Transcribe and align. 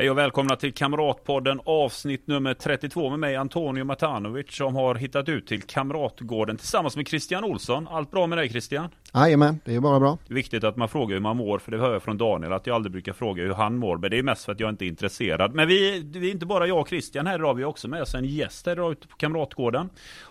Hej 0.00 0.10
och 0.10 0.18
välkomna 0.18 0.56
till 0.56 0.74
Kamratpodden 0.74 1.60
avsnitt 1.64 2.26
nummer 2.26 2.54
32 2.54 3.10
med 3.10 3.18
mig 3.18 3.36
Antonio 3.36 3.84
Matanovic 3.84 4.52
som 4.56 4.74
har 4.74 4.94
hittat 4.94 5.28
ut 5.28 5.46
till 5.46 5.62
Kamratgården 5.62 6.56
tillsammans 6.56 6.96
med 6.96 7.08
Christian 7.08 7.44
Olsson. 7.44 7.88
Allt 7.90 8.10
bra 8.10 8.26
med 8.26 8.38
dig 8.38 8.48
Christian? 8.48 8.88
Jajamän, 9.14 9.60
det 9.64 9.74
är 9.74 9.80
bara 9.80 10.00
bra. 10.00 10.18
Det 10.26 10.32
är 10.32 10.34
viktigt 10.34 10.64
att 10.64 10.76
man 10.76 10.88
frågar 10.88 11.14
hur 11.14 11.20
man 11.20 11.36
mår 11.36 11.58
för 11.58 11.70
det 11.70 11.78
hör 11.78 11.92
jag 11.92 12.02
från 12.02 12.18
Daniel 12.18 12.52
att 12.52 12.66
jag 12.66 12.74
aldrig 12.74 12.92
brukar 12.92 13.12
fråga 13.12 13.42
hur 13.42 13.54
han 13.54 13.76
mår 13.76 13.96
men 13.96 14.10
det 14.10 14.18
är 14.18 14.22
mest 14.22 14.44
för 14.44 14.52
att 14.52 14.60
jag 14.60 14.70
inte 14.70 14.84
är 14.84 14.86
intresserad. 14.86 15.54
Men 15.54 15.68
vi, 15.68 16.02
vi 16.14 16.28
är 16.28 16.32
inte 16.32 16.46
bara 16.46 16.66
jag 16.66 16.80
och 16.80 16.88
Christian 16.88 17.26
här 17.26 17.38
idag, 17.38 17.54
vi 17.54 17.62
har 17.62 17.70
också 17.70 17.88
med 17.88 18.02
oss 18.02 18.14
en 18.14 18.24
gäst 18.24 18.66
här 18.66 18.72
idag 18.72 18.92
ute 18.92 19.08
på 19.08 19.16
Kamratgården. 19.16 19.90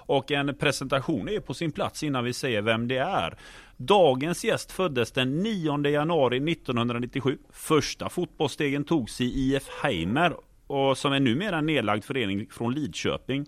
Och 0.10 0.32
en 0.32 0.56
presentation 0.56 1.30
är 1.30 1.40
på 1.40 1.54
sin 1.54 1.72
plats 1.72 2.04
innan 2.04 2.24
vi 2.24 2.34
säger 2.34 2.62
vem 2.62 2.88
det 2.88 2.98
är. 2.98 3.38
Dagens 3.78 4.44
gäst 4.46 4.72
föddes 4.72 5.12
den 5.12 5.44
9 5.44 5.88
januari 5.88 6.52
1997. 6.52 7.38
Första 7.52 8.10
fotbollsstegen 8.10 8.84
togs 8.84 9.22
i 9.22 9.26
IF 9.26 9.68
Heimer 9.84 10.34
och 10.68 10.98
som 10.98 11.14
är 11.14 11.20
numera 11.20 11.58
en 11.58 11.66
nedlagd 11.66 12.04
förening 12.04 12.48
från 12.52 12.74
Lidköping. 12.74 13.46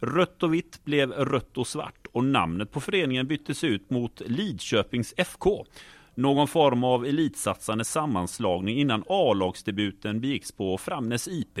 Rött 0.00 0.42
och 0.42 0.54
vitt 0.54 0.84
blev 0.84 1.12
rött 1.12 1.58
och 1.58 1.66
svart 1.66 2.06
och 2.12 2.24
namnet 2.24 2.72
på 2.72 2.80
föreningen 2.80 3.26
byttes 3.26 3.64
ut 3.64 3.90
mot 3.90 4.22
Lidköpings 4.26 5.14
FK. 5.16 5.66
Någon 6.14 6.48
form 6.48 6.84
av 6.84 7.06
elitsatsande 7.06 7.84
sammanslagning 7.84 8.78
innan 8.78 9.04
A-lagsdebuten 9.08 10.20
begicks 10.20 10.52
på 10.52 10.78
Framnäs 10.78 11.28
IP. 11.28 11.58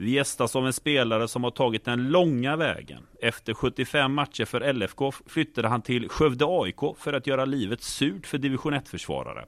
Vi 0.00 0.10
gästas 0.10 0.56
av 0.56 0.66
en 0.66 0.72
spelare 0.72 1.28
som 1.28 1.44
har 1.44 1.50
tagit 1.50 1.84
den 1.84 2.08
långa 2.08 2.56
vägen. 2.56 3.02
Efter 3.22 3.54
75 3.54 4.12
matcher 4.12 4.44
för 4.44 4.72
LFK 4.72 5.12
flyttade 5.26 5.68
han 5.68 5.82
till 5.82 6.08
Skövde 6.08 6.44
AIK 6.48 6.96
för 6.98 7.12
att 7.12 7.26
göra 7.26 7.44
livet 7.44 7.82
surt 7.82 8.26
för 8.26 8.38
division 8.38 8.74
1-försvarare. 8.74 9.44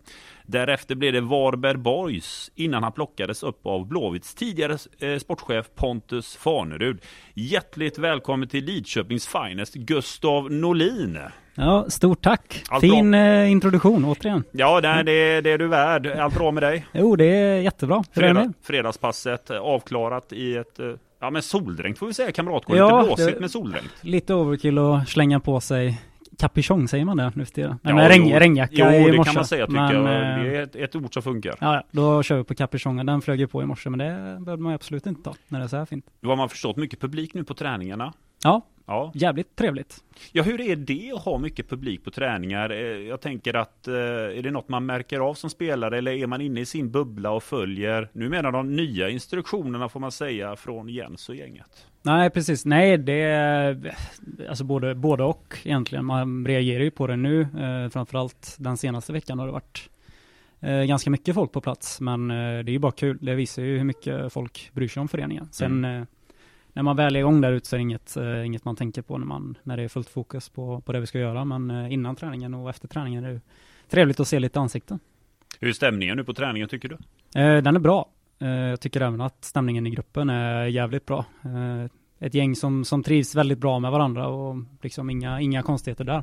Därefter 0.47 0.95
blev 0.95 1.13
det 1.13 1.21
Varberg 1.21 1.77
Boys 1.77 2.51
innan 2.55 2.83
han 2.83 2.93
plockades 2.93 3.43
upp 3.43 3.67
av 3.67 3.87
Blåvitts 3.87 4.35
tidigare 4.35 4.79
eh, 4.99 5.19
sportchef 5.19 5.67
Pontus 5.75 6.37
Farnerud. 6.37 7.03
Hjärtligt 7.35 7.99
välkommen 7.99 8.49
till 8.49 8.65
Lidköpings 8.65 9.29
Finest, 9.29 9.75
Gustav 9.75 10.53
Norlin. 10.53 11.19
Ja, 11.55 11.85
stort 11.89 12.23
tack. 12.23 12.65
Allt 12.69 12.81
fin 12.81 13.11
bra. 13.11 13.21
eh, 13.21 13.51
introduktion 13.51 14.05
återigen. 14.05 14.45
Ja, 14.53 14.81
det, 14.81 15.03
det, 15.03 15.41
det 15.41 15.51
är 15.51 15.59
du 15.59 15.67
värd. 15.69 16.07
Allt 16.07 16.35
bra 16.35 16.51
med 16.51 16.63
dig? 16.63 16.87
Jo, 16.93 17.17
det 17.17 17.25
är 17.25 17.59
jättebra. 17.61 18.03
Det 18.15 18.21
Fredag, 18.21 18.35
med? 18.35 18.53
fredagspasset 18.63 19.51
eh, 19.51 19.59
avklarat 19.59 20.33
i 20.33 20.57
ett 20.57 20.79
eh, 20.81 20.87
Ja 21.21 21.31
men 21.31 21.43
soldränkt 21.43 21.99
får 21.99 22.07
vi 22.07 22.15
säga 22.15 22.33
kamratgård. 22.33 22.77
Ja, 22.77 23.01
Lite 23.01 23.07
blåsigt 23.09 23.35
det- 23.35 23.41
men 23.41 23.49
soldränkt. 23.49 23.91
Lite 24.01 24.35
overkill 24.35 24.79
att 24.79 25.09
slänga 25.09 25.41
på 25.41 25.61
sig 25.61 26.01
kapichong, 26.39 26.89
säger 26.89 27.05
man 27.05 27.17
det 27.17 27.33
nu 27.35 27.45
för 27.45 27.53
tiden? 27.55 27.71
Nej, 27.71 27.79
Ja, 27.93 27.95
men 27.95 28.09
regn, 28.09 28.27
jo. 28.29 28.39
regnjacka 28.39 28.75
Jo, 28.77 28.87
i 29.09 29.11
det 29.11 29.17
morse. 29.17 29.29
kan 29.29 29.35
man 29.35 29.45
säga 29.45 29.67
tycker 29.67 29.81
men, 30.01 30.39
jag. 30.39 30.45
Det 30.45 30.57
är 30.57 30.63
ett, 30.63 30.77
ett 30.77 30.97
ord 30.97 31.15
som 31.15 31.23
funkar. 31.23 31.55
Ja, 31.61 31.83
då 31.91 32.23
kör 32.23 32.37
vi 32.37 32.45
på 32.45 32.55
caprichongen. 32.55 33.07
Den 33.07 33.23
flög 33.23 33.41
ju 33.41 33.47
på 33.47 33.63
i 33.63 33.67
morse, 33.67 33.91
men 33.91 33.99
det 33.99 34.39
behövde 34.45 34.63
man 34.63 34.73
absolut 34.75 35.07
inte 35.07 35.23
ta 35.23 35.35
när 35.49 35.59
det 35.59 35.65
är 35.65 35.69
så 35.69 35.77
här 35.77 35.85
fint. 35.87 36.05
Då 36.21 36.29
har 36.29 36.37
man 36.37 36.49
förstått 36.49 36.77
mycket 36.77 37.01
publik 37.01 37.35
nu 37.35 37.45
på 37.45 37.55
träningarna. 37.55 38.13
Ja, 38.43 38.67
Ja. 38.87 39.13
jävligt 39.15 39.57
trevligt. 39.57 39.97
ja, 40.33 40.43
hur 40.43 40.61
är 40.61 40.77
det 40.77 41.13
att 41.15 41.25
ha 41.25 41.39
mycket 41.39 41.69
publik 41.69 42.05
på 42.05 42.11
träningar? 42.11 42.71
Eh, 42.71 42.79
Jag 42.79 43.21
tänker 43.21 43.55
att, 43.55 43.89
eh, 43.89 43.95
är 43.95 44.43
det 44.43 44.51
något 44.51 44.69
man 44.69 44.87
märker 44.87 45.21
av 45.21 45.35
som 45.35 45.51
spelare 45.51 45.99
eller 45.99 46.13
är 46.13 46.27
man 46.27 46.41
inne 46.41 46.61
i 46.61 46.67
sin 46.67 46.91
bubbla 46.91 47.31
och 47.31 47.43
följer, 47.43 48.09
nu 48.13 48.29
menar 48.29 48.53
de 48.53 48.77
nya 48.77 49.09
instruktionerna 49.09 49.89
får 49.89 50.01
man 50.01 50.13
säga, 50.13 50.57
från 50.57 50.89
Jens 50.89 51.29
och 51.29 51.35
gänget? 51.35 51.87
Nej, 52.03 52.31
precis. 52.31 52.65
Nej, 52.65 52.99
det 52.99 53.21
är 53.23 53.95
alltså 54.49 54.65
både, 54.65 54.95
både 54.95 55.25
och 55.25 55.59
egentligen. 55.65 56.05
Man 56.05 56.47
reagerar 56.47 56.85
ju 56.85 56.91
på 56.91 57.07
det 57.07 57.17
nu. 57.17 57.41
Eh, 57.41 57.89
framförallt 57.91 58.57
den 58.59 58.77
senaste 58.77 59.13
veckan 59.13 59.39
har 59.39 59.47
det 59.47 59.53
varit 59.53 59.89
ganska 60.87 61.11
mycket 61.11 61.35
folk 61.35 61.53
på 61.53 61.61
plats. 61.61 62.01
Men 62.01 62.29
det 62.29 62.35
är 62.35 62.69
ju 62.71 62.79
bara 62.79 62.93
kul. 62.93 63.19
Det 63.21 63.35
visar 63.35 63.63
ju 63.63 63.79
hur 63.79 63.85
mycket 63.85 64.33
folk 64.33 64.71
bryr 64.73 64.89
sig 64.89 65.01
om 65.01 65.09
föreningen. 65.09 65.49
Sen 65.53 65.85
eh, 65.85 66.03
när 66.73 66.83
man 66.83 66.97
väl 66.97 67.17
är 67.17 67.21
igång 67.21 67.41
där 67.41 67.53
ute 67.53 67.69
så 67.69 67.77
är 67.77 67.79
det 67.79 67.83
inget, 67.83 68.17
eh, 68.17 68.47
inget 68.47 68.65
man 68.65 68.77
tänker 68.77 69.03
på 69.03 69.19
när, 69.19 69.27
man, 69.27 69.59
när 69.63 69.77
det 69.77 69.83
är 69.83 69.89
fullt 69.89 70.09
fokus 70.09 70.49
på, 70.49 70.81
på 70.81 70.93
det 70.93 71.01
vi 71.01 71.07
ska 71.07 71.19
göra. 71.19 71.45
Men 71.45 71.71
eh, 71.71 71.93
innan 71.93 72.17
träningen 72.17 72.55
och 72.55 72.71
efter 72.71 72.89
träningen 72.89 73.25
är 73.25 73.33
det 73.33 73.41
trevligt 73.89 74.21
att 74.21 74.29
se 74.29 74.39
lite 74.39 74.61
ansikten. 74.61 74.99
Hur 75.61 75.69
är 75.69 75.73
stämningen 75.73 76.17
nu 76.17 76.25
på 76.25 76.35
träningen 76.35 76.69
tycker 76.69 76.89
du? 76.89 76.95
Eh, 77.41 77.63
den 77.63 77.77
är 77.77 77.81
bra. 77.81 78.09
Eh, 78.39 78.49
jag 78.49 78.81
tycker 78.81 79.01
även 79.01 79.21
att 79.21 79.45
stämningen 79.45 79.87
i 79.87 79.91
gruppen 79.91 80.31
är 80.31 80.67
jävligt 80.67 81.07
bra. 81.07 81.25
Eh, 81.45 81.91
ett 82.19 82.35
gäng 82.35 82.57
som, 82.57 82.85
som 82.85 83.03
trivs 83.03 83.35
väldigt 83.35 83.59
bra 83.59 83.79
med 83.79 83.91
varandra 83.91 84.29
och 84.29 84.57
liksom 84.83 85.11
inga, 85.11 85.41
inga 85.41 85.63
konstigheter 85.63 86.05
där. 86.05 86.23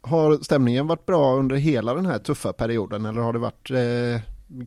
Har 0.00 0.36
stämningen 0.36 0.86
varit 0.86 1.06
bra 1.06 1.34
under 1.34 1.56
hela 1.56 1.94
den 1.94 2.06
här 2.06 2.18
tuffa 2.18 2.52
perioden 2.52 3.06
eller 3.06 3.20
har 3.20 3.32
det 3.32 3.38
varit 3.38 3.70
eh, 3.70 4.20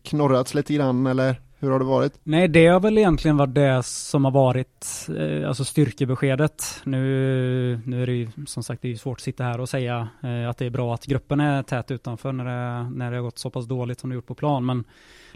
knorrats 0.04 0.54
lite 0.54 0.74
grann 0.74 1.08
eller 1.08 1.42
hur 1.60 1.72
har 1.72 1.80
det 1.80 1.86
varit? 1.86 2.20
Nej, 2.24 2.48
det 2.48 2.68
har 2.68 2.80
väl 2.80 2.98
egentligen 2.98 3.38
varit 3.38 3.56
det 3.56 3.84
som 3.84 4.26
har 4.26 4.32
varit 4.32 5.08
eh, 5.18 5.48
alltså 5.48 5.66
styrkebeskedet. 5.66 6.82
Nu, 6.84 7.80
nu 7.86 8.04
är 8.04 8.08
det 8.08 8.14
ju 8.14 8.30
som 8.46 8.64
sagt 8.64 8.82
det 8.82 8.92
är 8.92 8.96
svårt 8.96 9.18
att 9.18 9.22
sitta 9.22 9.44
här 9.44 9.60
och 9.60 9.70
säga 9.70 10.08
eh, 10.24 10.50
att 10.50 10.58
det 10.58 10.66
är 10.66 10.70
bra 10.70 10.94
att 10.94 11.06
gruppen 11.06 11.40
är 11.40 11.64
tät 11.64 11.92
utanför 11.92 12.32
när 12.32 12.46
det, 12.46 12.90
när 12.90 13.12
det 13.12 13.18
har 13.18 13.24
gått 13.24 13.40
så 13.40 13.50
pass 13.50 13.66
dåligt 13.66 14.00
som 14.00 14.10
det 14.10 14.16
gjort 14.16 14.28
på 14.28 14.36
plan. 14.36 14.66
Men 14.66 14.84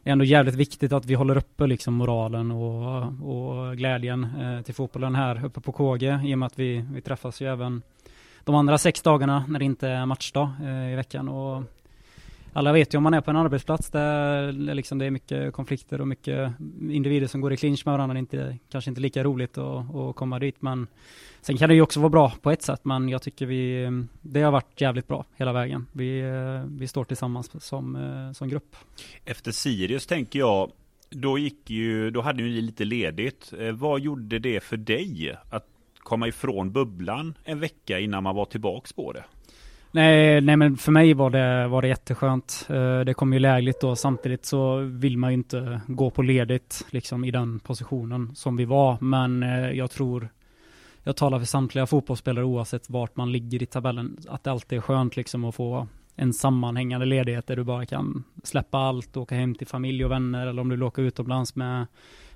det 0.04 0.09
är 0.09 0.12
ändå 0.12 0.26
jävligt 0.26 0.56
viktigt 0.56 0.94
att 0.94 1.06
vi 1.06 1.14
håller 1.14 1.38
uppe 1.38 1.68
liksom 1.68 1.94
moralen 1.94 2.52
och, 2.52 3.03
och 3.03 3.78
glädjen 3.78 4.24
eh, 4.24 4.62
till 4.62 4.74
fotbollen 4.74 5.16
här 5.16 5.46
uppe 5.46 5.62
på 5.62 5.72
KG 5.72 6.20
i 6.26 6.34
och 6.34 6.40
med 6.40 6.46
att 6.46 6.59
vi, 6.59 6.86
vi 6.94 7.02
träffas 7.02 7.42
ju 7.42 7.48
även 7.48 7.82
de 8.44 8.56
andra 8.56 8.78
sex 8.78 9.02
dagarna 9.02 9.46
när 9.48 9.59
det 9.59 9.66
inte 9.66 9.88
är 9.88 10.06
matchdag 10.06 10.50
eh, 10.64 10.94
i 10.94 10.96
veckan. 10.96 11.30
Och 11.30 11.64
alla 12.53 12.73
vet 12.73 12.94
ju 12.94 12.97
om 12.97 13.03
man 13.03 13.13
är 13.13 13.22
på 13.22 13.31
en 13.31 13.38
arbetsplats 13.38 13.89
där 13.89 14.51
det 14.51 14.73
liksom 14.73 14.97
det 14.97 15.06
är 15.06 15.12
mycket 15.12 15.53
konflikter 15.53 16.01
och 16.01 16.07
mycket 16.07 16.53
individer 16.81 17.28
som 17.28 17.41
går 17.41 17.53
i 17.53 17.57
clinch 17.57 17.85
med 17.85 17.91
varandra. 17.91 18.13
Det 18.13 18.17
är 18.17 18.19
inte, 18.19 18.57
kanske 18.69 18.91
inte 18.91 19.01
lika 19.01 19.23
roligt 19.23 19.57
att, 19.57 19.95
att 19.95 20.16
komma 20.16 20.39
dit. 20.39 20.61
Men 20.61 20.88
sen 21.41 21.57
kan 21.57 21.69
det 21.69 21.75
ju 21.75 21.81
också 21.81 22.00
vara 22.00 22.09
bra 22.09 22.34
på 22.41 22.51
ett 22.51 22.61
sätt. 22.61 22.85
Men 22.85 23.09
jag 23.09 23.22
tycker 23.22 23.45
vi, 23.45 23.88
det 24.22 24.41
har 24.41 24.51
varit 24.51 24.81
jävligt 24.81 25.07
bra 25.07 25.25
hela 25.35 25.53
vägen. 25.53 25.88
Vi, 25.91 26.23
vi 26.67 26.88
står 26.88 27.06
tillsammans 27.06 27.63
som, 27.63 28.31
som 28.35 28.50
grupp. 28.50 28.75
Efter 29.25 29.51
Sirius 29.51 30.07
tänker 30.07 30.40
jag, 30.40 30.72
då 31.11 31.38
gick 31.38 31.69
ju, 31.69 32.11
då 32.11 32.22
hade 32.22 32.44
ni 32.44 32.61
lite 32.61 32.85
ledigt. 32.85 33.53
Eh, 33.59 33.72
vad 33.72 34.01
gjorde 34.01 34.40
det 34.40 34.63
för 34.63 34.78
dig 34.78 35.35
att 35.50 35.67
komma 36.00 36.28
ifrån 36.28 36.72
bubblan 36.72 37.34
en 37.44 37.59
vecka 37.59 38.00
innan 38.00 38.23
man 38.23 38.35
var 38.35 38.45
tillbaks 38.45 38.94
på 38.94 39.13
det? 39.13 39.23
Nej, 39.94 40.41
nej 40.41 40.57
men 40.57 40.78
för 40.78 40.91
mig 40.91 41.13
var 41.13 41.29
det, 41.29 41.68
var 41.68 41.81
det 41.81 41.88
jätteskönt. 41.88 42.68
Eh, 42.69 43.00
det 43.00 43.13
kom 43.13 43.34
ju 43.34 43.40
lägligt 43.40 43.81
då. 43.81 43.96
Samtidigt 43.96 44.46
så 44.46 44.78
vill 44.78 45.18
man 45.18 45.29
ju 45.29 45.34
inte 45.34 45.81
gå 45.88 46.09
på 46.09 46.22
ledigt 46.22 46.85
liksom 46.90 47.25
i 47.25 47.31
den 47.31 47.59
positionen 47.59 48.35
som 48.35 48.57
vi 48.57 48.66
var. 48.66 48.97
Men 49.02 49.44
eh, 49.44 49.72
jag 49.72 49.91
tror, 49.91 50.29
jag 51.03 51.16
talar 51.16 51.40
för 51.40 51.46
samtliga 51.46 51.85
fotbollsspelare 51.85 52.46
oavsett 52.46 52.90
vart 52.90 53.16
man 53.16 53.31
ligger 53.31 53.63
i 53.63 53.66
tabellen, 53.66 54.18
att 54.29 54.44
det 54.44 54.52
alltid 54.52 54.78
är 54.78 54.81
skönt 54.81 55.16
liksom 55.16 55.46
att 55.46 55.56
få 55.56 55.88
en 56.16 56.34
sammanhängande 56.34 57.06
ledighet 57.06 57.47
där 57.47 57.56
du 57.56 57.63
bara 57.63 57.85
kan 57.85 58.23
släppa 58.44 58.78
allt, 58.78 59.18
åka 59.18 59.35
hem 59.35 59.56
till 59.56 59.68
familj 59.68 60.06
och 60.06 60.12
vänner 60.12 60.47
eller 60.47 60.62
om 60.62 60.69
du 60.69 60.75
vill 60.75 60.84
åka 60.84 61.02
utomlands 61.02 61.56
med, 61.56 61.88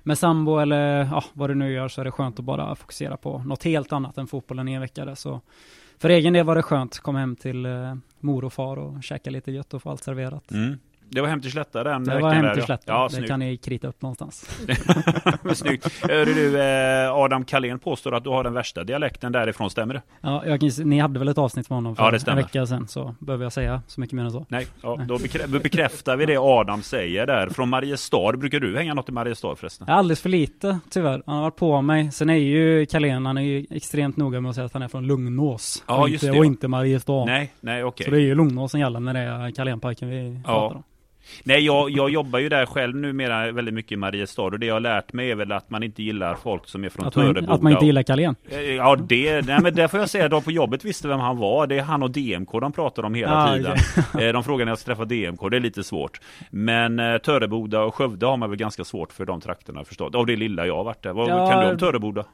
med 0.02 0.18
sambo 0.18 0.58
eller 0.58 1.04
ja, 1.04 1.24
vad 1.32 1.50
du 1.50 1.54
nu 1.54 1.72
gör 1.72 1.88
så 1.88 2.00
är 2.00 2.04
det 2.04 2.10
skönt 2.10 2.38
att 2.38 2.44
bara 2.44 2.74
fokusera 2.74 3.16
på 3.16 3.38
något 3.38 3.64
helt 3.64 3.92
annat 3.92 4.18
än 4.18 4.26
fotbollen 4.26 4.68
i 4.68 4.72
en 4.72 4.80
vecka. 4.80 5.04
Där. 5.04 5.14
Så 5.14 5.40
för 5.98 6.08
egen 6.08 6.32
del 6.32 6.46
var 6.46 6.56
det 6.56 6.62
skönt, 6.62 6.98
kom 6.98 7.16
hem 7.16 7.36
till 7.36 7.66
eh, 7.66 7.94
mor 8.20 8.44
och 8.44 8.52
far 8.52 8.76
och 8.76 9.02
käka 9.02 9.30
lite 9.30 9.52
gött 9.52 9.74
och 9.74 9.82
få 9.82 9.90
allt 9.90 10.04
serverat. 10.04 10.50
Mm. 10.50 10.78
Det 11.08 11.20
var 11.20 11.28
hem 11.28 11.40
till 11.40 11.50
Slätta 11.50 11.84
den 11.84 12.04
Det 12.04 12.20
var 12.20 12.30
hem 12.32 12.42
till 12.52 12.60
ja. 12.60 12.66
slätten, 12.66 12.94
Ja, 12.94 13.02
det 13.04 13.14
snyggt. 13.14 13.28
kan 13.28 13.40
ni 13.40 13.56
krita 13.56 13.88
upp 13.88 14.02
någonstans. 14.02 14.48
snyggt. 15.54 16.02
Hörru 16.02 16.34
du, 16.34 16.60
eh, 16.60 17.12
Adam 17.14 17.44
Kalén 17.44 17.78
påstår 17.78 18.14
att 18.14 18.24
du 18.24 18.30
har 18.30 18.44
den 18.44 18.52
värsta 18.52 18.84
dialekten 18.84 19.32
därifrån, 19.32 19.70
stämmer 19.70 19.94
det? 19.94 20.02
Ja, 20.20 20.46
jag 20.46 20.60
kan, 20.60 20.70
ni 20.84 20.98
hade 20.98 21.18
väl 21.18 21.28
ett 21.28 21.38
avsnitt 21.38 21.70
med 21.70 21.76
honom 21.76 21.94
Ja, 21.98 22.04
för 22.04 22.10
det 22.10 22.16
en 22.16 22.20
stämmer. 22.20 22.42
vecka 22.42 22.66
sedan, 22.66 22.88
så 22.88 23.14
behöver 23.18 23.44
jag 23.44 23.52
säga 23.52 23.82
så 23.86 24.00
mycket 24.00 24.16
mer 24.16 24.24
än 24.24 24.30
så. 24.30 24.46
Nej, 24.48 24.66
ja, 24.82 24.96
då 25.08 25.16
bekrä- 25.16 25.60
bekräftar 25.62 26.16
vi 26.16 26.26
det 26.26 26.36
Adam 26.36 26.82
säger 26.82 27.26
där. 27.26 27.48
Från 27.48 27.68
Mariestad, 27.68 28.32
brukar 28.36 28.60
du 28.60 28.76
hänga 28.76 28.94
något 28.94 29.08
i 29.08 29.12
Mariestad 29.12 29.56
förresten? 29.56 29.88
Alldeles 29.90 30.20
för 30.20 30.28
lite, 30.28 30.78
tyvärr. 30.90 31.22
Han 31.26 31.34
har 31.36 31.42
varit 31.42 31.56
på 31.56 31.82
mig. 31.82 32.12
Sen 32.12 32.30
är 32.30 32.34
ju 32.34 32.86
Carlén, 32.86 33.26
han 33.26 33.38
är 33.38 33.42
ju 33.42 33.66
extremt 33.70 34.16
noga 34.16 34.40
med 34.40 34.48
att 34.48 34.54
säga 34.54 34.64
att 34.64 34.72
han 34.72 34.82
är 34.82 34.88
från 34.88 35.06
Lugnås. 35.06 35.84
Ja, 35.88 36.00
och, 36.00 36.08
just 36.08 36.24
inte, 36.24 36.32
det, 36.34 36.38
och 36.38 36.44
ja. 36.44 36.46
inte 36.46 36.68
Mariestad. 36.68 37.24
Nej, 37.24 37.52
nej 37.60 37.84
okej. 37.84 38.04
Så 38.04 38.10
det 38.10 38.16
är 38.16 38.20
ju 38.20 38.34
Lugnås 38.34 38.70
som 38.70 38.80
gäller 38.80 39.00
när 39.00 39.14
det 39.14 39.20
är 39.20 39.50
Carlénparken 39.50 40.08
vi 40.08 40.40
pratar 40.44 40.76
om. 40.76 40.82
Nej, 41.44 41.60
jag, 41.66 41.90
jag 41.90 42.10
jobbar 42.10 42.38
ju 42.38 42.48
där 42.48 42.66
själv 42.66 42.96
numera 42.96 43.52
väldigt 43.52 43.74
mycket 43.74 43.92
i 43.92 43.96
Mariestad 43.96 44.42
och 44.42 44.58
det 44.58 44.66
jag 44.66 44.74
har 44.74 44.80
lärt 44.80 45.12
mig 45.12 45.30
är 45.30 45.34
väl 45.34 45.52
att 45.52 45.70
man 45.70 45.82
inte 45.82 46.02
gillar 46.02 46.34
folk 46.34 46.68
som 46.68 46.84
är 46.84 46.88
från 46.88 47.06
Att 47.06 47.16
man, 47.16 47.24
Töreboda. 47.26 47.52
att 47.54 47.62
man 47.62 47.72
inte 47.72 47.86
gillar 47.86 48.02
Carlén. 48.02 48.36
Eh, 48.50 48.60
Ja, 48.60 48.96
det, 48.96 49.46
nej, 49.46 49.58
men 49.62 49.74
där 49.74 49.88
får 49.88 50.00
jag 50.00 50.10
säga 50.10 50.28
de 50.28 50.42
på 50.42 50.50
jobbet 50.50 50.84
visste 50.84 51.08
vem 51.08 51.20
han 51.20 51.36
var. 51.36 51.66
Det 51.66 51.78
är 51.78 51.82
han 51.82 52.02
och 52.02 52.10
DMK 52.10 52.52
de 52.60 52.72
pratar 52.72 53.02
om 53.02 53.14
hela 53.14 53.48
Ja, 53.50 53.54
tiden. 53.56 53.76
Eh, 54.28 54.32
De 54.32 54.44
frågar 54.44 54.64
när 54.64 54.70
jag 54.70 54.78
ska 54.78 54.86
träffa 54.94 55.04
DMK, 55.04 55.50
det 55.50 55.56
är 55.56 55.60
lite 55.60 55.84
svårt. 55.84 56.20
Men 56.50 56.98
eh, 56.98 57.18
Töreboda 57.18 57.80
och 57.82 57.94
Skövde 57.94 58.26
har 58.26 58.36
man 58.36 58.50
väl 58.50 58.58
ganska 58.58 58.84
svårt 58.84 59.12
för 59.12 59.24
de 59.24 59.40
trakterna 59.40 59.84
förstås. 59.84 60.14
Av 60.14 60.26
det 60.26 60.36
lilla 60.36 60.66
jag 60.66 60.76
har 60.76 60.84
varit 60.84 61.02
där. 61.02 61.12
Vad 61.12 61.28
Ja, 61.28 61.50
kan 61.50 61.64
du 61.64 61.70
om 61.70 61.78
Töreboda? 61.78 62.24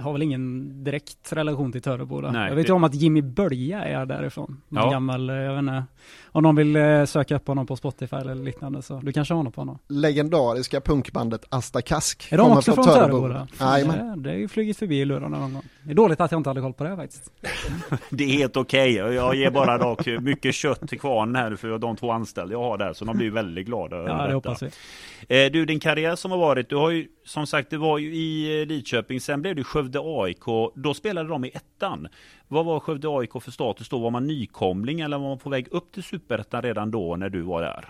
Har 0.00 0.12
väl 0.12 0.22
ingen 0.22 0.84
direkt 0.84 1.32
relation 1.32 1.72
till 1.72 1.82
Töreboda. 1.82 2.30
Nej, 2.32 2.48
jag 2.48 2.56
vet 2.56 2.66
det- 2.66 2.70
ju 2.70 2.74
om 2.74 2.84
att 2.84 2.94
Jimmy 2.94 3.22
Bölja 3.22 3.84
är 3.84 4.06
därifrån. 4.06 4.60
Någon 4.68 4.84
Ja. 4.84 4.90
gammal, 4.90 5.30
eh, 5.30 5.36
jag 5.36 5.52
vet 5.52 5.58
inte. 5.60 5.84
Om 6.32 6.42
någon 6.42 6.56
vill 6.56 6.76
eh, 6.76 7.04
söka 7.04 7.36
upp 7.36 7.46
honom 7.48 7.66
på 7.66 7.76
Spotify 7.76 8.16
eller 8.16 8.34
liknande 8.34 8.82
så 8.82 9.00
du 9.04 9.12
kanske 9.12 9.34
har 9.34 9.42
något 9.42 9.54
på 9.54 9.60
honom. 9.60 9.78
Legendariska 9.88 10.80
punkbandet 10.80 11.44
Asta 11.48 11.82
Kask. 11.82 12.28
Är 12.32 12.36
de 12.36 12.42
kommer 12.42 12.56
också 12.58 12.72
från 12.72 12.84
Töreboda? 12.84 13.48
Jajamän. 13.60 14.22
Det, 14.22 14.28
det 14.28 14.34
är 14.34 14.38
ju 14.38 14.48
flugit 14.48 14.76
förbi 14.78 15.00
i 15.00 15.04
lurarna 15.04 15.38
någon 15.38 15.52
gång. 15.54 15.62
Det 15.84 15.90
är 15.90 15.94
dåligt 15.94 16.20
att 16.20 16.30
jag 16.32 16.38
inte 16.38 16.50
hade 16.50 16.60
koll 16.60 16.72
på 16.72 16.84
det 16.84 16.96
faktiskt. 16.96 17.30
Det 18.10 18.24
är 18.24 18.28
helt 18.28 18.56
okej. 18.56 18.92
Jag 18.94 19.34
ger 19.34 19.50
bara 19.50 19.78
dock 19.78 20.06
mycket 20.20 20.54
kött 20.54 20.88
till 20.88 21.00
kvarnen 21.00 21.36
här 21.36 21.56
för 21.56 21.78
de 21.78 21.96
två 21.96 22.10
anställda 22.10 22.52
jag 22.52 22.60
har 22.62 22.78
där. 22.78 22.92
Så 22.92 23.04
de 23.04 23.16
blir 23.16 23.30
väldigt 23.30 23.66
glada 23.66 23.96
över 23.96 24.08
Ja, 24.08 24.14
det 24.14 24.22
detta. 24.22 24.34
hoppas 24.34 24.62
vi. 24.62 24.66
Eh, 25.46 25.52
Du, 25.52 25.64
din 25.64 25.80
karriär 25.80 26.16
som 26.16 26.30
har 26.30 26.38
varit, 26.38 26.68
du 26.68 26.76
har 26.76 26.90
ju 26.90 27.06
som 27.24 27.46
sagt, 27.46 27.70
det 27.70 27.78
var 27.78 27.98
ju 27.98 28.14
i 28.16 28.66
Lidköping, 28.66 29.20
sen 29.20 29.42
blev 29.42 29.56
du 29.56 29.64
Skövde 29.64 29.85
AIK, 29.94 30.72
då 30.74 30.94
spelade 30.94 31.28
de 31.28 31.44
i 31.44 31.48
ettan. 31.48 32.08
Vad 32.48 32.64
var 32.64 32.80
Skövde 32.80 33.08
AIK 33.18 33.32
för 33.42 33.50
status 33.50 33.88
då? 33.88 33.98
Var 33.98 34.10
man 34.10 34.26
nykomling 34.26 35.00
eller 35.00 35.18
var 35.18 35.28
man 35.28 35.38
på 35.38 35.50
väg 35.50 35.68
upp 35.70 35.92
till 35.92 36.02
Superettan 36.02 36.62
redan 36.62 36.90
då 36.90 37.16
när 37.16 37.28
du 37.28 37.40
var 37.42 37.62
där? 37.62 37.88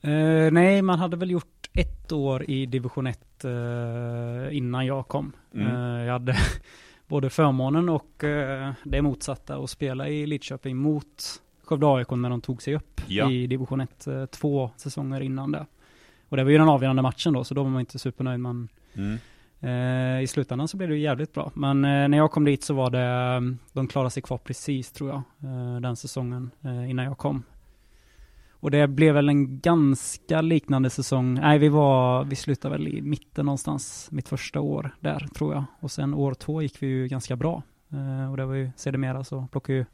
Eh, 0.00 0.50
nej, 0.52 0.82
man 0.82 0.98
hade 0.98 1.16
väl 1.16 1.30
gjort 1.30 1.68
ett 1.72 2.12
år 2.12 2.50
i 2.50 2.66
division 2.66 3.06
1 3.06 3.44
eh, 3.44 4.56
innan 4.56 4.86
jag 4.86 5.08
kom. 5.08 5.32
Mm. 5.54 5.66
Eh, 5.66 6.04
jag 6.04 6.12
hade 6.12 6.36
både 7.06 7.30
förmånen 7.30 7.88
och 7.88 8.24
det 8.84 9.02
motsatta 9.02 9.56
att 9.56 9.70
spela 9.70 10.08
i 10.08 10.26
Lidköping 10.26 10.76
mot 10.76 11.42
Skövde 11.64 11.86
AIK 11.86 12.10
när 12.10 12.30
de 12.30 12.40
tog 12.40 12.62
sig 12.62 12.74
upp 12.74 13.00
Ja. 13.06 13.30
i 13.30 13.46
division 13.46 13.80
1 13.80 14.06
eh, 14.06 14.26
två 14.26 14.70
säsonger 14.76 15.20
innan 15.20 15.52
det. 15.52 15.66
Och 16.28 16.36
det 16.36 16.44
var 16.44 16.50
ju 16.50 16.58
den 16.58 16.68
avgörande 16.68 17.02
matchen 17.02 17.32
då, 17.32 17.44
så 17.44 17.54
då 17.54 17.62
var 17.62 17.70
man 17.70 17.80
inte 17.80 17.98
supernöjd. 17.98 18.40
Men 18.40 18.68
Mm 18.94 19.18
eh, 19.60 20.22
i 20.22 20.26
slutändan 20.26 20.68
så 20.68 20.76
blev 20.76 20.88
det 20.88 20.94
ju 20.94 21.02
jävligt 21.02 21.32
bra. 21.32 21.50
Men 21.54 21.84
eh, 21.84 22.08
när 22.08 22.18
jag 22.18 22.30
kom 22.30 22.44
dit 22.44 22.64
så 22.64 22.74
var 22.74 22.90
det, 22.90 23.36
eh, 23.36 23.40
de 23.72 23.86
klarade 23.86 24.10
sig 24.10 24.22
kvar 24.22 24.38
precis 24.38 24.92
tror 24.92 25.10
jag, 25.10 25.22
eh, 25.50 25.80
den 25.80 25.96
säsongen 25.96 26.50
eh, 26.64 26.90
innan 26.90 27.04
jag 27.04 27.18
kom. 27.18 27.42
Och 28.60 28.70
det 28.70 28.86
blev 28.86 29.14
väl 29.14 29.28
en 29.28 29.60
ganska 29.60 30.40
liknande 30.40 30.90
säsong. 30.90 31.34
Nej, 31.34 31.58
vi 31.58 31.68
var, 31.68 32.24
vi 32.24 32.36
slutade 32.36 32.72
väl 32.72 32.88
i 32.88 33.02
mitten 33.02 33.46
någonstans, 33.46 34.08
mitt 34.10 34.28
första 34.28 34.60
år 34.60 34.90
där 35.00 35.26
tror 35.34 35.54
jag. 35.54 35.64
Och 35.80 35.90
sen 35.90 36.14
år 36.14 36.34
två 36.34 36.62
gick 36.62 36.82
vi 36.82 36.86
ju 36.86 37.08
ganska 37.08 37.36
bra. 37.36 37.62
Eh, 37.92 38.30
och 38.30 38.36
det 38.36 38.44
var 38.44 38.54
ju 38.54 38.70
sedermera 38.76 39.24
så 39.24 39.46
plockade 39.52 39.78
ju, 39.78 39.84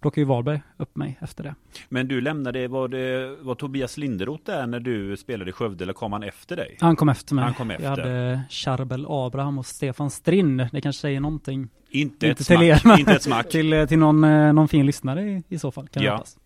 plockade 0.00 0.20
ju 0.20 0.24
Varberg 0.24 0.60
upp 0.76 0.96
mig 0.96 1.18
efter 1.20 1.44
det. 1.44 1.54
Men 1.88 2.08
du 2.08 2.20
lämnade, 2.20 2.68
var 2.68 2.88
det 2.88 3.36
var 3.40 3.54
Tobias 3.54 3.96
Linderoth 3.96 4.42
där 4.44 4.66
när 4.66 4.80
du 4.80 5.16
spelade 5.16 5.50
i 5.50 5.52
Skövde 5.52 5.84
eller 5.84 5.92
kom 5.92 6.12
han 6.12 6.22
efter 6.22 6.56
dig? 6.56 6.76
Han 6.80 6.96
kom 6.96 7.08
efter 7.08 7.34
mig. 7.34 7.44
Han 7.44 7.54
kom 7.54 7.70
efter. 7.70 7.84
Jag 7.84 7.90
hade 7.90 8.40
Charbel 8.50 9.06
Abraham 9.08 9.58
och 9.58 9.66
Stefan 9.66 10.10
Strinn. 10.10 10.68
Det 10.72 10.80
kanske 10.80 11.00
säger 11.00 11.20
någonting. 11.20 11.68
Inte, 11.90 12.14
Inte 12.14 12.28
ett 12.28 12.36
till 12.36 12.46
smack. 12.46 12.62
er, 12.62 12.98
Inte 12.98 13.12
ett 13.12 13.22
smack. 13.22 13.48
Till, 13.50 13.72
eh, 13.72 13.86
till 13.86 13.98
någon, 13.98 14.24
eh, 14.24 14.52
någon 14.52 14.68
fin 14.68 14.86
lyssnare 14.86 15.22
i, 15.22 15.42
i 15.48 15.58
så 15.58 15.70
fall, 15.70 15.88
kan 15.88 16.02
Ja. 16.02 16.12
hoppas. 16.12 16.38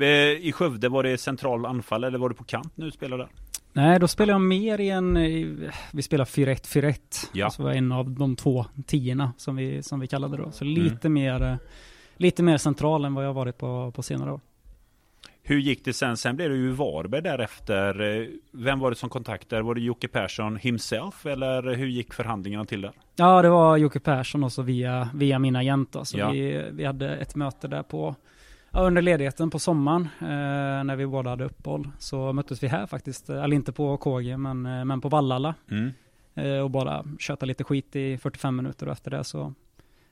Eh, 0.00 0.06
I 0.46 0.52
Skövde, 0.54 0.88
var 0.88 1.02
det 1.02 1.18
central 1.18 1.66
anfall 1.66 2.04
eller 2.04 2.18
var 2.18 2.28
du 2.28 2.34
på 2.34 2.44
kant 2.44 2.72
när 2.76 2.86
du 2.86 2.92
spelade? 2.92 3.28
Nej, 3.72 3.98
då 4.00 4.08
spelar 4.08 4.34
jag 4.34 4.40
mer 4.40 4.80
i 4.80 4.90
en, 4.90 5.14
vi 5.92 6.02
spelar 6.02 6.24
4-1, 6.24 6.66
4-1. 6.66 6.94
Ja. 7.32 7.44
Alltså 7.44 7.62
en 7.62 7.92
av 7.92 8.10
de 8.10 8.36
två 8.36 8.66
tiorna 8.86 9.32
som 9.36 9.56
vi, 9.56 9.82
som 9.82 10.00
vi 10.00 10.06
kallade 10.06 10.36
det 10.36 10.42
då. 10.42 10.50
Så 10.50 10.64
Mm. 10.64 10.82
lite 10.82 11.08
mer, 11.08 11.42
eh, 11.42 11.56
lite 12.16 12.42
mer 12.42 12.56
central 12.56 13.04
än 13.04 13.14
vad 13.14 13.24
jag 13.24 13.32
varit 13.34 13.58
på, 13.58 13.92
på 13.94 14.02
senare 14.02 14.32
år. 14.32 14.40
Hur 15.46 15.58
gick 15.58 15.84
det 15.84 15.92
sen? 15.92 16.16
Sen 16.16 16.36
blev 16.36 16.50
det 16.50 16.56
ju 16.56 16.70
Varberg 16.70 17.22
därefter. 17.22 18.00
Eh, 18.20 18.26
Vem 18.52 18.78
var 18.78 18.90
det 18.90 18.96
som 18.96 19.08
kontaktade? 19.10 19.62
Var 19.62 19.74
det 19.74 19.80
Jocke 19.80 20.08
Persson 20.08 20.56
himself 20.56 21.26
eller 21.26 21.74
hur 21.74 21.86
gick 21.86 22.14
förhandlingarna 22.14 22.64
till 22.64 22.80
där? 22.80 22.92
Ja, 23.16 23.42
det 23.42 23.48
var 23.48 23.76
Jocke 23.76 24.00
Persson 24.00 24.44
och 24.44 24.52
så 24.52 24.62
via, 24.62 25.08
via 25.14 25.38
min 25.38 25.56
agent 25.56 25.92
då. 25.92 26.04
Så 26.04 26.18
Ja. 26.18 26.30
vi, 26.30 26.64
vi 26.72 26.84
hade 26.84 27.16
ett 27.16 27.34
möte 27.34 27.68
där 27.68 27.82
på, 27.82 28.14
ja, 28.70 28.80
under 28.80 29.02
ledigheten 29.02 29.50
på 29.50 29.58
sommaren, 29.58 30.08
eh, 30.20 30.84
när 30.84 30.96
vi 30.96 31.06
båda 31.06 31.30
hade 31.30 31.44
uppehåll. 31.44 31.88
Så 31.98 32.32
möttes 32.32 32.62
vi 32.62 32.68
här 32.68 32.86
faktiskt, 32.86 33.28
eh, 33.30 33.42
eller 33.44 33.56
inte 33.56 33.72
på 33.72 33.96
KG, 33.96 34.36
men, 34.36 34.66
eh, 34.66 34.84
men 34.84 35.00
på 35.00 35.08
Vallala. 35.08 35.54
Mm. 35.70 35.90
eh, 36.34 36.58
och 36.58 36.70
bara 36.70 37.04
köta 37.18 37.46
lite 37.46 37.64
skit 37.64 37.96
i 37.96 38.18
45 38.18 38.56
minuter 38.56 38.86
och 38.86 38.92
efter 38.92 39.10
det 39.10 39.24
så 39.24 39.54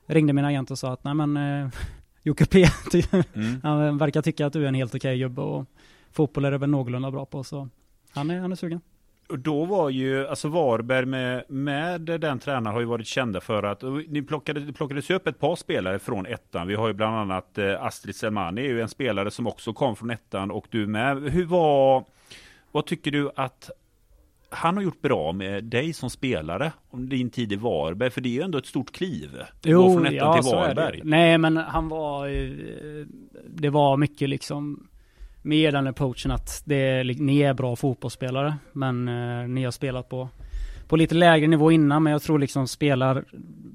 ringde 0.05 0.33
min 0.33 0.45
agent 0.45 0.71
och 0.71 0.79
sa 0.79 0.93
att 0.93 1.03
nej 1.03 1.13
men 1.13 1.37
eh, 1.37 1.69
Jocke 2.23 2.45
P, 2.45 2.65
ty- 2.91 3.03
Mm. 3.35 3.59
han 3.63 3.97
verkar 3.97 4.21
tycka 4.21 4.45
att 4.45 4.53
du 4.53 4.63
är 4.63 4.67
en 4.67 4.73
helt 4.75 4.95
okej 4.95 5.19
gubbe 5.19 5.41
och 5.41 5.65
fotboll 6.11 6.45
är 6.45 6.51
det 6.51 6.57
väl 6.57 6.69
någorlunda 6.69 7.11
bra 7.11 7.25
på 7.25 7.43
så 7.43 7.69
han 8.13 8.29
är, 8.29 8.39
han 8.39 8.51
är 8.51 8.55
sugen. 8.55 8.81
Och 9.29 9.39
då 9.39 9.65
var 9.65 9.89
ju, 9.89 10.27
alltså 10.27 10.47
Varberg 10.47 11.05
med, 11.05 11.43
med 11.49 12.01
den 12.01 12.39
tränaren 12.39 12.73
har 12.73 12.79
ju 12.79 12.85
varit 12.85 13.07
kända 13.07 13.41
för 13.41 13.63
att, 13.63 13.81
ni 14.07 14.21
plockade, 14.21 14.59
det 14.59 14.73
plockades 14.73 15.09
ju 15.09 15.13
upp 15.15 15.27
ett 15.27 15.39
par 15.39 15.55
spelare 15.55 15.99
från 15.99 16.25
ettan. 16.25 16.67
Vi 16.67 16.75
har 16.75 16.87
ju 16.87 16.93
bland 16.93 17.15
annat 17.15 17.57
eh, 17.57 17.83
Astrid 17.83 18.15
Selmani 18.15 18.61
är 18.61 18.65
ju 18.65 18.81
en 18.81 18.89
spelare 18.89 19.31
som 19.31 19.47
också 19.47 19.73
kom 19.73 19.95
från 19.95 20.09
ettan 20.09 20.51
och 20.51 20.65
du 20.69 20.87
med. 20.87 21.17
Hur 21.31 21.45
var, 21.45 22.03
vad 22.71 22.85
tycker 22.85 23.11
du 23.11 23.31
att 23.35 23.69
han 24.53 24.75
har 24.77 24.83
gjort 24.83 25.01
bra 25.01 25.31
med 25.31 25.63
dig 25.63 25.93
som 25.93 26.09
spelare 26.09 26.71
om 26.89 27.09
din 27.09 27.29
tid 27.29 27.51
i 27.51 27.55
Varberg? 27.55 28.09
För 28.09 28.21
det 28.21 28.29
är 28.29 28.33
ju 28.33 28.41
ändå 28.41 28.57
ett 28.57 28.65
stort 28.65 28.91
kliv. 28.91 29.29
att 29.41 29.65
gå 29.65 29.93
från 29.93 30.05
ettan 30.05 30.41
till 30.41 30.51
är 30.51 30.67
det. 30.67 30.67
Varberg. 30.67 31.01
Nej 31.03 31.37
men 31.37 31.57
han 31.57 31.89
var, 31.89 32.27
det 33.47 33.69
var 33.69 33.97
mycket 33.97 34.29
liksom 34.29 34.87
med 35.43 35.73
den 35.73 35.87
approachen 35.87 36.31
att 36.31 36.61
det, 36.65 37.03
ni 37.03 37.39
är 37.39 37.53
bra 37.53 37.75
fotbollsspelare 37.75 38.55
men 38.71 39.07
eh, 39.07 39.47
ni 39.47 39.63
har 39.63 39.71
spelat 39.71 40.09
på, 40.09 40.29
på 40.87 40.95
lite 40.95 41.15
lägre 41.15 41.47
nivå 41.47 41.71
innan 41.71 42.03
men 42.03 42.11
jag 42.13 42.21
tror 42.21 42.39
liksom 42.39 42.67
spelar, 42.67 43.25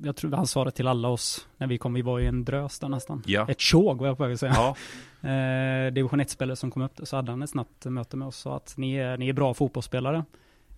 jag 0.02 0.16
tror 0.16 0.32
han 0.32 0.46
sa 0.46 0.64
det 0.64 0.70
till 0.70 0.88
alla 0.88 1.08
oss 1.08 1.48
när 1.56 1.66
vi 1.66 1.78
kom, 1.78 1.94
vi 1.94 2.02
var 2.02 2.18
ju 2.18 2.26
en 2.26 2.44
drös 2.44 2.78
där 2.78 2.88
nästan. 2.88 3.22
Ja. 3.26 3.46
Ett 3.48 3.60
tjog 3.60 3.98
var 3.98 4.06
jag 4.06 4.16
på 4.16 4.22
väg 4.22 4.32
att 4.32 4.40
säga. 4.40 4.52
Ja. 4.56 4.76
Eh, 5.22 5.92
division 5.92 6.20
1-spelare 6.20 6.56
som 6.56 6.70
kom 6.70 6.82
upp 6.82 7.00
så 7.02 7.16
hade 7.16 7.32
han 7.32 7.42
ett 7.42 7.50
snabbt 7.50 7.84
möte 7.84 8.16
med 8.16 8.28
oss 8.28 8.46
och 8.46 8.50
sa 8.50 8.56
att 8.56 8.74
ni 8.76 8.94
är, 8.94 9.16
ni 9.16 9.28
är 9.28 9.32
bra 9.32 9.54
fotbollsspelare. 9.54 10.24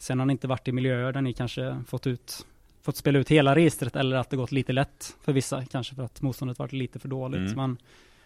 Sen 0.00 0.18
har 0.18 0.26
ni 0.26 0.32
inte 0.32 0.48
varit 0.48 0.68
i 0.68 0.72
miljöer 0.72 1.12
där 1.12 1.20
ni 1.20 1.32
kanske 1.32 1.82
fått 1.86 2.06
ut 2.06 2.46
fått 2.82 2.96
spela 2.96 3.18
ut 3.18 3.28
hela 3.28 3.54
registret 3.54 3.96
eller 3.96 4.16
att 4.16 4.30
det 4.30 4.36
gått 4.36 4.52
lite 4.52 4.72
lätt 4.72 5.16
för 5.22 5.32
vissa, 5.32 5.64
kanske 5.64 5.94
för 5.94 6.02
att 6.02 6.22
motståndet 6.22 6.58
varit 6.58 6.72
lite 6.72 6.98
för 6.98 7.08
dåligt. 7.08 7.40
Mm. 7.40 7.54
Men 7.56 7.78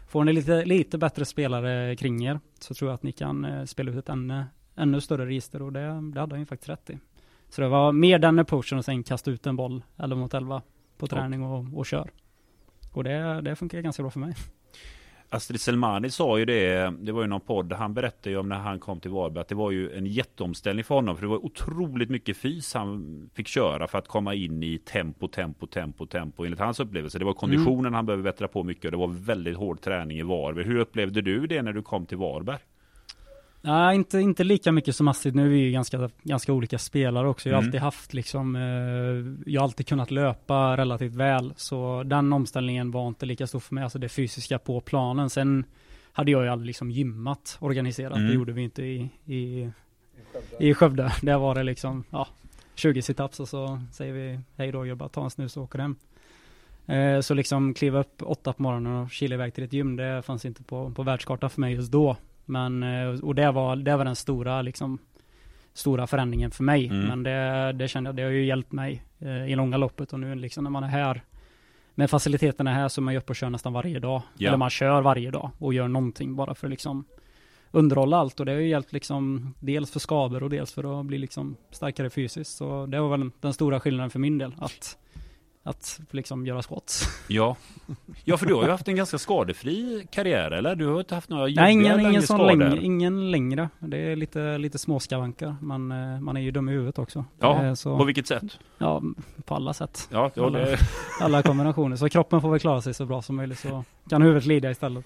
får 0.08 0.24
ni 0.24 0.32
lite, 0.32 0.64
lite 0.64 0.98
bättre 0.98 1.24
spelare 1.24 1.96
kring 1.96 2.26
er 2.26 2.40
så 2.58 2.74
tror 2.74 2.90
jag 2.90 2.94
att 2.94 3.02
ni 3.02 3.12
kan 3.12 3.44
eh, 3.44 3.64
spela 3.64 3.90
ut 3.90 3.96
ett 3.96 4.08
ännu, 4.08 4.44
ännu 4.74 5.00
större 5.00 5.26
register 5.26 5.62
och 5.62 5.72
det, 5.72 6.10
det 6.14 6.20
hade 6.20 6.34
han 6.34 6.40
ju 6.40 6.46
faktiskt 6.46 6.68
rätt 6.68 6.90
i. 6.90 6.98
Så 7.48 7.60
det 7.60 7.68
var 7.68 7.92
mer 7.92 8.18
den 8.18 8.38
approachen 8.38 8.78
och 8.78 8.84
sen 8.84 9.02
kasta 9.02 9.30
ut 9.30 9.46
en 9.46 9.56
boll 9.56 9.82
11 9.96 10.16
mot 10.16 10.34
11 10.34 10.62
på 10.98 11.06
träning 11.06 11.42
och, 11.42 11.78
och 11.78 11.86
kör. 11.86 12.10
Och 12.92 13.04
det, 13.04 13.40
det 13.40 13.56
funkar 13.56 13.80
ganska 13.80 14.02
bra 14.02 14.10
för 14.10 14.20
mig. 14.20 14.34
Astrid 15.34 15.60
Selmani 15.60 16.10
sa 16.10 16.38
ju 16.38 16.44
det, 16.44 16.94
det 17.00 17.12
var 17.12 17.22
ju 17.22 17.28
någon 17.28 17.40
podd, 17.40 17.72
han 17.72 17.94
berättade 17.94 18.30
ju 18.30 18.36
om 18.36 18.48
när 18.48 18.56
han 18.56 18.80
kom 18.80 19.00
till 19.00 19.10
Varberg 19.10 19.40
att 19.40 19.48
det 19.48 19.54
var 19.54 19.70
ju 19.70 19.96
en 19.96 20.06
jätteomställning 20.06 20.84
för 20.84 20.94
honom 20.94 21.16
för 21.16 21.22
det 21.22 21.28
var 21.28 21.44
otroligt 21.44 22.10
mycket 22.10 22.36
fys 22.36 22.74
han 22.74 23.30
fick 23.34 23.48
köra 23.48 23.86
för 23.86 23.98
att 23.98 24.08
komma 24.08 24.34
in 24.34 24.62
i 24.62 24.78
tempo, 24.78 25.28
tempo, 25.28 25.66
tempo, 25.66 26.06
tempo 26.06 26.44
enligt 26.44 26.60
hans 26.60 26.80
upplevelse. 26.80 27.18
Det 27.18 27.24
var 27.24 27.32
konditionen 27.32 27.94
han 27.94 28.06
behövde 28.06 28.22
bättra 28.22 28.48
på 28.48 28.62
mycket 28.62 28.84
och 28.84 28.90
det 28.90 28.96
var 28.96 29.08
väldigt 29.08 29.56
hård 29.56 29.80
träning 29.80 30.18
i 30.18 30.22
Varberg. 30.22 30.64
Hur 30.64 30.76
upplevde 30.76 31.22
du 31.22 31.46
det 31.46 31.62
när 31.62 31.72
du 31.72 31.82
kom 31.82 32.06
till 32.06 32.18
Varberg? 32.18 32.58
Nej, 33.66 33.96
inte, 33.96 34.18
inte 34.20 34.44
lika 34.44 34.72
mycket 34.72 34.96
som 34.96 35.08
Astrid. 35.08 35.34
Nu 35.34 35.44
är 35.44 35.48
vi 35.48 35.58
ju 35.58 35.70
ganska, 35.72 36.10
ganska 36.22 36.52
olika 36.52 36.78
spelare 36.78 37.28
också. 37.28 37.48
Jag 37.48 37.56
har 37.56 37.62
Mm. 37.62 37.68
alltid 37.68 37.80
haft 37.80 38.14
liksom, 38.14 38.56
eh, 38.56 38.62
jag 39.52 39.60
har 39.60 39.64
alltid 39.64 39.86
kunnat 39.86 40.10
löpa 40.10 40.76
relativt 40.76 41.14
väl. 41.14 41.54
Så 41.56 42.02
den 42.02 42.32
omställningen 42.32 42.90
var 42.90 43.08
inte 43.08 43.26
lika 43.26 43.46
stor 43.46 43.60
för 43.60 43.74
mig, 43.74 43.84
alltså 43.84 43.98
det 43.98 44.08
fysiska 44.08 44.58
på 44.58 44.80
planen. 44.80 45.30
Sen 45.30 45.64
hade 46.12 46.30
jag 46.30 46.42
ju 46.44 46.48
aldrig 46.48 46.66
liksom 46.66 46.90
gymmat 46.90 47.56
organiserat. 47.60 48.16
Mm. 48.16 48.28
Det 48.28 48.34
gjorde 48.34 48.52
vi 48.52 48.62
inte 48.62 48.82
i, 48.82 49.10
i, 49.26 49.70
i 50.58 50.74
Skövde. 50.74 51.12
Där 51.22 51.38
var 51.38 51.54
det 51.54 51.62
liksom, 51.62 52.04
ja, 52.10 52.28
20 52.74 53.02
situps 53.02 53.40
och 53.40 53.48
så 53.48 53.80
säger 53.92 54.12
vi 54.12 54.40
hej 54.56 54.72
då 54.72 54.82
gubbar, 54.82 55.08
ta 55.08 55.24
en 55.24 55.30
snus 55.30 55.56
och 55.56 55.62
åker 55.62 55.78
hem. 55.78 55.96
Eh, 56.86 57.20
Så 57.20 57.34
liksom 57.34 57.74
kliva 57.74 58.00
upp 58.00 58.22
åtta 58.22 58.52
på 58.52 58.62
morgonen 58.62 58.96
och 58.96 59.10
kila 59.10 59.34
iväg 59.34 59.54
till 59.54 59.64
ett 59.64 59.72
gym, 59.72 59.96
det 59.96 60.22
fanns 60.22 60.44
inte 60.44 60.62
på, 60.62 60.90
på 60.90 61.02
världskartan 61.02 61.50
för 61.50 61.60
mig 61.60 61.74
just 61.74 61.92
då. 61.92 62.16
Men, 62.44 62.82
eh, 62.82 63.20
och 63.24 63.34
det 63.34 63.52
var, 63.52 63.76
det 63.76 63.96
var 63.96 64.04
den 64.04 64.16
stora, 64.16 64.62
liksom, 64.62 64.98
stora 65.72 66.06
förändringen 66.06 66.50
för 66.50 66.64
mig. 66.64 66.86
Mm. 66.86 67.06
Men 67.06 67.22
det, 67.22 67.72
det 67.72 67.88
kände 67.88 68.08
jag, 68.08 68.16
det 68.16 68.22
har 68.22 68.30
ju 68.30 68.44
hjälpt 68.44 68.72
mig 68.72 69.02
eh, 69.18 69.50
i 69.50 69.54
långa 69.54 69.76
loppet 69.76 70.12
och 70.12 70.20
nu 70.20 70.34
liksom 70.34 70.64
när 70.64 70.70
man 70.70 70.84
är 70.84 70.88
här 70.88 71.22
med 71.94 72.10
faciliteterna 72.10 72.74
här 72.74 72.88
så 72.88 73.00
är 73.00 73.02
man 73.02 73.14
ju 73.14 73.18
uppe 73.18 73.32
och 73.32 73.36
kör 73.36 73.50
nästan 73.50 73.72
varje 73.72 73.98
dag. 73.98 74.22
Ja. 74.38 74.48
Eller 74.48 74.58
man 74.58 74.70
kör 74.70 75.02
varje 75.02 75.30
dag 75.30 75.50
och 75.58 75.74
gör 75.74 75.88
någonting 75.88 76.36
bara 76.36 76.54
för 76.54 76.66
att 76.66 76.70
liksom 76.70 77.04
underhålla 77.70 78.16
allt 78.16 78.40
och 78.40 78.46
det 78.46 78.52
har 78.52 78.58
ju 78.58 78.68
hjälpt 78.68 78.92
liksom 78.92 79.54
dels 79.60 79.90
för 79.90 80.00
skador 80.00 80.42
och 80.42 80.50
dels 80.50 80.72
för 80.72 81.00
att 81.00 81.06
bli 81.06 81.18
liksom 81.18 81.56
starkare 81.70 82.10
fysiskt. 82.10 82.56
Så 82.56 82.86
det 82.86 83.00
var 83.00 83.08
väl 83.16 83.30
den 83.40 83.52
stora 83.52 83.80
skillnaden 83.80 84.10
för 84.10 84.18
min 84.18 84.38
del. 84.38 84.54
Att 84.58 84.98
att 85.66 86.00
liksom 86.10 86.46
göra 86.46 86.62
squats. 86.62 87.08
Ja. 87.28 87.56
ja, 88.24 88.36
för 88.36 88.46
du 88.46 88.54
har 88.54 88.64
ju 88.64 88.70
haft 88.70 88.88
en 88.88 88.96
ganska 88.96 89.18
skadefri 89.18 90.06
karriär, 90.10 90.50
eller? 90.50 90.76
Du 90.76 90.86
har 90.86 91.00
inte 91.00 91.14
haft 91.14 91.28
några 91.28 91.46
Nej, 91.46 91.72
ingen, 91.72 92.00
ingen 92.00 92.22
sån 92.22 92.46
längre, 92.46 92.78
ingen 92.82 93.30
längre. 93.30 93.68
Det 93.78 93.96
är 93.96 94.16
lite, 94.16 94.58
lite 94.58 94.78
småskavanker. 94.78 95.56
Man, 95.60 95.92
eh, 95.92 96.20
man 96.20 96.36
är 96.36 96.40
ju 96.40 96.50
dum 96.50 96.68
i 96.68 96.72
huvudet 96.72 96.98
också. 96.98 97.24
Ja, 97.40 97.64
eh, 97.64 97.74
så, 97.74 97.98
på 97.98 98.04
vilket 98.04 98.26
sätt? 98.26 98.58
Ja, 98.78 99.02
på 99.44 99.54
alla 99.54 99.74
sätt. 99.74 100.08
Ja, 100.12 100.30
ja 100.34 100.46
alla, 100.46 100.58
det... 100.58 100.78
alla 101.20 101.42
kombinationer. 101.42 101.96
Så 101.96 102.08
kroppen 102.08 102.40
får 102.40 102.50
väl 102.50 102.60
klara 102.60 102.82
sig 102.82 102.94
så 102.94 103.06
bra 103.06 103.22
som 103.22 103.36
möjligt, 103.36 103.58
så 103.58 103.84
kan 104.10 104.22
huvudet 104.22 104.46
lida 104.46 104.70
istället. 104.70 105.04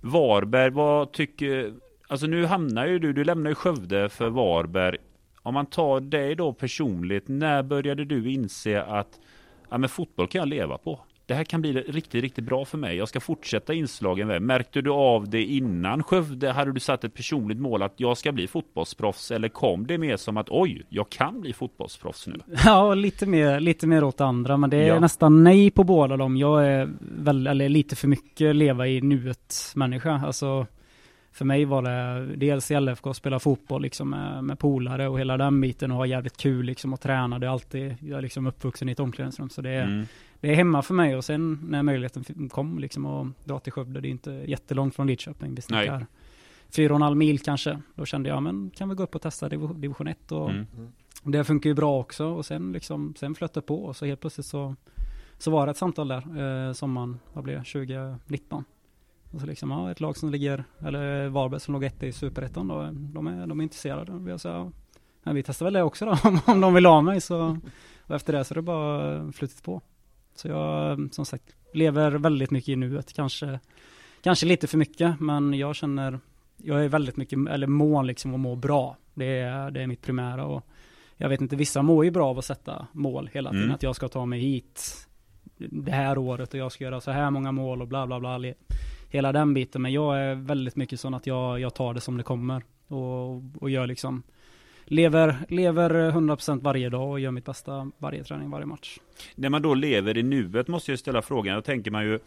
Varberg, 0.00 0.70
vad 0.70 1.12
tycker... 1.12 1.74
Alltså 2.08 2.26
nu 2.26 2.46
hamnar 2.46 2.86
ju 2.86 2.98
du, 2.98 3.12
du 3.12 3.24
lämnar 3.24 3.50
ju 3.50 3.54
Skövde 3.54 4.08
för 4.08 4.30
Varberg. 4.30 4.96
Om 5.42 5.54
man 5.54 5.66
tar 5.66 6.00
dig 6.00 6.34
då 6.34 6.52
personligt, 6.52 7.28
när 7.28 7.62
började 7.62 8.04
du 8.04 8.32
inse 8.32 8.82
att 8.82 9.20
ja, 9.70 9.78
men 9.78 9.88
fotboll 9.88 10.28
kan 10.28 10.38
jag 10.38 10.48
leva 10.48 10.78
på. 10.78 11.00
Det 11.26 11.34
här 11.34 11.44
kan 11.44 11.60
bli 11.60 11.72
riktigt, 11.72 12.22
riktigt 12.22 12.44
bra 12.44 12.64
för 12.64 12.78
mig. 12.78 12.96
Jag 12.96 13.08
ska 13.08 13.20
fortsätta 13.20 13.74
inslagen. 13.74 14.46
Märkte 14.46 14.80
du 14.80 14.90
av 14.90 15.28
det 15.28 15.44
innan 15.44 16.02
Skövde? 16.02 16.50
Hade 16.50 16.72
du 16.72 16.80
satt 16.80 17.04
ett 17.04 17.14
personligt 17.14 17.58
mål 17.58 17.82
att 17.82 17.94
jag 17.96 18.18
ska 18.18 18.32
bli 18.32 18.46
fotbollsproffs? 18.46 19.30
Eller 19.30 19.48
kom 19.48 19.86
det 19.86 19.98
mer 19.98 20.16
som 20.16 20.36
att 20.36 20.46
oj, 20.50 20.82
jag 20.88 21.08
kan 21.08 21.40
bli 21.40 21.52
fotbollsproffs 21.52 22.26
nu? 22.26 22.40
Ja, 22.64 22.94
lite 22.94 23.26
mer, 23.26 23.60
lite 23.60 23.86
mer 23.86 24.04
åt 24.04 24.20
andra. 24.20 24.56
Men 24.56 24.70
det 24.70 24.76
är 24.76 24.86
ja. 24.86 25.00
nästan 25.00 25.44
nej 25.44 25.70
på 25.70 25.84
båda 25.84 26.16
dem. 26.16 26.36
Jag 26.36 26.66
är 26.66 26.90
väl, 27.00 27.46
eller 27.46 27.68
lite 27.68 27.96
för 27.96 28.08
mycket 28.08 28.56
leva 28.56 28.88
i 28.88 29.00
nuet 29.00 29.72
människa. 29.74 30.22
Alltså, 30.26 30.66
för 31.34 31.44
mig 31.44 31.64
var 31.64 31.82
det 31.82 32.36
dels 32.36 32.70
i 32.70 32.80
LFK 32.80 33.14
spela 33.14 33.38
fotboll 33.38 33.82
liksom 33.82 34.10
med, 34.10 34.44
med 34.44 34.58
polare 34.58 35.08
och 35.08 35.20
hela 35.20 35.36
den 35.36 35.60
biten 35.60 35.90
och 35.90 35.96
ha 35.96 36.06
jävligt 36.06 36.36
kul 36.36 36.66
liksom 36.66 36.92
och 36.92 37.00
träna. 37.00 37.38
Det 37.38 37.46
är 37.46 37.50
alltid, 37.50 37.96
jag 38.00 38.18
är 38.18 38.22
liksom 38.22 38.46
uppvuxen 38.46 38.88
i 38.88 38.92
ett 38.92 39.00
omklädningsrum 39.00 39.50
så 39.50 39.62
det 39.62 39.70
är, 39.70 39.84
mm. 39.84 40.06
det 40.40 40.50
är 40.50 40.54
hemma 40.54 40.82
för 40.82 40.94
mig 40.94 41.16
och 41.16 41.24
sen 41.24 41.60
när 41.68 41.82
möjligheten 41.82 42.48
kom 42.48 42.78
liksom 42.78 43.06
och 43.06 43.26
dra 43.44 43.58
till 43.58 43.72
Skövde, 43.72 44.00
det 44.00 44.08
är 44.08 44.10
inte 44.10 44.30
jättelångt 44.30 44.94
från 44.94 45.06
Lidköping. 45.06 45.54
Vi 45.54 45.62
snackar 45.62 46.06
fyra 46.76 46.92
och 46.92 46.98
en 46.98 47.02
halv 47.02 47.16
mil 47.16 47.38
kanske. 47.38 47.80
Då 47.94 48.06
kände 48.06 48.28
jag, 48.28 48.42
men 48.42 48.70
kan 48.70 48.88
vi 48.88 48.94
gå 48.94 49.02
upp 49.02 49.14
och 49.14 49.22
testa 49.22 49.48
division 49.48 50.06
1 50.06 50.32
och 50.32 50.50
mm. 50.50 50.66
det 51.22 51.44
funkar 51.44 51.70
ju 51.70 51.74
bra 51.74 52.00
också 52.00 52.26
och 52.26 52.46
sen 52.46 52.72
liksom, 52.72 53.14
sen 53.16 53.34
flöt 53.34 53.52
det 53.52 53.62
på 53.62 53.84
och 53.84 53.96
så 53.96 54.06
helt 54.06 54.20
plötsligt 54.20 54.46
så 54.46 54.74
så 55.38 55.50
var 55.50 55.66
det 55.66 55.70
ett 55.70 55.76
samtal 55.76 56.08
där, 56.08 56.66
eh, 56.68 56.72
sommaren, 56.72 57.18
vad 57.32 57.44
blev 57.44 57.58
det, 57.58 57.64
2019. 57.64 58.64
Och 59.34 59.40
så 59.40 59.46
liksom, 59.46 59.70
ja, 59.70 59.90
ett 59.90 60.00
lag 60.00 60.16
som 60.16 60.30
ligger, 60.30 60.64
eller 60.84 61.28
Varberg 61.28 61.60
som 61.60 61.74
låg 61.74 61.84
etta 61.84 62.06
i 62.06 62.12
superettan 62.12 62.68
då, 62.68 62.90
de 62.92 63.26
är, 63.26 63.46
de 63.46 63.60
är 63.60 63.62
intresserade. 63.62 64.12
Vi, 64.12 64.38
sa, 64.38 64.72
ja, 65.22 65.32
vi 65.32 65.42
testar 65.42 65.66
väl 65.66 65.72
det 65.72 65.82
också 65.82 66.04
då, 66.04 66.18
om, 66.28 66.40
om 66.46 66.60
de 66.60 66.74
vill 66.74 66.86
ha 66.86 67.00
mig. 67.00 67.20
Så, 67.20 67.58
och 68.06 68.14
efter 68.14 68.32
det 68.32 68.44
så 68.44 68.54
är 68.54 68.56
det 68.56 68.62
bara 68.62 69.32
flutit 69.32 69.62
på. 69.62 69.80
Så 70.34 70.48
jag, 70.48 71.08
som 71.12 71.24
sagt, 71.24 71.56
lever 71.72 72.10
väldigt 72.10 72.50
mycket 72.50 72.68
i 72.68 72.76
nuet. 72.76 73.12
Kanske, 73.12 73.60
kanske 74.20 74.46
lite 74.46 74.66
för 74.66 74.78
mycket, 74.78 75.20
men 75.20 75.54
jag 75.54 75.76
känner, 75.76 76.20
jag 76.56 76.84
är 76.84 76.88
väldigt 76.88 77.16
mycket, 77.16 77.38
eller 77.48 77.66
mån 77.66 78.06
liksom 78.06 78.34
att 78.34 78.40
må 78.40 78.56
bra. 78.56 78.96
Det 79.14 79.38
är, 79.38 79.70
det 79.70 79.82
är 79.82 79.86
mitt 79.86 80.02
primära 80.02 80.46
och 80.46 80.66
jag 81.16 81.28
vet 81.28 81.40
inte, 81.40 81.56
vissa 81.56 81.82
mår 81.82 82.04
ju 82.04 82.10
bra 82.10 82.28
av 82.28 82.38
att 82.38 82.44
sätta 82.44 82.86
mål 82.92 83.30
hela 83.32 83.50
tiden. 83.50 83.64
Mm. 83.64 83.74
Att 83.74 83.82
jag 83.82 83.96
ska 83.96 84.08
ta 84.08 84.26
mig 84.26 84.40
hit 84.40 85.06
det 85.56 85.92
här 85.92 86.18
året 86.18 86.54
och 86.54 86.60
jag 86.60 86.72
ska 86.72 86.84
göra 86.84 87.00
så 87.00 87.10
här 87.10 87.30
många 87.30 87.52
mål 87.52 87.82
och 87.82 87.88
bla 87.88 88.06
bla 88.06 88.20
bla 88.20 88.38
hela 89.14 89.32
den 89.32 89.54
biten. 89.54 89.82
Men 89.82 89.92
jag 89.92 90.18
är 90.18 90.34
väldigt 90.34 90.76
mycket 90.76 91.00
sån 91.00 91.14
att 91.14 91.26
jag, 91.26 91.60
jag 91.60 91.74
tar 91.74 91.94
det 91.94 92.00
som 92.00 92.16
det 92.16 92.22
kommer. 92.22 92.62
Och, 92.88 93.42
och 93.60 93.70
gör 93.70 93.86
liksom 93.86 94.22
lever, 94.84 95.36
lever 95.48 96.10
100% 96.10 96.60
varje 96.62 96.88
dag 96.88 97.10
och 97.10 97.20
gör 97.20 97.30
mitt 97.30 97.44
bästa 97.44 97.90
varje 97.98 98.24
träning, 98.24 98.50
varje 98.50 98.66
match. 98.66 98.98
När 99.34 99.48
man 99.48 99.62
då 99.62 99.74
lever 99.74 100.18
i 100.18 100.22
nuet 100.22 100.68
måste 100.68 100.92
jag 100.92 100.98
ställa 100.98 101.22
frågan, 101.22 101.54
då 101.54 101.62
tänker 101.62 101.90
man 101.90 102.04
ju, 102.04 102.14
eh, 102.14 102.20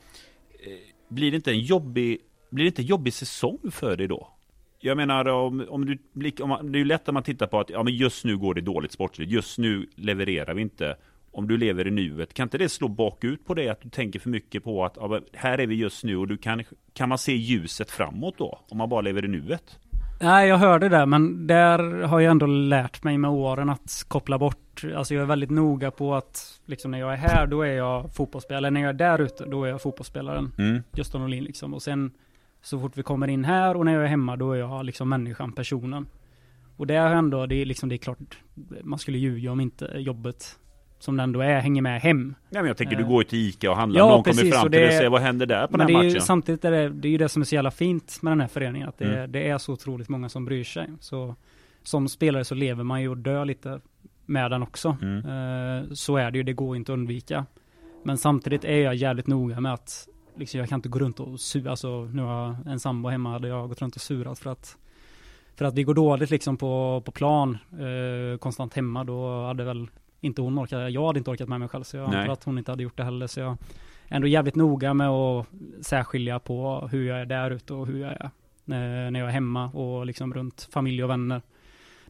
blir 1.07 1.31
det 1.31 1.35
inte 1.35 1.51
en 1.51 1.59
jobbig, 1.59 2.19
blir 2.49 2.63
det 2.63 2.67
inte 2.67 2.81
en 2.81 2.85
jobbig 2.85 3.13
säsong 3.13 3.59
för 3.71 3.97
dig 3.97 4.07
då? 4.07 4.33
Jag 4.79 4.97
menar 4.97 5.27
om, 5.27 5.65
om 5.69 5.85
du, 5.85 5.97
om 6.43 6.71
det 6.71 6.77
är 6.77 6.79
ju 6.79 6.85
lätt 6.85 7.07
att 7.07 7.13
man 7.13 7.23
tittar 7.23 7.47
på 7.47 7.59
att 7.59 7.69
ja, 7.69 7.83
men 7.83 7.95
just 7.95 8.25
nu 8.25 8.37
går 8.37 8.53
det 8.53 8.61
dåligt 8.61 8.91
sportsligt, 8.91 9.31
just 9.31 9.57
nu 9.57 9.89
levererar 9.95 10.53
vi 10.53 10.61
inte 10.61 10.95
om 11.31 11.47
du 11.47 11.57
lever 11.57 11.87
i 11.87 11.91
nuet. 11.91 12.33
Kan 12.33 12.43
inte 12.43 12.57
det 12.57 12.69
slå 12.69 12.87
bakut 12.87 13.45
på 13.45 13.53
dig 13.53 13.69
att 13.69 13.81
du 13.81 13.89
tänker 13.89 14.19
för 14.19 14.29
mycket 14.29 14.63
på 14.63 14.85
att 14.85 14.97
ja, 14.99 15.19
här 15.33 15.57
är 15.57 15.67
vi 15.67 15.75
just 15.75 16.03
nu 16.03 16.17
och 16.17 16.27
du 16.27 16.37
kan, 16.37 16.63
kan 16.93 17.09
man 17.09 17.17
se 17.17 17.35
ljuset 17.35 17.91
framåt 17.91 18.37
då? 18.37 18.59
Om 18.69 18.77
man 18.77 18.89
bara 18.89 19.01
lever 19.01 19.25
i 19.25 19.27
nuet? 19.27 19.79
Nej, 20.21 20.47
jag 20.47 20.57
hörde 20.57 20.89
det, 20.89 21.05
men 21.05 21.47
där 21.47 22.03
har 22.03 22.19
jag 22.19 22.31
ändå 22.31 22.45
lärt 22.45 23.03
mig 23.03 23.17
med 23.17 23.31
åren 23.31 23.69
att 23.69 24.05
koppla 24.07 24.37
bort. 24.37 24.83
Alltså 24.95 25.13
jag 25.13 25.21
är 25.21 25.25
väldigt 25.25 25.49
noga 25.49 25.91
på 25.91 26.15
att 26.15 26.61
liksom 26.65 26.91
när 26.91 26.99
jag 26.99 27.13
är 27.13 27.17
här, 27.17 27.47
då 27.47 27.61
är 27.61 27.73
jag 27.73 28.15
fotbollsspelare. 28.15 28.71
När 28.71 28.81
jag 28.81 28.89
är 28.89 28.93
där 28.93 29.21
ute, 29.21 29.45
då 29.45 29.63
är 29.63 29.69
jag 29.69 29.81
fotbollsspelaren. 29.81 30.51
Mm. 30.57 30.83
Gösta 30.93 31.17
Norlin 31.17 31.43
liksom. 31.43 31.73
Och 31.73 31.81
sen 31.81 32.11
så 32.61 32.79
fort 32.79 32.97
vi 32.97 33.03
kommer 33.03 33.27
in 33.27 33.45
här 33.45 33.77
och 33.77 33.85
när 33.85 33.93
jag 33.93 34.03
är 34.03 34.07
hemma, 34.07 34.35
då 34.35 34.51
är 34.51 34.57
jag 34.57 34.85
liksom 34.85 35.09
människan, 35.09 35.51
personen. 35.51 36.07
Och 36.77 36.87
det 36.87 36.95
är 36.95 37.15
ändå, 37.15 37.45
det 37.45 37.55
är 37.55 37.65
liksom, 37.65 37.89
det 37.89 37.95
är 37.95 37.97
klart, 37.97 38.37
man 38.83 38.99
skulle 38.99 39.17
ljuga 39.17 39.51
om 39.51 39.59
inte 39.59 39.93
jobbet 39.95 40.59
som 40.99 41.17
det 41.17 41.23
ändå 41.23 41.41
är, 41.41 41.59
hänger 41.59 41.81
med 41.81 42.01
hem. 42.01 42.35
Ja, 42.49 42.59
men 42.59 42.67
jag 42.67 42.77
tänker, 42.77 42.95
du 42.95 43.05
går 43.05 43.23
ju 43.23 43.29
till 43.29 43.39
ICA 43.39 43.71
och 43.71 43.77
handlar, 43.77 43.99
ja, 43.99 44.07
någon 44.09 44.23
precis, 44.23 44.41
kommer 44.41 44.51
fram 44.51 44.61
till 44.61 44.71
dig 44.71 44.87
och 44.87 44.93
säger 44.93 45.09
vad 45.09 45.21
händer 45.21 45.45
där 45.45 45.67
på 45.67 45.77
den 45.77 45.87
här 45.87 45.93
matchen? 45.93 46.09
Ju, 46.09 46.19
samtidigt 46.19 46.65
är 46.65 46.71
det, 46.71 46.89
det 46.89 47.07
är 47.07 47.11
ju 47.11 47.17
det 47.17 47.29
som 47.29 47.41
är 47.41 47.45
så 47.45 47.55
jävla 47.55 47.71
fint 47.71 48.21
med 48.21 48.31
den 48.31 48.41
här 48.41 48.47
föreningen, 48.47 48.89
att 48.89 48.97
det, 48.97 49.17
mm. 49.17 49.31
det 49.31 49.49
är 49.49 49.57
så 49.57 49.73
otroligt 49.73 50.09
många 50.09 50.29
som 50.29 50.45
bryr 50.45 50.63
sig. 50.63 50.89
Så 50.99 51.35
som 51.83 52.07
spelare 52.07 52.43
så 52.43 52.55
lever 52.55 52.83
man 52.83 53.01
ju 53.01 53.09
och 53.09 53.17
dör 53.17 53.45
lite 53.45 53.79
med 54.25 54.51
den 54.51 54.63
också. 54.63 54.97
Mm. 55.01 55.25
Uh, 55.25 55.93
så 55.93 56.17
är 56.17 56.31
det 56.31 56.37
ju, 56.37 56.43
det 56.43 56.53
går 56.53 56.75
inte 56.75 56.91
att 56.91 56.97
undvika. 56.97 57.45
Men 58.03 58.17
samtidigt 58.17 58.65
är 58.65 58.77
jag 58.77 58.95
jävligt 58.95 59.27
noga 59.27 59.59
med 59.59 59.73
att 59.73 60.07
liksom, 60.35 60.59
jag 60.59 60.69
kan 60.69 60.77
inte 60.77 60.89
gå 60.89 60.99
runt 60.99 61.19
och 61.19 61.39
sura, 61.39 61.69
alltså 61.69 62.05
nu 62.05 62.21
har 62.21 62.45
jag 62.45 62.73
en 62.73 62.79
sambo 62.79 63.09
hemma, 63.09 63.31
hade 63.31 63.47
jag 63.47 63.69
gått 63.69 63.81
runt 63.81 63.95
och 63.95 64.01
surat 64.01 64.39
för 64.39 64.49
att 64.49 64.77
för 65.55 65.65
att 65.65 65.73
vi 65.73 65.83
går 65.83 65.93
dåligt 65.93 66.29
liksom 66.29 66.57
på, 66.57 67.01
på 67.05 67.11
plan 67.11 67.57
eh, 67.71 68.37
konstant 68.37 68.73
hemma, 68.73 69.03
då 69.03 69.45
hade 69.45 69.63
väl 69.63 69.87
inte 70.21 70.41
hon 70.41 70.59
orkade, 70.59 70.89
jag 70.89 71.07
hade 71.07 71.19
inte 71.19 71.31
orkat 71.31 71.49
med 71.49 71.59
mig 71.59 71.69
själv 71.69 71.83
så 71.83 71.97
jag 71.97 72.05
antar 72.05 72.33
att 72.33 72.43
hon 72.43 72.57
inte 72.57 72.71
hade 72.71 72.83
gjort 72.83 72.97
det 72.97 73.03
heller 73.03 73.27
så 73.27 73.39
jag 73.39 73.51
är 74.07 74.15
ändå 74.15 74.27
jävligt 74.27 74.55
noga 74.55 74.93
med 74.93 75.09
att 75.09 75.47
särskilja 75.81 76.39
på 76.39 76.87
hur 76.91 77.07
jag 77.07 77.21
är 77.21 77.25
där 77.25 77.51
ute 77.51 77.73
och 77.73 77.87
hur 77.87 78.01
jag 78.01 78.11
är 78.11 78.29
när 78.65 79.19
jag 79.19 79.27
är 79.27 79.33
hemma 79.33 79.69
och 79.71 80.05
liksom 80.05 80.33
runt 80.33 80.67
familj 80.71 81.03
och 81.03 81.09
vänner. 81.09 81.41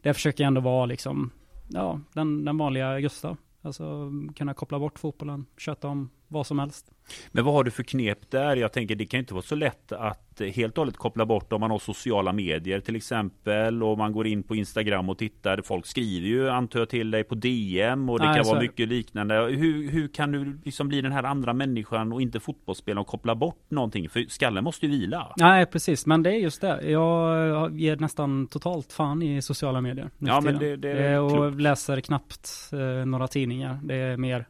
Där 0.02 0.12
försöker 0.12 0.44
jag 0.44 0.46
ändå 0.48 0.60
vara 0.60 0.86
liksom, 0.86 1.30
ja, 1.68 2.00
den, 2.12 2.44
den 2.44 2.58
vanliga 2.58 3.00
Gustav. 3.00 3.36
Alltså 3.62 4.12
kunna 4.36 4.54
koppla 4.54 4.78
bort 4.78 4.98
fotbollen, 4.98 5.46
köta 5.56 5.88
om 5.88 6.10
vad 6.28 6.46
som 6.46 6.58
helst. 6.58 6.90
Men 7.32 7.44
vad 7.44 7.54
har 7.54 7.64
du 7.64 7.70
för 7.70 7.82
knep 7.82 8.30
där? 8.30 8.56
Jag 8.56 8.72
tänker 8.72 8.94
det 8.94 9.06
kan 9.06 9.20
inte 9.20 9.34
vara 9.34 9.42
så 9.42 9.54
lätt 9.54 9.92
att 9.92 10.40
helt 10.54 10.78
och 10.78 10.82
hållet 10.82 10.96
koppla 10.96 11.26
bort 11.26 11.52
om 11.52 11.60
man 11.60 11.70
har 11.70 11.78
sociala 11.78 12.32
medier 12.32 12.80
till 12.80 12.96
exempel 12.96 13.82
och 13.82 13.98
man 13.98 14.12
går 14.12 14.26
in 14.26 14.42
på 14.42 14.56
Instagram 14.56 15.08
och 15.08 15.18
tittar. 15.18 15.60
Folk 15.64 15.86
skriver 15.86 16.28
ju 16.28 16.50
antar 16.50 16.78
jag 16.78 16.88
till 16.88 17.10
dig 17.10 17.24
på 17.24 17.34
DM 17.34 18.10
och 18.10 18.18
det 18.18 18.26
Nej, 18.26 18.36
kan 18.36 18.46
vara 18.46 18.60
mycket 18.60 18.88
liknande. 18.88 19.34
Hur, 19.34 19.90
hur 19.90 20.08
kan 20.08 20.32
du 20.32 20.58
liksom 20.64 20.88
bli 20.88 21.00
den 21.00 21.12
här 21.12 21.22
andra 21.22 21.52
människan 21.52 22.12
och 22.12 22.22
inte 22.22 22.40
fotbollsspelaren 22.40 22.98
och 22.98 23.06
koppla 23.06 23.34
bort 23.34 23.64
någonting? 23.68 24.08
För 24.08 24.24
skallen 24.28 24.64
måste 24.64 24.86
ju 24.86 24.92
vila. 24.92 25.32
Nej 25.36 25.66
precis, 25.66 26.06
men 26.06 26.22
det 26.22 26.30
är 26.30 26.38
just 26.38 26.60
det. 26.60 26.90
Jag 26.90 27.78
ger 27.78 27.96
nästan 27.96 28.46
totalt 28.46 28.92
fan 28.92 29.22
i 29.22 29.42
sociala 29.42 29.80
medier. 29.80 30.10
Ja, 30.18 30.40
men 30.40 30.58
det, 30.58 30.76
det 30.76 30.90
är 30.90 31.20
och 31.20 31.30
klokt. 31.30 31.60
läser 31.60 32.00
knappt 32.00 32.50
eh, 32.72 33.06
några 33.06 33.28
tidningar. 33.28 33.80
Det 33.82 33.94
är 33.94 34.16
mer 34.16 34.46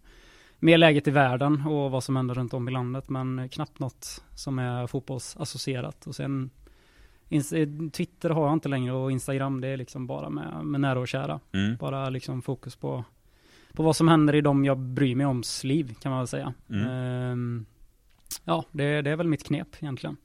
mer 0.59 0.79
läget 0.79 1.09
i 1.09 1.11
världen 1.11 1.67
och 1.67 1.91
vad 1.91 2.05
som 2.05 2.17
händer 2.17 2.35
runt 2.35 2.55
om 2.55 2.69
i 2.69 2.73
landet. 2.73 3.09
Men 3.09 3.49
knappt 3.49 3.79
något 3.79 4.25
som 4.35 4.59
är 4.59 4.87
fotbollsassocierat. 4.87 6.07
Och 6.07 6.15
sen 6.15 6.51
Twitter 7.93 8.31
har 8.31 8.47
jag 8.47 8.53
inte 8.53 8.69
längre 8.69 8.93
och 8.93 9.13
Instagram 9.13 9.61
det 9.61 9.69
är 9.69 9.77
liksom 9.77 10.07
bara 10.07 10.31
med, 10.31 10.65
med 10.65 10.81
nära 10.81 11.01
och 11.01 11.09
kära. 11.09 11.41
Mm. 11.53 11.77
Bara 11.77 12.11
liksom 12.11 12.43
fokus 12.43 12.77
på, 12.77 13.05
på 13.73 13.83
vad 13.83 13.97
som 13.97 14.09
händer 14.09 14.35
i 14.35 14.41
de 14.41 14.65
jag 14.65 14.79
bryr 14.79 15.15
mig 15.15 15.27
oms 15.27 15.65
liv 15.65 15.95
kan 16.01 16.11
man 16.11 16.21
väl 16.21 16.29
säga. 16.29 16.55
Mm. 16.71 17.33
Um, 17.33 17.67
ja, 18.45 18.65
det, 18.73 19.03
det 19.03 19.11
är 19.11 19.17
väl 19.17 19.29
mitt 19.29 19.45
knep 19.45 19.69
egentligen 19.81 20.17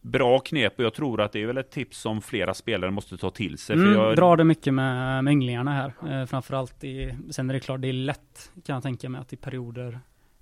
bra 0.00 0.38
knep 0.38 0.78
och 0.78 0.84
jag 0.84 0.94
tror 0.94 1.20
att 1.20 1.32
det 1.32 1.42
är 1.42 1.46
väl 1.46 1.58
ett 1.58 1.70
tips 1.70 1.98
som 1.98 2.20
flera 2.20 2.54
spelare 2.54 2.90
måste 2.90 3.16
ta 3.16 3.30
till 3.30 3.58
sig. 3.58 3.76
Mm, 3.76 3.94
för 3.94 4.02
jag 4.02 4.16
drar 4.16 4.36
det 4.36 4.44
mycket 4.44 4.74
med, 4.74 5.24
med 5.24 5.32
ynglingarna 5.32 5.72
här. 5.72 6.20
Eh, 6.20 6.26
framförallt 6.26 6.84
i, 6.84 7.14
sen 7.30 7.50
är 7.50 7.54
det 7.54 7.60
klart 7.60 7.80
det 7.80 7.88
är 7.88 7.92
lätt 7.92 8.50
kan 8.64 8.74
jag 8.74 8.82
tänka 8.82 9.08
mig 9.08 9.20
att 9.20 9.32
i 9.32 9.36
perioder, 9.36 10.00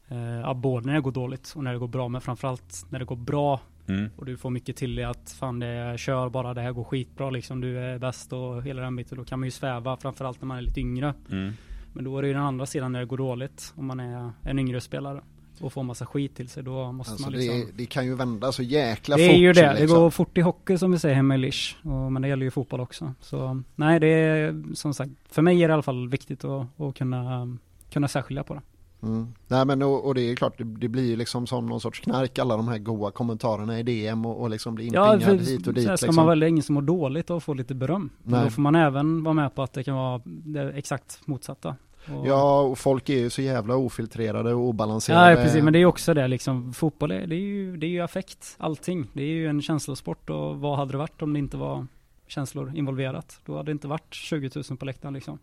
eh, 0.09 0.55
både 0.55 0.87
när 0.87 0.95
det 0.95 1.01
går 1.01 1.13
dåligt 1.13 1.53
och 1.57 1.65
när 1.65 1.73
det 1.73 1.79
går 1.79 1.89
bra, 1.89 2.09
men 2.09 2.21
framförallt 2.21 2.87
när 2.91 2.99
det 2.99 3.05
går 3.05 3.17
bra 3.17 3.61
mm. 3.87 4.11
och 4.17 4.25
du 4.25 4.37
får 4.37 4.51
mycket 4.51 4.77
till 4.77 4.95
dig 4.95 5.05
att 5.05 5.37
fan 5.39 5.59
det 5.59 5.99
kör 5.99 6.29
bara, 6.29 6.55
det 6.55 6.61
här 6.61 6.73
går 6.73 6.85
skitbra 6.85 7.31
liksom, 7.31 7.61
du 7.61 7.79
är 7.79 7.99
bäst 7.99 8.33
och 8.33 8.63
hela 8.63 8.83
den 8.83 8.97
biten. 8.97 9.19
Då 9.19 9.25
kan 9.25 9.41
man 9.41 9.47
ju 9.47 9.51
sväva, 9.51 9.97
framförallt 9.97 10.41
när 10.41 10.47
man 10.47 10.59
är 10.59 10.63
lite 10.63 10.81
yngre. 10.81 11.15
Mm. 11.31 11.53
Men 11.93 12.05
då 12.05 12.19
är 12.19 12.23
det 12.23 12.29
ju 12.29 12.35
den 12.35 12.43
andra 12.43 12.67
sidan 12.67 12.93
när 12.93 13.01
det 13.01 13.07
går 13.07 13.17
dåligt, 13.17 13.75
om 13.77 13.87
man 13.87 14.01
är 14.01 14.33
en 14.43 14.59
yngre 14.59 14.81
spelare. 14.81 15.21
Och 15.61 15.73
får 15.73 15.83
massa 15.83 16.07
skit 16.07 16.37
till 16.37 16.49
sig 16.49 16.63
då 16.63 16.93
måste 16.93 17.11
Alltså 17.13 17.27
man 17.27 17.33
det, 17.33 17.39
liksom... 17.39 17.61
är- 17.61 17.67
det 17.79 17.87
kan 17.87 18.07
ju 18.07 18.15
vända 18.15 18.53
så 18.53 18.63
jäkla 18.63 19.17
Det 19.17 19.27
fort. 19.27 19.35
är 19.35 19.39
ju 19.39 19.53
det, 19.53 19.61
det 19.63 19.81
liksom. 19.81 19.99
går 20.01 20.11
fort 20.11 20.39
i 20.39 20.41
hockey 20.41 20.79
som 20.79 20.93
vi 20.93 20.99
säger 20.99 21.15
hemma 21.15 21.35
i 21.35 21.39
Lish. 21.39 21.75
Och, 21.83 22.13
men 22.13 22.23
det 22.23 22.29
gäller 22.29 22.45
ju 22.45 22.51
fotboll 22.51 22.81
också. 22.81 23.13
Så 23.21 23.63
nej, 23.75 24.01
det 24.01 24.07
är 24.09 24.63
som 24.75 24.95
sagt, 24.95 25.11
för 25.31 25.43
mig 25.43 25.63
är 25.63 25.69
det 25.69 25.73
i 25.73 25.75
alla 25.75 25.83
fall 25.83 26.09
viktigt 26.09 26.45
att, 26.45 26.81
att 26.81 26.95
kunna, 26.95 27.57
kunna 27.91 28.09
särskilja 28.09 28.45
på 28.45 28.55
det. 28.55 28.61
Mm. 29.03 29.27
Nej 29.49 29.65
men 29.65 29.83
och, 29.83 30.05
och 30.07 30.15
det 30.15 30.21
är 30.31 30.37
klart, 30.37 30.59
det, 30.59 30.65
det 30.65 30.89
blir 30.89 31.05
ju 31.05 31.17
liksom 31.17 31.47
som 31.47 31.67
någon 31.67 31.81
sorts 31.81 32.01
knark 32.01 32.39
alla 32.39 32.57
de 32.57 32.69
här 32.69 32.79
goa 32.79 33.11
kommentarerna 33.11 33.81
i 33.81 33.83
DM 33.83 34.27
och, 34.27 34.41
och 34.43 34.51
liksom 34.51 34.75
bli 34.75 34.89
Ja, 34.93 35.15
inpingad 35.15 35.39
för 35.41 35.47
hit 35.51 35.67
och 35.67 35.75
dit. 35.75 35.89
här 35.89 35.97
ska 35.97 36.07
liksom. 36.07 36.17
man 36.17 36.27
välja 36.29 36.49
ingen 36.49 36.63
som 36.63 36.75
mår 36.75 36.83
dåligt 36.83 37.31
och 37.31 37.43
få 37.43 37.55
lite 37.55 37.75
beröm. 37.75 38.11
Nej. 38.23 38.45
Då 38.45 38.51
får 38.51 38.63
man 38.63 38.75
även 38.75 39.25
vara 39.25 39.35
med 39.35 39.55
på 39.55 39.63
att 39.63 39.73
det 39.73 39.85
kan 39.85 39.95
vara 39.95 40.21
det 40.25 40.73
exakt 40.73 41.21
motsatta. 41.27 41.77
Och, 42.15 42.27
Ja, 42.27 42.61
och 42.61 42.79
folk 42.79 43.09
är 43.09 43.19
ju 43.19 43.31
så 43.31 43.43
jävla 43.43 43.77
ofiltrerade 43.77 44.55
och 44.55 44.61
obalanserade. 44.61 45.31
Ja, 45.31 45.37
precis. 45.37 45.63
Men 45.63 45.73
det 45.73 45.79
är 45.79 45.81
ju 45.81 45.87
också 45.87 46.15
det 46.15 46.29
liksom. 46.29 46.73
Fotboll 46.73 47.11
är, 47.11 47.27
det 47.27 47.35
är 47.35 47.41
ju, 47.41 47.77
det 47.77 47.87
är 47.87 47.91
ju 47.91 48.01
affekt. 48.01 48.57
Allting. 48.59 49.07
Det 49.13 49.23
är 49.23 49.27
ju 49.27 49.49
en 49.49 49.63
känslosport 49.63 50.31
och 50.31 50.59
vad 50.59 50.79
hade 50.79 50.93
det 50.93 50.99
varit 50.99 51.23
om 51.23 51.33
det 51.33 51.39
inte 51.39 51.57
var 51.57 51.87
känslor 52.27 52.73
involverat? 52.77 53.41
Då 53.45 53.57
hade 53.57 53.67
det 53.67 53.73
inte 53.73 53.89
varit 53.89 54.15
20 54.15 54.51
000 54.71 54.79
på 54.79 54.85
läktaren 54.85 55.15
liksom. 55.15 55.39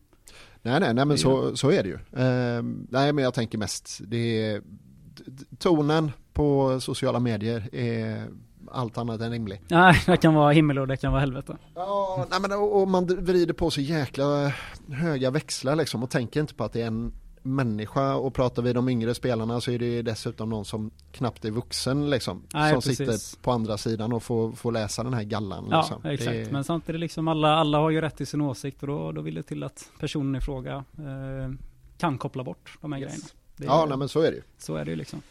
Nej, 0.62 0.80
nej, 0.80 0.94
nej 0.94 1.06
men 1.06 1.18
så, 1.18 1.56
så 1.58 1.72
är 1.72 1.84
det 1.84 1.90
ju. 1.90 1.98
Ehm, 2.24 2.88
nej, 2.90 3.14
men 3.14 3.24
jag 3.24 3.34
tänker 3.34 3.58
mest, 3.58 4.02
det 4.08 4.46
är 4.46 4.62
tonen 5.58 6.12
på 6.34 6.80
sociala 6.80 7.20
medier 7.20 7.70
är 7.76 8.28
allt 8.74 8.98
annat 8.98 9.22
än 9.22 9.32
rimlig. 9.32 9.62
Nej, 9.68 10.02
det 10.06 10.18
kan 10.18 10.34
vara 10.34 10.52
himmel 10.52 10.80
och 10.80 10.88
det 10.88 10.98
kan 10.98 11.12
vara 11.12 11.20
helvete. 11.20 11.58
Ja, 11.76 12.28
nej, 12.32 12.40
men 12.42 12.52
och, 12.52 12.82
och 12.82 12.88
man 12.88 13.06
vrider 13.06 13.54
på 13.54 13.72
så 13.72 13.82
jäkla 13.82 14.54
höga 14.92 15.32
växlar 15.32 15.76
liksom 15.76 16.04
och 16.04 16.10
tänker 16.10 16.40
inte 16.40 16.54
på 16.54 16.64
att 16.64 16.74
det 16.74 16.82
är 16.82 16.88
en 16.88 17.14
människa 17.46 18.16
och 18.16 18.34
pratar 18.34 18.62
vi 18.62 18.74
de 18.74 18.90
yngre 18.90 19.14
spelarna 19.16 19.62
så 19.62 19.72
är 19.72 19.80
det 19.80 20.02
dessutom 20.02 20.50
någon 20.50 20.66
som 20.66 20.92
knappt 21.12 21.46
är 21.46 21.52
vuxen 21.52 22.10
liksom. 22.10 22.44
Nej, 22.54 22.72
som 22.72 22.82
precis. 22.82 22.98
sitter 22.98 23.42
på 23.44 23.52
andra 23.52 23.78
sidan 23.78 24.14
och 24.14 24.24
får, 24.24 24.52
får 24.52 24.72
läsa 24.72 25.04
den 25.04 25.14
här 25.14 25.24
gallan. 25.24 25.68
Ja, 25.72 25.78
liksom. 25.82 26.06
exakt. 26.12 26.32
Det 26.32 26.42
är- 26.42 26.52
Men 26.52 26.64
samtidigt 26.64 27.02
liksom 27.02 27.28
alla, 27.28 27.56
alla 27.56 27.78
har 27.78 27.90
ju 27.90 28.02
rätt 28.02 28.18
till 28.18 28.28
sin 28.28 28.42
åsikt 28.42 28.82
och 28.82 28.88
då, 28.88 29.12
då 29.12 29.22
vill 29.22 29.36
det 29.36 29.44
till 29.44 29.64
att 29.64 29.90
personen 30.00 30.36
i 30.36 30.42
fråga 30.42 30.76
eh, 30.98 31.54
kan 31.98 32.18
koppla 32.18 32.44
bort 32.44 32.78
de 32.82 32.92
här 32.94 33.00
grejerna. 33.00 33.24
Det 33.58 33.64
är, 33.64 33.68
Ja, 33.68 33.86
nej, 33.90 33.98
men 33.98 34.10
så 34.10 34.20
är 34.20 34.32
det 34.32 34.36
ju. 34.38 34.42
Så 34.58 34.76
är 34.76 34.86
det 34.86 34.92
ju 34.92 34.98
liksom. 34.98 35.22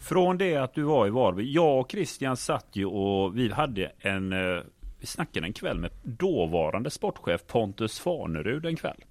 Från 0.00 0.38
det 0.38 0.56
att 0.56 0.74
du 0.74 0.82
var 0.82 1.06
i 1.06 1.10
Varberg, 1.10 1.52
jag 1.52 1.80
och 1.80 1.90
Christian 1.90 2.36
satt 2.36 2.66
ju 2.72 2.86
och 2.86 3.36
vi 3.36 3.52
hade 3.52 3.92
en, 3.98 4.32
eh, 4.32 4.62
vi 5.00 5.06
snackade 5.06 5.46
en 5.46 5.52
kväll 5.52 5.78
med 5.78 5.90
dåvarande 6.02 6.90
sportchef 6.90 7.46
Pontus 7.46 8.00
Farnerud 8.00 8.66
en 8.66 8.76
kväll. 8.76 9.04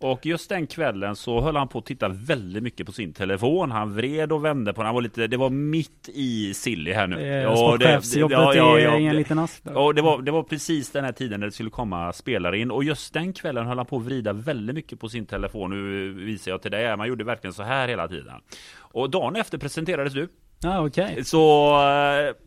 Och 0.00 0.26
just 0.26 0.48
den 0.48 0.66
kvällen 0.66 1.16
så 1.16 1.40
höll 1.40 1.56
han 1.56 1.68
på 1.68 1.78
att 1.78 1.86
titta 1.86 2.08
väldigt 2.08 2.62
mycket 2.62 2.86
på 2.86 2.92
sin 2.92 3.12
telefon. 3.12 3.70
Han 3.70 3.94
vred 3.94 4.32
och 4.32 4.44
vände 4.44 4.72
på 4.72 4.80
den. 4.80 4.86
Han 4.86 4.94
var 4.94 5.02
lite, 5.02 5.26
det 5.26 5.36
var 5.36 5.50
mitt 5.50 6.08
i 6.14 6.54
silly 6.54 6.92
här 6.92 7.06
nu. 7.06 7.16
Eh, 7.16 7.50
det- 7.50 7.56
Sportchefsjobbet 7.56 8.38
ja, 8.38 8.54
ja, 8.54 8.78
ja, 8.78 8.98
ingen 8.98 9.12
det- 9.12 9.18
liten 9.18 9.36
där. 9.36 9.72
Ja, 9.74 9.92
det 9.92 10.02
var, 10.02 10.22
det 10.22 10.30
var 10.30 10.42
precis 10.42 10.90
den 10.90 11.04
här 11.04 11.12
tiden 11.12 11.40
när 11.40 11.46
det 11.46 11.52
skulle 11.52 11.70
komma 11.70 12.12
spelare 12.12 12.58
in 12.58 12.70
och 12.70 12.84
just 12.84 13.12
den 13.14 13.32
kvällen 13.32 13.66
höll 13.66 13.76
han 13.76 13.86
på 13.86 13.96
att 13.96 14.02
vrida 14.02 14.32
väldigt 14.32 14.74
mycket 14.74 15.00
på 15.00 15.08
sin 15.08 15.26
telefon. 15.26 15.70
Nu 15.70 16.12
visar 16.12 16.50
jag 16.50 16.62
till 16.62 16.70
dig, 16.70 16.96
man 16.96 17.08
gjorde 17.08 17.24
verkligen 17.24 17.54
så 17.54 17.62
här 17.62 17.88
hela 17.88 18.08
tiden. 18.08 18.34
Och 18.78 19.10
dagen 19.10 19.36
efter 19.36 19.58
presenterades 19.58 20.12
du. 20.12 20.28
Ja, 20.62 20.86
okej. 20.86 21.24
Så 21.24 21.70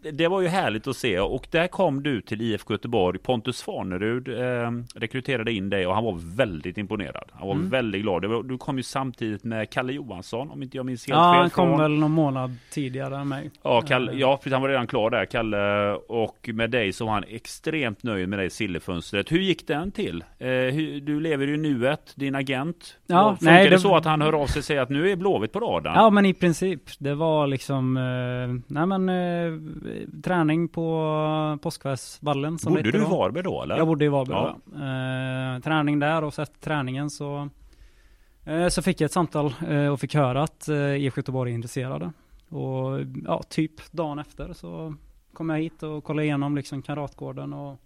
eh, 0.03 0.12
det 0.12 0.27
var 0.27 0.41
ju 0.41 0.48
härligt 0.48 0.88
att 0.88 0.96
se 0.98 1.20
och 1.20 1.48
där 1.51 1.68
kom 1.68 2.03
du 2.03 2.22
till 2.22 2.41
IFK 2.41 2.74
Göteborg. 2.74 3.20
Pontus 3.20 3.62
Farnerud 3.63 4.27
eh, 4.27 4.72
rekryterade 4.96 5.51
in 5.53 5.70
dig 5.70 5.88
och 5.88 5.96
han 5.96 6.03
var 6.03 6.36
väldigt 6.36 6.77
imponerad. 6.77 7.30
Han 7.34 7.48
var 7.48 7.56
Mm. 7.56 7.70
väldigt 7.70 8.01
glad. 8.01 8.25
Var, 8.25 8.44
du 8.44 8.58
kom 8.58 8.77
ju 8.77 8.84
samtidigt 8.84 9.44
med 9.44 9.70
Kalle 9.70 9.94
Johansson 9.94 10.51
om 10.51 10.63
inte 10.63 10.77
jag 10.77 10.86
minns 10.86 11.08
helt 11.08 11.18
Ja, 11.18 11.34
fel. 11.34 11.41
han 11.41 11.50
kom 11.50 11.68
från- 11.70 11.80
väl 11.80 11.91
någon 11.91 12.12
månad 12.12 12.56
tidigare 12.72 13.18
än 13.18 13.27
mig. 13.27 13.51
Ja, 13.63 13.82
Kalle, 13.82 14.12
Eh, 14.12 14.18
ja, 14.20 14.39
han 14.51 14.62
var 14.62 14.70
redan 14.70 14.88
klar 14.88 15.10
där, 15.10 15.25
Kalle. 15.25 15.91
Och 15.94 16.50
med 16.53 16.70
dig 16.72 16.94
så 16.94 17.06
var 17.06 17.13
han 17.13 17.24
extremt 17.27 18.03
nöjd 18.03 18.30
med 18.30 18.39
dig 18.39 18.46
i 18.46 18.50
Sillefönstret. 18.50 19.32
Hur 19.32 19.39
gick 19.39 19.68
den 19.68 19.91
till? 19.91 20.24
Eh, 20.39 20.48
hur, 20.48 21.01
du 21.01 21.20
lever 21.20 21.48
ju 21.48 21.58
nuet, 21.58 22.13
din 22.15 22.36
agent. 22.36 22.98
Ja, 23.08 23.36
Funkar 23.39 23.53
nej, 23.53 23.63
det, 23.63 23.70
det- 23.70 23.80
så 23.80 23.96
att 23.96 24.06
han 24.06 24.22
hör 24.22 24.34
av 24.34 24.48
sig 24.48 24.60
och 24.60 24.65
säger 24.65 24.82
att 24.82 24.89
nu 24.89 25.12
är 25.12 25.15
Blåvitt 25.15 25.51
på 25.53 25.60
radarn? 25.60 25.94
Ja 25.96 26.10
men 26.10 26.25
i 26.25 26.34
princip. 26.34 26.82
Det 27.00 27.15
var 27.15 27.48
liksom, 27.48 27.98
nej 28.67 28.86
men 28.86 29.10
eh, 29.10 29.60
träning 30.23 30.67
på 30.67 31.58
Påskvärsvallen 31.62 32.60
som 32.60 32.73
Bodde 32.73 32.84
det 32.91 32.97
du 32.97 33.04
i. 33.04 33.08
Varberg 33.08 33.43
då 33.43 33.63
eller? 33.63 33.78
Jag 33.78 33.88
bodde 33.88 34.06
i 34.06 34.08
Varberg 34.08 34.38
Ja. 34.38 34.58
då. 34.65 34.76
Eh, 34.76 35.62
träning 35.62 35.99
där 35.99 36.23
och 36.23 36.39
efter 36.39 36.60
träningen 36.60 37.10
så 37.10 37.49
eh, 38.45 38.67
så 38.67 38.82
fick 38.82 39.02
jag 39.02 39.06
ett 39.06 39.12
samtal 39.12 39.54
eh, 39.69 39.88
och 39.88 39.99
fick 39.99 40.15
höra 40.15 40.43
att 40.43 40.67
eh, 40.69 40.95
IFK 40.95 41.19
Göteborg 41.19 41.52
är 41.52 41.56
intresserade. 41.56 42.12
Och 42.49 42.99
ja, 43.26 43.43
typ 43.49 43.91
dagen 43.91 44.19
efter 44.19 44.54
så 44.54 44.95
kom 45.34 45.49
jag 45.49 45.58
hit 45.60 45.84
och 45.84 46.04
kollade 46.04 46.26
igenom 46.26 46.56
liksom 46.56 46.82
Kamratgården 46.82 47.54
och 47.54 47.80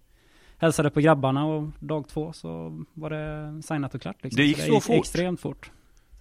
hälsade 0.58 0.90
på 0.90 1.00
grabbarna 1.00 1.46
och 1.46 1.68
dag 1.80 2.08
två 2.08 2.32
så 2.32 2.82
var 2.92 3.10
det 3.10 3.62
signat 3.62 3.94
och 3.94 4.00
klart. 4.02 4.16
Liksom. 4.24 4.36
Det 4.36 4.44
gick 4.46 4.58
så 4.60 4.80
fort? 4.80 4.96
Extremt 4.96 5.40
fort. 5.40 5.70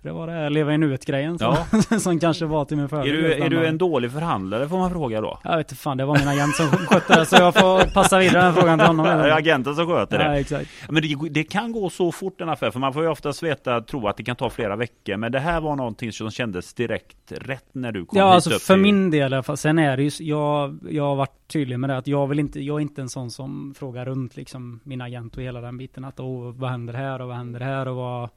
Det 0.05 0.11
var 0.11 0.27
det 0.27 0.49
leva 0.49 0.73
i 0.73 0.77
nuet-grejen 0.77 1.39
som, 1.39 1.55
Ja. 1.91 1.99
som 1.99 2.19
kanske 2.19 2.45
var 2.45 2.65
till 2.65 2.77
min 2.77 2.83
Är 2.83 2.89
fördel. 2.89 3.15
du, 3.15 3.21
just 3.29 3.41
är 3.45 3.49
du 3.49 3.65
en 3.65 3.77
dålig 3.77 4.11
förhandlare 4.11 4.69
får 4.69 4.77
man 4.77 4.91
fråga 4.91 5.21
då? 5.21 5.39
Jag 5.43 5.57
vet 5.57 5.71
inte 5.71 5.81
fan, 5.81 5.97
det 5.97 6.05
var 6.05 6.17
min 6.19 6.27
agent 6.27 6.55
som 6.55 6.67
skötte 6.67 7.19
det 7.19 7.25
så 7.25 7.35
jag 7.35 7.53
får 7.53 7.93
passa 7.93 8.19
vidare 8.19 8.43
den 8.43 8.53
frågan 8.53 8.79
till 8.79 8.87
honom. 8.87 9.05
Är 9.25 9.29
agenten 9.31 9.75
som 9.75 9.87
sköter 9.87 10.17
det. 10.17 10.23
Ja, 10.23 10.39
exakt. 10.39 10.69
Men 10.89 11.01
det, 11.03 11.29
det 11.29 11.43
kan 11.43 11.71
gå 11.71 11.89
så 11.89 12.11
fort 12.11 12.41
en 12.41 12.49
affär, 12.49 12.71
för 12.71 12.79
man 12.79 12.93
får 12.93 13.03
ju 13.03 13.09
oftast 13.09 13.43
veta, 13.43 13.81
tro 13.81 14.07
att 14.07 14.17
det 14.17 14.23
kan 14.23 14.35
ta 14.35 14.49
flera 14.49 14.75
veckor. 14.75 15.17
Men 15.17 15.31
det 15.31 15.39
här 15.39 15.61
var 15.61 15.75
någonting 15.75 16.11
som 16.11 16.31
kändes 16.31 16.73
direkt 16.73 17.31
rätt 17.31 17.65
när 17.71 17.91
du 17.91 18.05
kom 18.05 18.19
Ja, 18.19 18.25
hit 18.27 18.35
alltså 18.35 18.49
upp 18.53 18.61
för 18.61 18.73
till- 18.73 18.81
min 18.83 19.11
del 19.11 19.33
i 19.33 19.35
alla 19.35 19.43
fall. 19.43 19.57
Sen 19.57 19.79
är 19.79 19.97
det 19.97 20.03
ju, 20.03 20.25
jag, 20.25 20.79
jag 20.89 21.03
har 21.03 21.15
varit 21.15 21.47
tydlig 21.47 21.79
med 21.79 21.89
det 21.89 21.97
att 21.97 22.07
jag 22.07 22.27
vill 22.27 22.39
inte, 22.39 22.59
jag 22.61 22.75
är 22.77 22.81
inte 22.81 23.01
en 23.01 23.09
sån 23.09 23.31
som 23.31 23.73
frågar 23.77 24.05
runt 24.05 24.35
liksom 24.37 24.79
min 24.83 25.01
agent 25.01 25.37
och 25.37 25.43
hela 25.43 25.61
den 25.61 25.77
biten. 25.77 26.05
Att 26.05 26.19
oh, 26.19 26.51
vad 26.55 26.69
händer 26.71 26.93
här 26.93 27.21
och 27.21 27.27
vad 27.27 27.37
händer 27.37 27.59
här 27.59 27.87
och 27.87 27.95
vad 27.95 28.29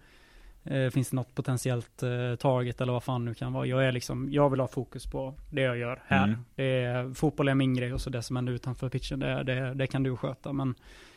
eh, 0.70 0.90
finns 0.90 1.10
det 1.10 1.16
något 1.16 1.34
potentiellt 1.34 2.02
eh, 2.02 2.34
target 2.38 2.80
eller 2.80 2.92
vad 2.92 3.04
fan 3.04 3.24
nu 3.24 3.34
kan 3.34 3.52
vara. 3.52 3.66
Jag 3.66 3.84
är 3.84 3.92
liksom, 3.92 4.32
jag 4.32 4.50
vill 4.50 4.60
ha 4.60 4.68
fokus 4.68 5.06
på 5.06 5.34
det 5.50 5.60
jag 5.60 5.78
gör 5.78 6.02
här. 6.06 6.24
Mm. 6.28 6.40
Det 6.54 6.64
är, 6.84 7.14
fotboll 7.14 7.48
är 7.48 7.54
min 7.54 7.74
grej 7.74 7.92
och 7.92 8.00
så 8.00 8.10
det 8.10 8.22
som 8.22 8.36
händer 8.36 8.52
utanför 8.52 8.88
pitchen, 8.88 9.18
det, 9.20 9.42
det, 9.42 9.74
det 9.74 9.86
kan 9.86 10.02
du 10.02 10.16
sköta. 10.16 10.52
Men 10.52 10.74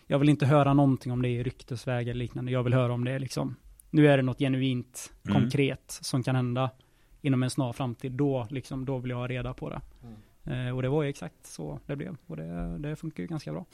jag 0.07 0.19
vill 0.19 0.29
inte 0.29 0.45
höra 0.45 0.73
någonting 0.73 1.11
om 1.11 1.21
det 1.21 1.29
i 1.29 1.43
ryktesväg 1.43 2.07
eller 2.07 2.19
liknande. 2.19 2.51
Jag 2.51 2.63
vill 2.63 2.73
höra 2.73 2.93
om 2.93 3.05
det 3.05 3.11
är 3.11 3.19
liksom, 3.19 3.55
nu 3.89 4.07
är 4.07 4.17
det 4.17 4.23
något 4.23 4.39
genuint, 4.39 5.11
Mm. 5.27 5.41
konkret 5.41 5.83
som 6.01 6.23
kan 6.23 6.35
hända 6.35 6.69
inom 7.21 7.43
en 7.43 7.49
snar 7.49 7.73
framtid. 7.73 8.11
Då, 8.11 8.47
liksom, 8.49 8.85
då 8.85 8.97
vill 8.97 9.09
jag 9.11 9.17
ha 9.17 9.27
reda 9.27 9.53
på 9.53 9.69
det. 9.69 9.75
Eh, 10.03 10.09
och 10.75 10.81
det 10.81 10.89
var 10.89 11.03
ju 11.03 11.09
exakt 11.09 11.45
så 11.45 11.79
det 11.85 11.95
blev. 11.95 12.15
Och 12.27 12.37
det, 12.37 12.77
det 12.77 12.95
funkar 12.95 13.23
ju 13.23 13.27
ganska 13.27 13.51
bra. 13.51 13.65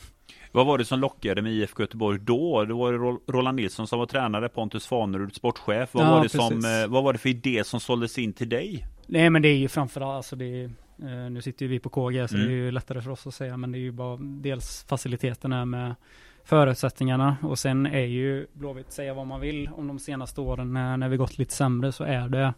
Vad 0.51 0.65
var 0.65 0.77
det 0.77 0.85
som 0.85 0.99
lockade 0.99 1.41
med 1.41 1.51
IFK 1.53 1.83
Göteborg 1.83 2.19
då? 2.19 2.65
Det 2.65 2.73
var 2.73 3.31
Roland 3.31 3.55
Nilsson 3.55 3.87
som 3.87 3.99
var 3.99 4.05
tränare, 4.05 4.49
Pontus 4.49 4.87
Fanerud 4.87 5.35
sportchef. 5.35 5.93
Vad, 5.93 6.05
Ja, 6.05 6.11
var 6.11 6.23
det 6.23 6.29
som, 6.29 6.49
precis. 6.49 6.65
eh, 6.65 6.87
vad 6.87 7.03
var 7.03 7.13
det 7.13 7.19
för 7.19 7.29
idé 7.29 7.63
som 7.63 7.79
såldes 7.79 8.17
in 8.17 8.33
till 8.33 8.49
dig? 8.49 8.85
Nej 9.07 9.29
men 9.29 9.41
det 9.41 9.47
är 9.49 9.57
ju 9.57 9.67
framförallt, 9.67 10.15
alltså 10.15 10.35
det 10.35 10.45
är, 10.45 10.63
eh, 10.99 11.29
nu 11.31 11.41
sitter 11.41 11.65
ju 11.65 11.69
vi 11.71 11.79
på 11.79 11.89
KG 11.89 12.27
så 12.27 12.35
Mm. 12.35 12.47
det 12.47 12.53
är 12.53 12.55
ju 12.55 12.71
lättare 12.71 13.01
för 13.01 13.11
oss 13.11 13.27
att 13.27 13.33
säga 13.33 13.57
men 13.57 13.71
det 13.71 13.77
är 13.77 13.81
ju 13.81 13.91
bara 13.91 14.17
dels 14.21 14.85
faciliteterna 14.89 15.65
med 15.65 15.95
förutsättningarna 16.43 17.37
och 17.41 17.59
sen 17.59 17.85
är 17.85 18.05
ju 18.05 18.47
Blåvitt, 18.53 18.91
säga 18.91 19.13
vad 19.13 19.27
man 19.27 19.41
vill 19.41 19.69
om 19.75 19.87
de 19.87 19.99
senaste 19.99 20.41
åren 20.41 20.73
när, 20.73 20.97
när 20.97 21.09
vi 21.09 21.17
gått 21.17 21.37
lite 21.37 21.53
sämre 21.53 21.91
så 21.91 22.03
är 22.03 22.29
det 22.29 22.53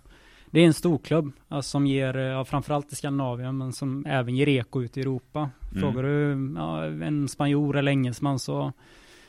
det 0.52 0.60
är 0.60 0.66
en 0.66 0.74
storklubb 0.74 1.32
alltså, 1.48 1.70
som 1.70 1.88
ger, 1.88 2.18
eh, 2.18 2.24
ja, 2.24 2.46
framförallt 2.46 2.94
i 2.94 2.96
Skandinavien, 2.96 3.58
men 3.58 3.74
som 3.74 4.06
även 4.06 4.36
ger 4.36 4.48
eko 4.48 4.82
ut 4.82 4.98
i 4.98 5.02
Europa. 5.02 5.40
Mm. 5.40 5.82
Frågar 5.82 6.04
du 6.04 6.54
ja, 6.58 6.86
en 6.86 7.28
spanjor 7.28 7.78
eller 7.78 7.92
engelsman 7.92 8.40
så 8.40 8.74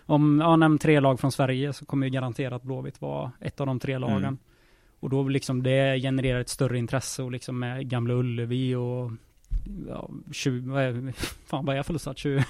om, 0.06 0.40
ja, 0.40 0.56
nämn 0.56 0.78
tre 0.78 1.00
lag 1.00 1.20
från 1.20 1.32
Sverige 1.32 1.72
så 1.72 1.84
kommer 1.84 2.06
ju 2.06 2.10
garanterat 2.10 2.62
Blåvitt 2.62 3.00
vara 3.00 3.32
ett 3.40 3.60
av 3.60 3.66
de 3.66 3.78
tre 3.80 3.98
lagen. 3.98 4.24
Mm. 4.24 4.38
Och 5.00 5.10
då 5.10 5.22
liksom 5.22 5.62
det 5.62 6.00
genererar 6.00 6.40
ett 6.40 6.48
större 6.48 6.78
intresse 6.78 7.22
och 7.22 7.32
liksom 7.32 7.58
med 7.58 7.88
Gamla 7.88 8.14
Ullevi 8.14 8.74
och 8.74 9.10
ja, 9.88 10.10
20, 10.32 10.70
vad 10.70 10.82
är, 10.82 11.12
fan 11.46 11.64
vad 11.64 11.76
är 11.76 11.82
fullsatt? 11.82 12.18
20? 12.18 12.44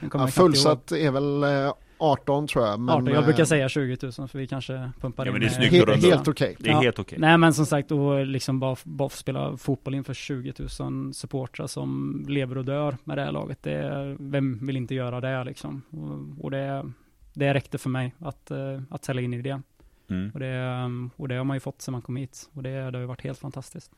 Nu 0.00 0.08
kommer 0.08 0.24
Ja, 0.24 0.30
fullsatt 0.30 0.92
är 0.92 1.10
väl 1.10 1.42
eh, 1.42 1.72
18 2.12 2.46
tror 2.46 2.66
jag. 2.66 2.80
Men, 2.80 2.94
18, 2.94 3.06
jag 3.14 3.24
brukar 3.24 3.40
eh, 3.42 3.46
säga 3.46 3.68
20 3.68 3.96
000 4.02 4.12
för 4.28 4.38
vi 4.38 4.46
kanske 4.46 4.90
pumpar 5.00 5.24
Ja, 5.26 5.28
in 5.28 5.32
men 5.32 5.40
det 5.40 5.46
är 5.46 5.48
eh, 5.48 5.68
snyggt 5.68 5.82
att 5.82 5.88
he- 5.88 5.92
runda. 5.92 6.16
Helt 6.16 6.28
okej. 6.28 6.56
Det 6.58 6.68
är 6.68 6.72
Ja. 6.72 6.80
helt 6.80 6.98
okej. 6.98 7.18
Nej 7.18 7.38
men 7.38 7.54
som 7.54 7.66
sagt, 7.66 7.90
och 7.92 8.26
liksom 8.26 8.60
bara, 8.60 8.76
bara 8.84 9.08
spela 9.08 9.56
fotboll 9.56 9.94
inför 9.94 10.14
20 10.14 10.52
000 10.80 11.14
supportrar 11.14 11.66
som 11.66 12.24
lever 12.28 12.58
och 12.58 12.64
dör 12.64 12.96
med 13.04 13.18
det 13.18 13.22
här 13.24 13.32
laget. 13.32 13.62
Det, 13.62 14.16
vem 14.20 14.66
vill 14.66 14.76
inte 14.76 14.94
göra 14.94 15.20
det 15.20 15.44
liksom? 15.44 15.82
Och, 15.90 16.44
och 16.44 16.50
det, 16.50 16.90
det 17.34 17.54
räckte 17.54 17.78
för 17.78 17.90
mig 17.90 18.14
att, 18.18 18.50
eh, 18.50 18.80
att 18.90 19.04
sälja 19.04 19.22
in 19.22 19.34
i 19.34 19.42
det. 19.42 19.62
Mm. 20.10 20.30
Och 20.34 20.40
det. 20.40 20.90
Och 21.16 21.28
det 21.28 21.34
har 21.34 21.44
man 21.44 21.56
ju 21.56 21.60
fått 21.60 21.82
sedan 21.82 21.92
man 21.92 22.02
kom 22.02 22.16
hit. 22.16 22.50
Och 22.52 22.62
det, 22.62 22.70
det 22.70 22.84
har 22.98 23.00
ju 23.00 23.06
varit 23.06 23.22
helt 23.22 23.38
fantastiskt. 23.38 23.90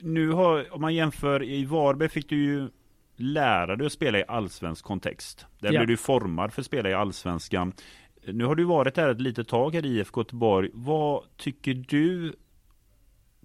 Nu 0.00 0.30
har, 0.30 0.74
om 0.74 0.80
man 0.80 0.94
jämför, 0.94 1.42
i 1.42 1.64
Varberg 1.64 2.08
fick 2.08 2.28
du 2.28 2.36
ju 2.44 2.68
lära 3.22 3.76
dig 3.76 3.86
att 3.86 3.92
spela 3.92 4.18
i 4.18 4.24
allsvensk 4.28 4.84
kontext. 4.84 5.46
Där 5.58 5.72
Ja. 5.72 5.80
blev 5.80 5.86
du 5.86 5.96
formad 5.96 6.52
för 6.52 6.62
att 6.62 6.66
spela 6.66 6.90
i 6.90 6.94
allsvenskan. 6.94 7.72
Nu 8.26 8.44
har 8.44 8.54
du 8.54 8.64
varit 8.64 8.96
här 8.96 9.08
ett 9.08 9.20
litet 9.20 9.48
tag 9.48 9.74
här 9.74 9.86
i 9.86 9.88
IFK 9.88 10.20
Göteborg. 10.20 10.70
Vad 10.72 11.22
tycker 11.36 11.74
du 11.74 12.32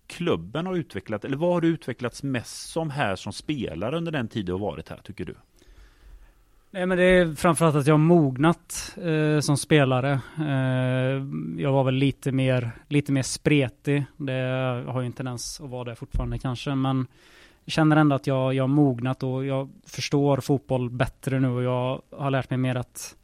klubben 0.07 0.65
har 0.65 0.75
utvecklat, 0.75 1.25
eller 1.25 1.37
vad 1.37 1.53
har 1.53 1.61
du 1.61 1.67
utvecklats 1.67 2.23
mest 2.23 2.69
som 2.69 2.89
här 2.89 3.15
som 3.15 3.33
spelare 3.33 3.97
under 3.97 4.11
den 4.11 4.27
tid 4.27 4.45
du 4.45 4.51
har 4.51 4.59
varit 4.59 4.89
här, 4.89 4.97
tycker 5.03 5.25
du? 5.25 5.35
Nej 6.71 6.85
men 6.85 6.97
det 6.97 7.03
är 7.03 7.35
framförallt 7.35 7.75
att 7.75 7.87
jag 7.87 7.93
har 7.93 7.97
mognat 7.99 8.95
eh, 9.01 9.39
som 9.39 9.57
spelare. 9.57 10.11
Eh, 10.39 11.23
jag 11.61 11.71
var 11.71 11.83
väl 11.83 11.93
lite 11.95 12.31
mer, 12.31 12.71
lite 12.87 13.11
mer 13.11 13.23
spretig. 13.23 14.05
Det 14.17 14.83
har 14.87 15.01
ju 15.01 15.05
en 15.05 15.13
tendens 15.13 15.61
att 15.61 15.69
vara 15.69 15.83
det 15.89 15.95
fortfarande 15.95 16.37
kanske, 16.39 16.75
men 16.75 17.07
känner 17.67 17.95
ändå 17.95 18.15
att 18.15 18.27
jag, 18.27 18.53
jag 18.53 18.63
har 18.63 18.67
mognat 18.67 19.23
och 19.23 19.45
jag 19.45 19.69
förstår 19.85 20.37
fotboll 20.37 20.89
bättre 20.89 21.39
nu 21.39 21.47
och 21.47 21.63
jag 21.63 22.01
har 22.11 22.31
lärt 22.31 22.49
mig 22.49 22.57
mer 22.57 22.75
att 22.75 23.15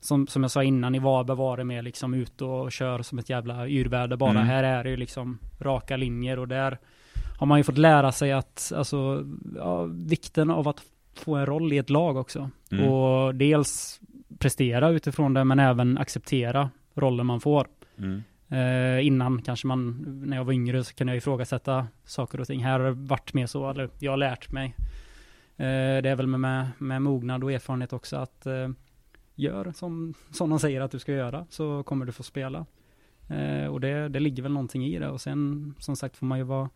som, 0.00 0.26
som 0.26 0.42
jag 0.42 0.50
sa 0.50 0.62
innan, 0.62 0.94
i 0.94 0.98
Varberg 0.98 1.36
var 1.36 1.56
det 1.56 1.64
mer 1.64 1.82
liksom 1.82 2.14
ut 2.14 2.42
och 2.42 2.72
kör 2.72 3.02
som 3.02 3.18
ett 3.18 3.30
jävla 3.30 3.68
yrväder 3.68 4.16
bara. 4.16 4.30
Mm. 4.30 4.46
Här 4.46 4.64
är 4.64 4.84
det 4.84 4.90
ju 4.90 4.96
liksom 4.96 5.38
raka 5.60 5.96
linjer 5.96 6.38
och 6.38 6.48
där 6.48 6.78
har 7.38 7.46
man 7.46 7.58
ju 7.58 7.64
fått 7.64 7.78
lära 7.78 8.12
sig 8.12 8.32
att, 8.32 8.72
alltså, 8.76 9.26
ja, 9.56 9.84
vikten 9.84 10.50
av 10.50 10.68
att 10.68 10.82
få 11.14 11.34
en 11.34 11.46
roll 11.46 11.72
i 11.72 11.78
ett 11.78 11.90
lag 11.90 12.16
också. 12.16 12.50
Mm. 12.72 12.88
Och 12.88 13.34
dels 13.34 14.00
prestera 14.38 14.88
utifrån 14.88 15.34
det, 15.34 15.44
men 15.44 15.58
även 15.58 15.98
acceptera 15.98 16.70
rollen 16.94 17.26
man 17.26 17.40
får. 17.40 17.66
Mm. 17.98 18.22
Eh, 18.50 19.06
innan 19.06 19.42
kanske 19.42 19.66
man, 19.66 20.04
när 20.24 20.36
jag 20.36 20.44
var 20.44 20.52
yngre, 20.52 20.84
så 20.84 20.94
kunde 20.94 21.12
jag 21.12 21.18
ifrågasätta 21.18 21.86
saker 22.04 22.40
och 22.40 22.46
ting. 22.46 22.64
Här 22.64 22.80
har 22.80 22.86
det 22.86 22.92
varit 22.92 23.34
mer 23.34 23.46
så, 23.46 23.70
eller 23.70 23.90
jag 23.98 24.12
har 24.12 24.16
lärt 24.16 24.52
mig. 24.52 24.74
Eh, 25.56 26.02
det 26.02 26.10
är 26.10 26.16
väl 26.16 26.26
med, 26.26 26.68
med 26.78 27.02
mognad 27.02 27.44
och 27.44 27.52
erfarenhet 27.52 27.92
också 27.92 28.16
att 28.16 28.46
eh, 28.46 28.68
gör 29.34 29.72
som, 29.72 30.14
som 30.30 30.50
de 30.50 30.58
säger 30.58 30.80
att 30.80 30.90
du 30.90 30.98
ska 30.98 31.12
göra, 31.12 31.46
så 31.50 31.82
kommer 31.82 32.06
du 32.06 32.12
få 32.12 32.22
spela. 32.22 32.66
Eh, 33.28 33.66
och 33.66 33.80
det, 33.80 34.08
det 34.08 34.20
ligger 34.20 34.42
väl 34.42 34.52
någonting 34.52 34.86
i 34.86 34.98
det. 34.98 35.08
Och 35.08 35.20
sen, 35.20 35.74
som 35.78 35.96
sagt, 35.96 36.16
får 36.16 36.26
man 36.26 36.38
ju 36.38 36.44
vara, 36.44 36.68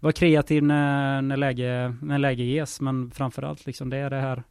vara 0.00 0.12
kreativ 0.12 0.62
när, 0.62 1.22
när, 1.22 1.36
läge, 1.36 1.94
när 2.02 2.18
läge 2.18 2.42
ges, 2.42 2.80
men 2.80 3.10
framförallt 3.10 3.66
liksom 3.66 3.90
det 3.90 3.96
är 3.96 4.10
det 4.10 4.20
här 4.20 4.42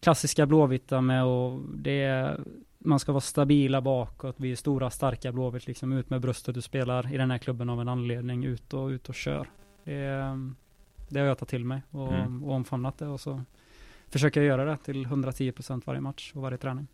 klassiska 0.00 0.46
blåvita 0.46 1.00
med 1.00 1.24
och 1.24 1.60
det 1.74 2.02
är, 2.02 2.40
man 2.86 2.98
ska 2.98 3.12
vara 3.12 3.20
stabila 3.20 3.80
bakåt, 3.80 4.34
vi 4.38 4.52
är 4.52 4.56
stora 4.56 4.90
starka 4.90 5.32
blåvitt 5.32 5.66
liksom 5.66 5.92
ut 5.92 6.10
med 6.10 6.20
bröstet, 6.20 6.54
du 6.54 6.62
spelar 6.62 7.14
i 7.14 7.16
den 7.16 7.30
här 7.30 7.38
klubben 7.38 7.70
av 7.70 7.80
en 7.80 7.88
anledning, 7.88 8.44
ut 8.44 8.74
och 8.74 8.88
ut 8.88 9.08
och 9.08 9.14
kör. 9.14 9.50
Det, 9.84 10.38
det 11.08 11.20
har 11.20 11.26
jag 11.26 11.38
tagit 11.38 11.50
till 11.50 11.64
mig 11.64 11.82
och, 11.90 12.12
mm. 12.12 12.44
och 12.44 12.54
omfamnat 12.54 12.98
det 12.98 13.06
och 13.06 13.20
så 13.20 13.42
försöker 14.08 14.42
göra 14.42 14.64
det 14.64 14.76
till 14.76 15.06
110% 15.06 15.82
varje 15.84 16.00
match 16.00 16.32
och 16.34 16.42
varje 16.42 16.58
träning. 16.58 16.86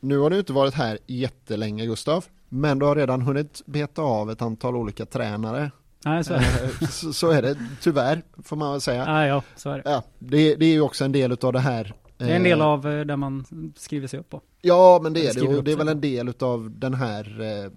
Nu 0.00 0.18
har 0.18 0.30
du 0.30 0.38
inte 0.38 0.52
varit 0.52 0.74
här 0.74 0.98
jättelänge 1.06 1.86
Gustav, 1.86 2.24
men 2.48 2.78
du 2.78 2.86
har 2.86 2.96
redan 2.96 3.22
hunnit 3.22 3.62
beta 3.66 4.02
av 4.02 4.30
ett 4.30 4.42
antal 4.42 4.76
olika 4.76 5.06
tränare. 5.06 5.70
Nej, 6.04 6.24
så 6.24 6.34
är 6.34 6.38
det. 6.38 6.64
Eh, 6.64 6.88
så, 6.88 7.12
så 7.12 7.30
är 7.30 7.42
det 7.42 7.56
tyvärr, 7.80 8.22
får 8.42 8.56
man 8.56 8.72
väl 8.72 8.80
säga. 8.80 9.04
Nej, 9.04 9.28
ja, 9.28 9.42
så 9.56 9.70
är 9.70 9.76
det. 9.76 9.82
Ja, 9.84 10.02
det, 10.18 10.54
det 10.54 10.66
är 10.66 10.72
ju 10.72 10.80
också 10.80 11.04
en 11.04 11.12
del 11.12 11.36
av 11.42 11.52
det 11.52 11.60
här. 11.60 11.94
Det 12.16 12.24
är 12.24 12.36
en 12.36 12.42
del 12.42 12.60
eh, 12.60 12.66
av 12.66 12.88
eh, 12.88 13.04
det 13.04 13.16
man 13.16 13.44
skriver 13.76 14.06
sig 14.06 14.20
upp 14.20 14.30
på. 14.30 14.40
Ja, 14.64 15.00
men 15.02 15.12
det 15.12 15.26
är 15.26 15.34
det. 15.34 15.56
Och 15.56 15.64
det 15.64 15.72
är 15.72 15.76
väl 15.76 15.88
en 15.88 16.00
del 16.00 16.34
av 16.40 16.70
den 16.78 16.94
här 16.94 17.70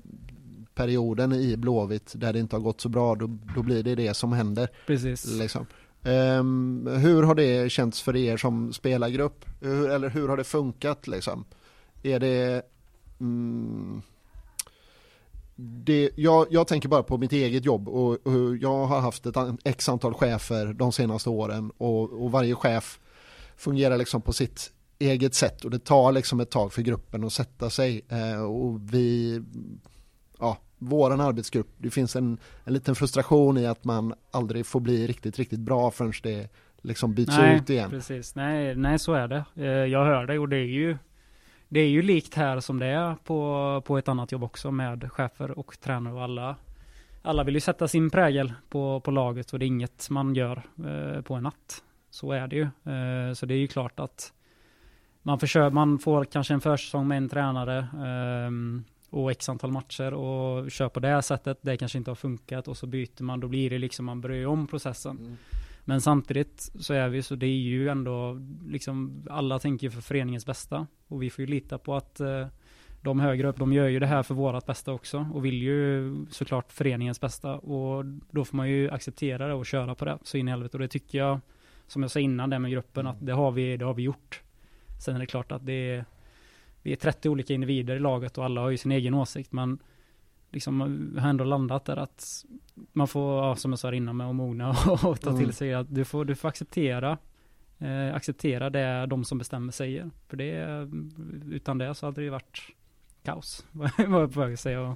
perioden 0.78 1.34
i 1.34 1.58
Blåvitt 1.58 2.12
där 2.15 2.34
det 2.34 2.39
inte 2.39 2.56
har 2.56 2.62
gått 2.62 2.82
så 2.82 2.89
bra. 2.89 3.15
Då, 3.15 3.38
då 3.56 3.63
blir 3.63 3.84
det 3.84 3.95
det 3.95 4.13
som 4.13 4.34
händer. 4.34 4.69
Precis. 4.88 5.26
Liksom. 5.26 5.65
Um, 6.04 6.88
hur 6.88 7.23
har 7.23 7.36
det 7.36 7.71
känts 7.71 8.02
för 8.02 8.15
er 8.15 8.38
som 8.38 8.73
spelargrupp? 8.73 9.45
Hur, 9.62 9.89
eller 9.89 10.10
hur 10.10 10.28
har 10.28 10.38
det 10.38 10.43
funkat 10.43 11.08
liksom? 11.08 11.45
Är 12.04 12.19
det... 12.19 12.62
Mm, 13.19 14.02
det 15.60 16.10
jag, 16.15 16.47
jag, 16.50 16.67
tänker 16.67 16.89
bara 16.89 17.04
på 17.04 17.17
mitt 17.17 17.32
eget 17.32 17.65
jobb 17.65 17.89
och, 17.89 18.28
och 18.28 18.58
jag 18.58 18.86
har 18.86 19.00
haft 19.00 19.26
ett 19.26 19.36
x 19.63 19.89
antal 19.89 20.13
chefer 20.13 20.73
de 20.73 20.91
senaste 20.91 21.30
åren 21.30 21.71
och, 21.78 22.23
och, 22.23 22.32
varje 22.32 22.56
chef 22.56 23.00
fungerar 23.56 23.97
liksom 23.97 24.21
på 24.21 24.34
sitt 24.34 24.71
eget 24.99 25.33
sätt 25.33 25.65
och 25.65 25.71
det 25.71 25.79
tar 25.79 26.12
liksom 26.12 26.39
ett 26.39 26.51
tag 26.51 26.73
för 26.73 26.81
gruppen 26.81 27.23
att 27.23 27.33
sätta 27.33 27.69
sig 27.69 28.05
uh, 28.12 28.41
och 28.41 28.93
vi 28.93 29.41
ja, 30.39 30.57
våran 30.77 31.21
arbetsgrupp, 31.21 31.67
det 31.77 31.89
finns 31.89 32.15
en, 32.15 32.38
en 32.63 32.73
liten 32.73 32.95
frustration 32.95 33.57
i 33.57 33.65
att 33.65 33.83
man 33.83 34.13
aldrig 34.31 34.65
får 34.65 34.79
bli 34.79 35.07
riktigt, 35.07 35.39
riktigt 35.39 35.60
bra 35.60 35.91
förrän 35.91 36.13
det 36.23 36.49
liksom 36.81 37.13
byts 37.13 37.38
nej, 37.38 37.57
ut 37.57 37.69
igen. 37.69 37.89
Precis. 37.89 38.36
Nej, 38.36 38.75
nej, 38.75 38.99
så 38.99 39.13
är 39.13 39.27
det. 39.27 39.45
Eh, 39.55 39.65
jag 39.65 40.05
hör 40.05 40.25
det 40.25 40.39
och 40.39 40.49
det 40.49 40.57
är 40.57 40.65
ju 40.65 40.97
det 41.69 41.79
är 41.79 41.89
ju 41.89 42.01
likt 42.01 42.36
här 42.36 42.60
som 42.60 42.79
det 42.79 42.86
är 42.86 43.15
på, 43.23 43.81
på 43.86 43.97
ett 43.97 44.07
annat 44.07 44.31
jobb 44.31 44.43
också 44.43 44.71
med 44.71 45.12
chefer 45.12 45.60
och 45.60 45.79
tränare 45.79 46.13
och 46.13 46.23
alla. 46.23 46.55
Alla 47.21 47.43
vill 47.43 47.55
ju 47.55 47.62
sätta 47.62 47.88
sin 47.88 48.10
prägel 48.10 48.53
på, 48.69 48.99
på 48.99 49.12
laget 49.12 49.53
och 49.53 49.60
det 49.60 49.65
är 49.65 49.67
inget 49.67 50.10
man 50.10 50.36
gör 50.36 50.62
eh, 50.86 51.21
på 51.21 51.33
en 51.33 51.43
natt. 51.43 51.83
Så 52.10 52.31
är 52.31 52.47
det 52.47 52.55
ju. 52.55 52.62
Eh, 52.63 53.33
så 53.33 53.45
det 53.45 53.53
är 53.53 53.57
ju 53.57 53.67
klart 53.67 53.99
att 53.99 54.33
man, 55.27 55.39
försöker, 55.39 55.69
man 55.69 55.99
får 55.99 56.25
kanske 56.25 56.53
en 56.53 56.61
försäsong 56.61 57.07
med 57.07 57.17
en 57.17 57.29
tränare. 57.29 57.77
Eh, 57.77 58.51
och 59.09 59.31
x 59.31 59.49
antal 59.49 59.71
matcher 59.71 60.13
och 60.13 60.71
kör 60.71 60.89
på 60.89 60.99
det 60.99 61.21
sättet. 61.21 61.57
Det 61.61 61.77
kanske 61.77 61.97
inte 61.97 62.11
har 62.11 62.15
funkat 62.15 62.67
och 62.67 62.77
så 62.77 62.87
byter 62.87 63.23
man. 63.23 63.39
Då 63.39 63.47
blir 63.47 63.69
det 63.69 63.77
liksom, 63.77 64.05
man 64.05 64.21
börjar 64.21 64.47
om 64.47 64.67
processen. 64.67 65.17
Mm. 65.17 65.37
Men 65.85 66.01
samtidigt 66.01 66.71
så 66.79 66.93
är 66.93 67.09
vi 67.09 67.23
så 67.23 67.35
det 67.35 67.45
är 67.45 67.57
ju 67.57 67.89
ändå 67.89 68.41
liksom 68.67 69.23
alla 69.29 69.59
tänker 69.59 69.89
för 69.89 70.01
föreningens 70.01 70.45
bästa 70.45 70.87
och 71.07 71.23
vi 71.23 71.29
får 71.29 71.45
ju 71.45 71.51
lita 71.51 71.77
på 71.77 71.95
att 71.95 72.19
eh, 72.19 72.47
de 73.01 73.19
högre 73.19 73.47
upp, 73.47 73.57
de 73.57 73.73
gör 73.73 73.87
ju 73.87 73.99
det 73.99 74.07
här 74.07 74.23
för 74.23 74.33
vårat 74.33 74.65
bästa 74.65 74.93
också 74.93 75.27
och 75.33 75.45
vill 75.45 75.61
ju 75.61 76.15
såklart 76.29 76.71
föreningens 76.71 77.21
bästa 77.21 77.55
och 77.55 78.05
då 78.31 78.45
får 78.45 78.57
man 78.57 78.69
ju 78.69 78.89
acceptera 78.89 79.47
det 79.47 79.53
och 79.53 79.65
köra 79.65 79.95
på 79.95 80.05
det 80.05 80.17
så 80.23 80.37
in 80.37 80.47
i 80.47 80.51
helvete 80.51 80.77
och 80.77 80.81
det 80.81 80.87
tycker 80.87 81.17
jag 81.17 81.39
som 81.87 82.01
jag 82.01 82.11
sa 82.11 82.19
innan 82.19 82.49
det 82.49 82.59
med 82.59 82.71
gruppen 82.71 83.07
att 83.07 83.25
det 83.25 83.33
har 83.33 83.51
vi, 83.51 83.77
det 83.77 83.85
har 83.85 83.93
vi 83.93 84.03
gjort. 84.03 84.41
Sen 84.99 85.15
är 85.15 85.19
det 85.19 85.25
klart 85.25 85.51
att 85.51 85.65
det 85.65 85.91
är 85.91 86.05
vi 86.81 86.91
är 86.91 86.95
30 86.95 87.29
olika 87.29 87.53
individer 87.53 87.95
i 87.95 87.99
laget 87.99 88.38
och 88.38 88.45
alla 88.45 88.62
har 88.62 88.69
ju 88.69 88.77
sin 88.77 88.91
egen 88.91 89.13
åsikt 89.13 89.51
men 89.51 89.79
liksom 90.51 90.81
har 91.19 91.29
ändå 91.29 91.43
landat 91.43 91.86
där 91.86 91.97
att 91.97 92.45
man 92.93 93.07
får, 93.07 93.45
ja, 93.45 93.55
som 93.55 93.71
jag 93.71 93.79
sa 93.79 93.93
innan 93.93 94.17
med 94.17 94.27
att 94.27 94.36
mogna 94.36 94.69
och, 95.03 95.21
ta 95.21 95.31
till 95.31 95.39
mm. 95.39 95.51
sig 95.51 95.73
att 95.73 95.95
du 95.95 96.05
får, 96.05 96.25
du 96.25 96.36
får 96.36 96.47
acceptera 96.47 97.17
eh, 97.79 98.15
acceptera 98.15 98.69
det 98.69 99.05
de 99.05 99.23
som 99.25 99.38
bestämmer 99.38 99.71
säger. 99.71 100.10
För 100.27 100.38
det, 100.38 100.88
utan 101.55 101.77
det 101.77 101.95
så 101.95 102.05
hade 102.05 102.21
det 102.21 102.25
ju 102.25 102.29
varit 102.29 102.60
kaos, 103.23 103.65
vad 103.71 103.91
jag 103.97 104.33
på 104.33 104.39
väg 104.39 104.53
att 104.53 104.60
säga. 104.60 104.95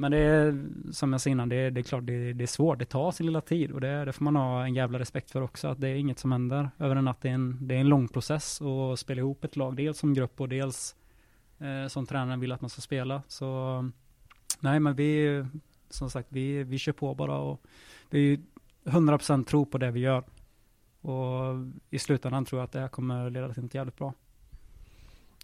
Men 0.00 0.12
det 0.12 0.18
är, 0.18 0.64
som 0.92 1.12
jag 1.12 1.20
sa 1.20 1.30
innan, 1.30 1.48
det 1.48 1.56
är, 1.56 1.70
det 1.70 1.80
är 1.80 1.82
klart 1.82 2.06
det, 2.06 2.32
det, 2.32 2.44
är 2.44 2.46
svårt, 2.46 2.78
det 2.78 2.84
tar 2.84 3.10
sin 3.10 3.26
lilla 3.26 3.40
tid 3.40 3.72
och 3.72 3.80
det, 3.80 4.04
det, 4.04 4.12
får 4.12 4.24
man 4.24 4.36
ha 4.36 4.64
en 4.64 4.74
jävla 4.74 4.98
respekt 4.98 5.30
för 5.30 5.42
också, 5.42 5.68
att 5.68 5.80
det 5.80 5.88
är 5.88 5.94
inget 5.94 6.18
som 6.18 6.32
händer 6.32 6.70
över 6.78 6.96
en 6.96 7.04
natt. 7.04 7.22
Det 7.22 7.28
är 7.28 7.32
en, 7.32 7.68
det 7.68 7.74
är 7.74 7.80
en 7.80 7.88
lång 7.88 8.08
process 8.08 8.62
att 8.62 8.98
spela 8.98 9.18
ihop 9.18 9.44
ett 9.44 9.56
lag, 9.56 9.76
dels 9.76 9.98
som 9.98 10.14
grupp 10.14 10.40
och 10.40 10.48
dels 10.48 10.96
eh, 11.58 11.88
som 11.88 12.06
tränaren 12.06 12.40
vill 12.40 12.52
att 12.52 12.60
man 12.60 12.70
ska 12.70 12.80
spela. 12.80 13.22
Så 13.28 13.90
nej, 14.60 14.80
men 14.80 14.94
vi, 14.94 15.44
som 15.90 16.10
sagt, 16.10 16.28
vi, 16.30 16.64
vi 16.64 16.78
kör 16.78 16.92
på 16.92 17.14
bara 17.14 17.38
och 17.38 17.62
vi 18.10 18.40
100% 18.84 19.44
tror 19.44 19.64
på 19.64 19.78
det 19.78 19.90
vi 19.90 20.00
gör. 20.00 20.24
Och 21.00 21.54
i 21.90 21.98
slutändan 21.98 22.44
tror 22.44 22.60
jag 22.60 22.64
att 22.64 22.72
det 22.72 22.80
här 22.80 22.88
kommer 22.88 23.30
leda 23.30 23.54
till 23.54 23.62
något 23.62 23.74
jävligt 23.74 23.96
bra. 23.96 24.14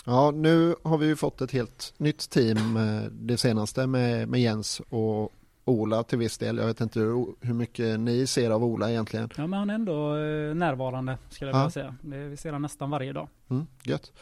Ja, 0.08 0.30
nu 0.30 0.74
har 0.82 0.98
vi 0.98 1.06
ju 1.06 1.16
fått 1.16 1.40
ett 1.40 1.52
helt 1.52 1.94
nytt 1.96 2.30
team 2.30 2.76
eh, 2.76 3.02
det 3.10 3.36
senaste 3.36 3.86
med, 3.86 4.28
med 4.28 4.40
Jens 4.40 4.80
och 4.88 5.32
Ola 5.64 6.02
till 6.02 6.18
viss 6.18 6.38
del. 6.38 6.58
Jag 6.58 6.66
vet 6.66 6.80
inte 6.80 7.00
hur, 7.00 7.26
hur 7.40 7.54
mycket 7.54 8.00
ni 8.00 8.26
ser 8.26 8.50
av 8.50 8.64
Ola 8.64 8.90
egentligen. 8.90 9.30
Ja, 9.36 9.46
men 9.46 9.58
han 9.58 9.70
är 9.70 9.74
ändå 9.74 10.16
eh, 10.16 10.54
närvarande 10.54 11.18
skulle 11.28 11.50
jag 11.50 11.58
vilja 11.58 11.70
säga. 11.70 11.96
Det, 12.00 12.16
vi 12.16 12.36
ser 12.36 12.48
honom 12.48 12.62
nästan 12.62 12.90
varje 12.90 13.12
dag. 13.12 13.28
Mm, 13.48 13.66
gött. 13.82 14.12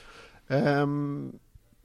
Um, 0.47 1.39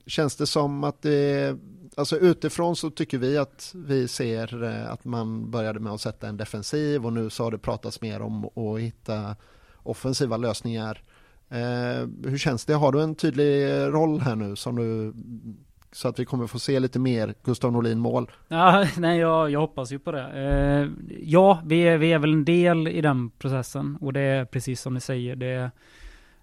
känns 0.06 0.36
det 0.36 0.46
som 0.46 0.84
att 0.84 1.02
det, 1.02 1.56
alltså 1.96 2.16
utifrån 2.16 2.76
så 2.76 2.90
tycker 2.90 3.18
vi 3.18 3.38
att 3.38 3.72
vi 3.74 4.08
ser 4.08 4.62
eh, 4.62 4.92
att 4.92 5.04
man 5.04 5.50
började 5.50 5.80
med 5.80 5.92
att 5.92 6.00
sätta 6.00 6.28
en 6.28 6.36
defensiv 6.36 7.06
och 7.06 7.12
nu 7.12 7.30
så 7.30 7.44
har 7.44 7.50
det 7.50 7.58
pratats 7.58 8.00
mer 8.00 8.22
om 8.22 8.44
att 8.44 8.80
hitta 8.80 9.36
offensiva 9.82 10.36
lösningar 10.36 11.02
hur 12.24 12.38
känns 12.38 12.64
det? 12.64 12.74
Har 12.74 12.92
du 12.92 13.02
en 13.02 13.14
tydlig 13.14 13.70
roll 13.70 14.20
här 14.20 14.36
nu 14.36 14.56
som 14.56 14.76
du 14.76 15.14
så 15.92 16.08
att 16.08 16.18
vi 16.18 16.24
kommer 16.24 16.46
få 16.46 16.58
se 16.58 16.80
lite 16.80 16.98
mer 16.98 17.34
Gustav 17.44 17.72
Norlin 17.72 17.98
mål? 17.98 18.30
Ja, 18.48 18.86
nej, 18.98 19.18
jag, 19.18 19.50
jag 19.50 19.60
hoppas 19.60 19.92
ju 19.92 19.98
på 19.98 20.12
det. 20.12 20.28
Eh, 20.28 21.14
ja, 21.22 21.62
vi 21.64 21.80
är, 21.80 21.98
vi 21.98 22.12
är 22.12 22.18
väl 22.18 22.32
en 22.32 22.44
del 22.44 22.88
i 22.88 23.00
den 23.00 23.30
processen 23.30 23.98
och 24.00 24.12
det 24.12 24.20
är 24.20 24.44
precis 24.44 24.80
som 24.80 24.94
ni 24.94 25.00
säger. 25.00 25.36
Det 25.36 25.46
är, 25.46 25.70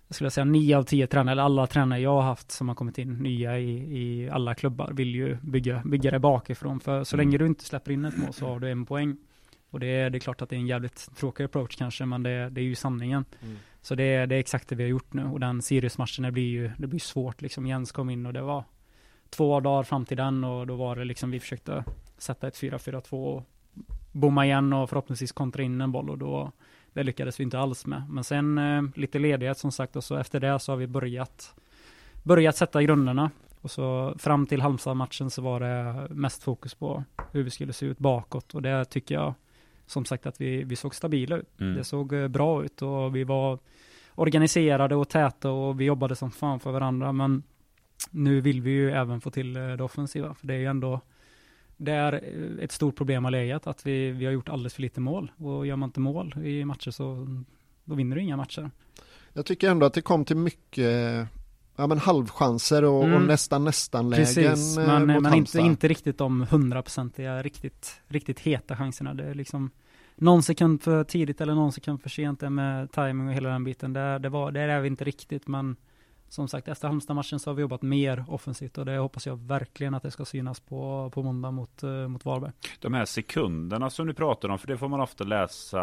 jag 0.08 0.16
skulle 0.16 0.30
säga 0.30 0.46
nio 0.46 0.78
av 0.78 0.84
tio 0.84 1.08
tränare, 1.08 1.32
eller 1.32 1.44
alla 1.44 1.68
tränare 1.68 2.00
jag 2.00 2.14
har 2.14 2.22
haft 2.22 2.52
som 2.52 2.68
har 2.68 2.76
kommit 2.76 2.98
in 2.98 3.14
nya 3.14 3.60
i, 3.60 4.00
i 4.00 4.30
alla 4.30 4.56
klubbar 4.56 4.92
vill 4.94 5.16
ju 5.16 5.38
bygga, 5.42 5.82
bygga 5.86 6.12
det 6.12 6.20
bakifrån. 6.20 6.80
För 6.80 7.04
så 7.04 7.18
länge 7.18 7.38
du 7.38 7.46
inte 7.46 7.64
släpper 7.64 7.92
in 7.92 8.06
ett 8.06 8.18
mål 8.18 8.34
så 8.34 8.48
har 8.48 8.60
du 8.60 8.72
en 8.72 8.86
poäng. 8.86 9.18
Och 9.70 9.80
det 9.80 9.88
är, 9.88 10.10
det 10.10 10.18
är 10.18 10.20
klart 10.20 10.42
att 10.42 10.50
det 10.50 10.56
är 10.56 10.60
en 10.60 10.68
jävligt 10.68 11.10
tråkig 11.16 11.44
approach 11.44 11.76
kanske, 11.76 12.06
men 12.06 12.24
det, 12.24 12.50
det 12.50 12.62
är 12.62 12.66
ju 12.66 12.76
sanningen. 12.76 13.26
Mm. 13.42 13.58
Så 13.88 13.96
det, 13.96 14.26
det 14.26 14.36
är 14.36 14.40
exakt 14.40 14.70
det 14.70 14.76
vi 14.76 14.84
har 14.84 14.90
gjort 14.90 15.14
nu 15.14 15.26
och 15.26 15.40
den 15.40 15.62
Sirius-matchen 15.62 16.24
det 16.24 16.32
blir 16.32 16.48
ju 16.48 16.72
det 16.78 16.88
blir 16.88 17.00
svårt 17.00 17.42
liksom. 17.42 17.68
Jens 17.68 17.92
kom 17.92 18.10
in 18.10 18.26
och 18.26 18.34
det 18.34 18.42
var 18.42 18.64
två 19.30 19.60
dagar 19.60 19.84
fram 19.84 20.06
till 20.06 20.18
den 20.18 20.44
och 20.44 20.68
då 20.68 20.76
var 20.76 20.96
det 20.96 21.06
liksom 21.06 21.32
vi 21.32 21.40
försökte 21.40 21.84
sätta 22.18 22.48
ett 22.48 22.56
4-4-2 22.56 23.14
och 23.14 23.44
bomma 24.12 24.46
igen 24.46 24.74
och 24.74 24.90
förhoppningsvis 24.90 25.32
kontra 25.32 25.64
in 25.64 25.82
en 25.82 25.92
boll 25.92 26.10
och 26.10 26.18
då 26.18 26.52
det 26.94 27.04
lyckades 27.04 27.40
vi 27.40 27.44
inte 27.44 27.60
alls 27.60 27.86
med. 27.86 28.04
Men 28.10 28.24
sen 28.24 28.58
eh, 28.58 28.84
lite 28.96 29.20
ledighet 29.20 29.58
som 29.58 29.72
sagt 29.72 29.96
och 29.96 30.04
så 30.04 30.16
efter 30.16 30.40
det 30.40 30.60
så 30.60 30.72
har 30.72 30.78
vi 30.78 30.88
börjat 30.88 31.56
börjat 32.24 32.56
sätta 32.56 32.84
grunderna 32.84 33.32
och 33.62 33.72
så 33.72 34.16
fram 34.20 34.46
till 34.46 34.62
Halmstad-matchen 34.62 35.30
så 35.30 35.42
var 35.42 35.60
det 35.60 36.08
mest 36.14 36.44
fokus 36.44 36.76
på 36.76 37.04
hur 37.32 37.44
vi 37.44 37.50
skulle 37.50 37.74
se 37.74 37.86
ut 37.86 38.00
bakåt 38.00 38.56
och 38.56 38.62
det 38.62 38.86
tycker 38.86 39.16
jag 39.16 39.34
som 39.88 40.06
sagt 40.06 40.26
att 40.26 40.42
vi, 40.42 40.64
vi 40.64 40.76
såg 40.76 40.96
stabila 40.96 41.38
ut. 41.38 41.60
Mm. 41.60 41.76
Det 41.76 41.84
såg 41.84 42.14
eh, 42.14 42.28
bra 42.28 42.64
ut 42.64 42.82
och 42.82 43.16
vi 43.16 43.24
var 43.24 43.60
organiserade 44.16 44.96
och 44.96 45.10
täta 45.10 45.52
och 45.52 45.82
vi 45.82 45.86
jobbade 45.86 46.16
som 46.16 46.32
fan 46.32 46.60
för 46.60 46.72
varandra 46.72 47.12
men 47.12 47.44
nu 48.12 48.42
vill 48.42 48.62
vi 48.62 48.72
ju 48.72 48.92
även 48.92 49.22
få 49.22 49.30
till 49.30 49.56
eh, 49.56 49.68
det 49.68 49.84
offensiva 49.84 50.34
för 50.34 50.48
det 50.48 50.54
är 50.54 50.58
ju 50.58 50.66
ändå 50.66 51.02
där 51.78 52.14
eh, 52.14 52.64
ett 52.64 52.72
stort 52.72 52.96
problem 52.96 53.24
har 53.24 53.32
legat 53.32 53.68
att 53.68 53.86
vi, 53.86 54.12
vi 54.12 54.26
har 54.26 54.32
gjort 54.32 54.50
alldeles 54.50 54.74
för 54.74 54.82
lite 54.82 55.00
mål 55.00 55.32
och 55.38 55.68
gör 55.68 55.76
man 55.76 55.90
inte 55.90 56.00
mål 56.00 56.36
i 56.44 56.66
matcher 56.66 56.92
så 56.92 57.28
då 57.84 57.96
vinner 57.96 58.16
du 58.16 58.22
inga 58.22 58.38
matcher. 58.38 58.72
Jag 59.34 59.46
tycker 59.46 59.70
ändå 59.70 59.86
att 59.86 59.94
det 59.94 60.02
kom 60.02 60.26
till 60.26 60.38
mycket 60.38 61.28
ja, 61.78 61.88
men 61.88 61.98
halvchanser 61.98 62.84
och, 62.84 63.04
Mm. 63.04 63.16
och 63.16 63.22
nästan 63.22 63.64
nästan 63.64 64.10
lägen 64.10 64.26
Precis, 64.26 64.78
eh, 64.78 64.88
men, 64.88 65.00
mot 65.00 65.08
men 65.08 65.16
inte, 65.18 65.30
Halmstad. 65.30 65.66
inte 65.66 65.88
riktigt 65.88 66.18
de 66.18 66.42
hundraprocentiga, 66.52 67.42
riktigt, 67.42 68.02
riktigt 68.08 68.40
heta 68.40 68.76
chanserna. 68.78 69.14
Det 69.14 69.24
är 69.24 69.34
liksom 69.34 69.70
någon 70.16 70.44
sekund 70.44 70.82
för 70.82 71.04
tidigt 71.04 71.42
eller 71.42 71.56
någon 71.56 71.72
sekund 71.72 72.02
för 72.02 72.10
sent 72.10 72.42
med 72.42 72.92
timing 72.92 73.28
och 73.28 73.34
hela 73.34 73.50
den 73.50 73.64
biten. 73.64 73.94
Det, 73.94 74.20
det, 74.20 74.30
var, 74.30 74.52
det 74.52 74.62
är 74.62 74.82
vi 74.82 74.88
inte 74.88 75.04
riktigt, 75.04 75.48
men 75.48 75.76
som 76.30 76.48
sagt, 76.48 76.68
efter 76.68 76.88
Halmstad-matchen 76.88 77.40
så 77.40 77.50
har 77.50 77.56
vi 77.56 77.62
jobbat 77.62 77.82
mer 77.82 78.26
offensivt 78.28 78.78
och 78.78 78.86
det 78.86 78.98
hoppas 78.98 79.26
jag 79.28 79.36
verkligen 79.36 79.94
att 79.94 80.04
det 80.04 80.12
ska 80.12 80.26
synas 80.26 80.60
på, 80.60 81.12
på 81.14 81.24
måndag 81.24 81.52
mot, 81.52 81.84
eh, 81.84 82.08
mot 82.08 82.26
Varberg. 82.26 82.52
De 82.80 82.94
här 82.94 83.06
sekunderna 83.06 83.90
som 83.90 84.08
du 84.08 84.14
pratar 84.14 84.50
om, 84.50 84.60
för 84.60 84.68
det 84.68 84.78
får 84.78 84.88
man 84.88 85.00
ofta 85.00 85.24
läsa 85.24 85.80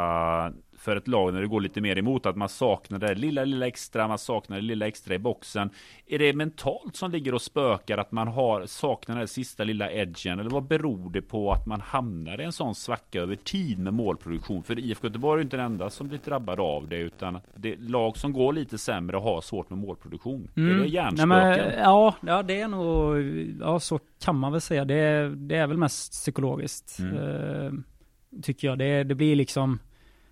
för 0.84 0.96
ett 0.96 1.08
lag 1.08 1.32
när 1.32 1.40
det 1.40 1.46
går 1.46 1.60
lite 1.60 1.80
mer 1.80 1.98
emot, 1.98 2.26
att 2.26 2.36
man 2.36 2.48
saknar 2.48 2.98
det 2.98 3.14
lilla, 3.14 3.44
lilla 3.44 3.66
extra, 3.66 4.08
man 4.08 4.18
saknar 4.18 4.56
det 4.56 4.62
lilla 4.62 4.86
extra 4.86 5.14
i 5.14 5.18
boxen. 5.18 5.70
Är 6.06 6.18
det 6.18 6.32
mentalt 6.32 6.96
som 6.96 7.10
ligger 7.10 7.34
och 7.34 7.42
spökar 7.42 7.98
att 7.98 8.12
man 8.12 8.28
har 8.28 8.66
saknar 8.66 9.18
den 9.18 9.28
sista 9.28 9.64
lilla 9.64 9.90
edgen? 9.90 10.40
Eller 10.40 10.50
vad 10.50 10.66
beror 10.66 11.10
det 11.10 11.22
på 11.22 11.52
att 11.52 11.66
man 11.66 11.80
hamnar 11.80 12.40
i 12.40 12.44
en 12.44 12.52
sån 12.52 12.74
svacka 12.74 13.20
över 13.20 13.36
tid 13.36 13.78
med 13.78 13.94
målproduktion? 13.94 14.62
För 14.62 14.78
IFK 14.78 15.06
Göteborg 15.06 15.38
är 15.38 15.38
ju 15.38 15.42
inte 15.42 15.56
den 15.56 15.66
enda 15.66 15.90
som 15.90 16.08
blir 16.08 16.18
drabbad 16.24 16.60
av 16.60 16.88
det, 16.88 16.98
utan 16.98 17.38
det 17.56 17.72
är 17.72 17.76
lag 17.76 18.16
som 18.16 18.32
går 18.32 18.52
lite 18.52 18.78
sämre 18.78 19.16
och 19.16 19.22
har 19.22 19.40
svårt 19.40 19.70
med 19.70 19.78
målproduktion. 19.78 20.48
Är 20.54 20.60
det 20.60 20.74
Mm. 20.74 20.86
Hjärnspöken? 20.86 21.72
ja, 21.78 22.14
ja, 22.26 22.42
det 22.42 22.60
är 22.60 22.68
nog, 22.68 23.16
ja 23.60 23.80
så 23.80 23.98
kan 24.24 24.36
man 24.36 24.52
väl 24.52 24.60
säga. 24.60 24.84
Det 24.84 24.94
är, 24.94 25.28
det 25.28 25.56
är 25.56 25.66
väl 25.66 25.76
mest 25.76 26.12
psykologiskt. 26.12 26.98
Mm. 26.98 27.16
Eh, 27.16 27.72
tycker 28.42 28.68
jag. 28.68 28.78
Det, 28.78 29.04
det 29.04 29.14
blir 29.14 29.36
liksom, 29.36 29.78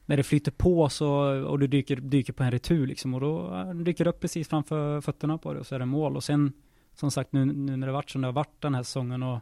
när 0.06 0.16
det 0.16 0.22
flyter 0.22 0.52
på 0.52 0.88
så, 0.88 1.10
och 1.44 1.58
du 1.58 1.66
dyker, 1.66 1.96
dyker 1.96 2.32
på 2.32 2.42
en 2.42 2.50
retur 2.50 2.86
liksom, 2.86 3.14
och 3.14 3.20
då 3.20 3.64
dyker 3.74 4.04
det 4.04 4.10
upp 4.10 4.20
precis 4.20 4.48
framför 4.48 5.00
fötterna 5.00 5.38
på 5.38 5.52
dig 5.52 5.60
och 5.60 5.66
så 5.66 5.74
är 5.74 5.78
det 5.78 5.86
mål. 5.86 6.16
Och 6.16 6.24
sen, 6.24 6.52
som 6.94 7.10
sagt, 7.10 7.32
nu, 7.32 7.44
nu 7.44 7.76
när 7.76 7.86
det 7.86 7.92
varit 7.92 8.10
som 8.10 8.20
det 8.20 8.28
har 8.28 8.32
varit 8.32 8.60
den 8.60 8.74
här 8.74 8.82
säsongen 8.82 9.22
och 9.22 9.40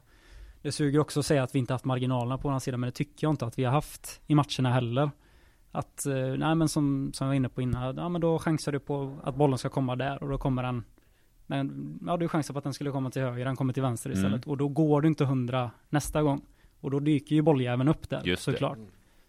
det 0.63 0.73
suger 0.73 0.99
också 0.99 1.21
att 1.21 1.27
säga 1.27 1.43
att 1.43 1.55
vi 1.55 1.59
inte 1.59 1.75
haft 1.75 1.85
marginalerna 1.85 2.39
på 2.39 2.51
den 2.51 2.61
sidan, 2.61 2.81
men 2.81 2.89
det 2.89 2.95
tycker 2.95 3.27
jag 3.27 3.33
inte 3.33 3.47
att 3.47 3.59
vi 3.59 3.65
har 3.65 3.73
haft 3.73 4.21
i 4.27 4.35
matcherna 4.35 4.73
heller. 4.73 5.11
Att, 5.73 6.07
eh, 6.07 6.15
nej 6.15 6.55
men 6.55 6.69
som, 6.69 7.11
som 7.15 7.25
jag 7.25 7.29
var 7.31 7.35
inne 7.35 7.49
på 7.49 7.63
innan, 7.63 7.97
ja 7.97 8.09
men 8.09 8.21
då 8.21 8.39
chansar 8.39 8.73
du 8.73 8.79
på 8.79 9.17
att 9.25 9.35
bollen 9.37 9.59
ska 9.59 9.69
komma 9.69 9.97
där 9.97 10.23
och 10.23 10.29
då 10.29 10.39
kommer 10.39 10.63
den 10.63 10.85
men 11.51 11.99
ja, 12.07 12.17
du 12.17 12.29
chansar 12.29 12.55
på 12.55 12.59
att 12.59 12.65
den 12.65 12.75
skulle 12.75 12.91
komma 12.91 13.11
till 13.11 13.23
höger, 13.23 13.45
den 13.45 13.57
kommer 13.57 13.73
till 13.73 13.83
vänster 13.83 14.11
istället. 14.11 14.47
Mm. 14.47 14.51
Och 14.51 14.57
då 14.57 14.69
går 14.69 15.01
du 15.01 15.09
inte 15.09 15.25
hundra 15.25 15.71
nästa 15.89 16.23
gång. 16.23 16.41
Och 16.81 16.91
då 16.91 17.01
dyker 17.01 17.35
ju 17.37 17.43
bolljäveln 17.43 17.89
upp 17.89 18.11
där, 18.11 18.23
Just 18.25 18.47
det. 18.47 18.77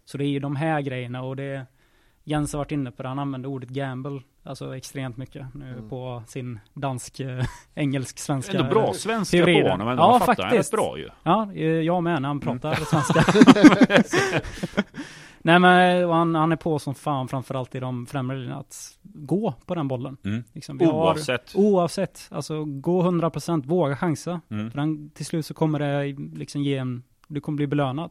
Så 0.04 0.18
det 0.18 0.24
är 0.24 0.28
ju 0.28 0.38
de 0.38 0.56
här 0.56 0.80
grejerna 0.80 1.22
och 1.22 1.36
det 1.36 1.66
Jens 2.24 2.52
har 2.52 2.58
varit 2.58 2.72
inne 2.72 2.90
på 2.90 3.02
det, 3.02 3.08
han 3.08 3.18
använder 3.18 3.48
ordet 3.48 3.68
gamble, 3.68 4.20
alltså 4.42 4.76
extremt 4.76 5.16
mycket 5.16 5.46
nu 5.54 5.72
Mm. 5.72 5.88
på 5.88 6.22
sin 6.26 6.60
dansk, 6.74 7.20
eh, 7.20 7.44
engelsk, 7.74 8.18
svenska. 8.18 8.58
Ändå 8.58 8.70
bra 8.70 8.92
svenska 8.94 9.36
teorier. 9.36 9.62
på 9.62 9.68
honom, 9.70 9.86
men 9.86 9.96
Ja, 9.98 10.08
man 10.10 10.20
fattar 10.20 10.42
faktiskt. 10.42 10.70
bra 10.72 10.98
ju. 10.98 11.08
Ja, 11.22 11.52
eh, 11.54 11.62
jag 11.66 12.02
med 12.02 12.22
när 12.22 12.28
han 12.28 12.40
Mm. 12.42 12.58
pratar 12.60 12.74
svenska. 12.84 13.24
Nej 15.44 15.58
men 15.58 16.08
han, 16.10 16.34
han 16.34 16.52
är 16.52 16.56
på 16.56 16.78
som 16.78 16.94
fan 16.94 17.28
framförallt 17.28 17.74
i 17.74 17.80
de 17.80 18.06
främre 18.06 18.36
linjerna 18.36 18.58
att 18.60 18.98
gå 19.02 19.54
på 19.66 19.74
den 19.74 19.88
bollen. 19.88 20.16
Mm. 20.24 20.44
Liksom, 20.52 20.78
vi 20.78 20.84
har- 20.84 20.92
Oavsett. 20.92 21.52
Oavsett, 21.54 22.28
alltså 22.30 22.64
gå 22.64 23.02
100%, 23.02 23.66
våga 23.66 23.96
chansa. 23.96 24.40
Mm. 24.50 24.70
För 24.70 24.78
den, 24.78 25.10
till 25.10 25.26
slut 25.26 25.46
så 25.46 25.54
kommer 25.54 25.78
det 25.78 26.04
liksom 26.38 26.62
ge 26.62 26.76
en, 26.76 27.02
du 27.28 27.40
kommer 27.40 27.56
bli 27.56 27.66
belönad. 27.66 28.10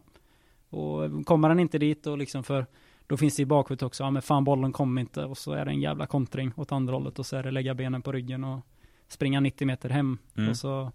Och 0.72 1.26
kommer 1.26 1.50
den 1.50 1.60
inte 1.60 1.78
dit 1.78 2.08
och 2.08 2.18
liksom 2.18 2.44
för, 2.44 2.66
då 3.08 3.18
finns 3.18 3.36
det 3.36 3.42
i 3.42 3.46
bakhuvudet 3.46 3.84
också, 3.84 4.04
ja 4.04 4.12
men 4.12 4.22
fan 4.22 4.44
bollen 4.44 4.72
kommer 4.72 5.02
inte 5.02 5.26
och 5.26 5.38
så 5.38 5.52
är 5.52 5.66
det 5.66 5.72
en 5.72 5.82
jävla 5.82 6.06
kontring 6.06 6.52
åt 6.56 6.72
andra 6.72 6.94
hållet 6.94 7.20
och 7.20 7.26
så 7.26 7.38
är 7.38 7.44
det 7.44 7.52
lägga 7.52 7.74
benen 7.74 8.02
på 8.02 8.12
ryggen 8.12 8.44
och 8.44 8.60
springa 9.08 9.40
90 9.40 9.68
meter 9.68 9.90
hem. 9.90 10.18
Mm. 10.38 10.50
Och, 10.50 10.58
så, 10.58 10.92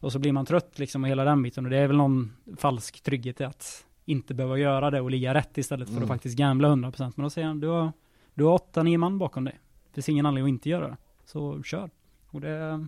och 0.00 0.12
så 0.12 0.18
blir 0.18 0.32
man 0.32 0.46
trött 0.46 0.78
liksom 0.78 1.04
och 1.04 1.10
hela 1.10 1.24
den 1.24 1.42
biten 1.42 1.64
och 1.64 1.70
det 1.70 1.78
är 1.78 1.86
väl 1.86 1.96
någon 1.96 2.32
falsk 2.56 3.02
trygghet 3.02 3.40
i 3.40 3.44
att 3.44 3.86
inte 4.04 4.34
behöva 4.34 4.58
göra 4.58 4.90
det 4.90 5.00
och 5.00 5.10
ligga 5.10 5.34
rätt 5.34 5.58
istället 5.58 5.88
för 5.88 5.92
Mm. 5.92 6.02
att 6.02 6.08
faktiskt 6.08 6.36
gambla 6.38 6.68
100%. 6.68 7.12
Men 7.16 7.22
då 7.22 7.30
säger 7.30 7.48
han, 7.48 7.60
du 7.60 7.66
har, 7.66 7.92
du 8.34 8.44
har 8.44 8.58
8-9 8.58 8.98
man 8.98 9.18
bakom 9.18 9.44
dig. 9.44 9.60
Det 9.88 9.94
finns 9.94 10.08
ingen 10.08 10.26
anledning 10.26 10.54
att 10.54 10.56
inte 10.56 10.68
göra 10.68 10.88
det. 10.88 10.96
Så 11.24 11.62
kör. 11.62 11.90
Och 12.30 12.40
det, 12.40 12.86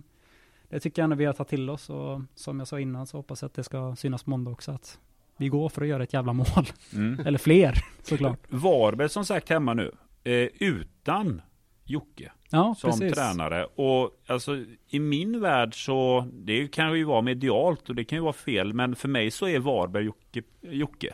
det 0.69 0.79
tycker 0.79 1.01
jag 1.01 1.03
ändå 1.03 1.15
vi 1.15 1.25
har 1.25 1.33
tagit 1.33 1.49
till 1.49 1.69
oss 1.69 1.89
och 1.89 2.21
som 2.35 2.59
jag 2.59 2.67
sa 2.67 2.79
innan 2.79 3.07
så 3.07 3.17
hoppas 3.17 3.41
jag 3.41 3.47
att 3.47 3.53
det 3.53 3.63
ska 3.63 3.95
synas 3.95 4.23
på 4.23 4.29
måndag 4.29 4.51
också 4.51 4.71
att 4.71 4.99
vi 5.39 5.47
går 5.47 5.69
för 5.69 5.81
att 5.81 5.87
göra 5.87 6.03
ett 6.03 6.13
jävla 6.13 6.33
mål. 6.33 6.47
Mm. 6.93 7.19
Eller 7.25 7.37
fler 7.39 7.75
såklart. 8.03 8.39
Varberg 8.49 9.09
som 9.09 9.25
sagt 9.25 9.49
hemma 9.49 9.73
nu, 9.73 9.91
eh, 10.23 10.33
utan 10.59 11.41
Jocke 11.85 12.31
Ja, 12.51 12.75
som 12.77 12.91
precis. 12.91 13.13
tränare. 13.13 13.65
Och 13.65 14.11
alltså 14.27 14.57
i 14.89 14.99
min 14.99 15.39
värld 15.41 15.85
så, 15.85 16.27
det 16.33 16.67
kan 16.67 16.97
ju 16.97 17.03
vara 17.03 17.21
medialt 17.21 17.89
och 17.89 17.95
det 17.95 18.03
kan 18.03 18.17
ju 18.17 18.21
vara 18.21 18.33
fel, 18.33 18.73
men 18.73 18.95
för 18.95 19.07
mig 19.07 19.31
så 19.31 19.47
är 19.47 19.59
Varberg 19.59 20.05
Jocke. 20.05 20.41
Jocke. 20.61 21.13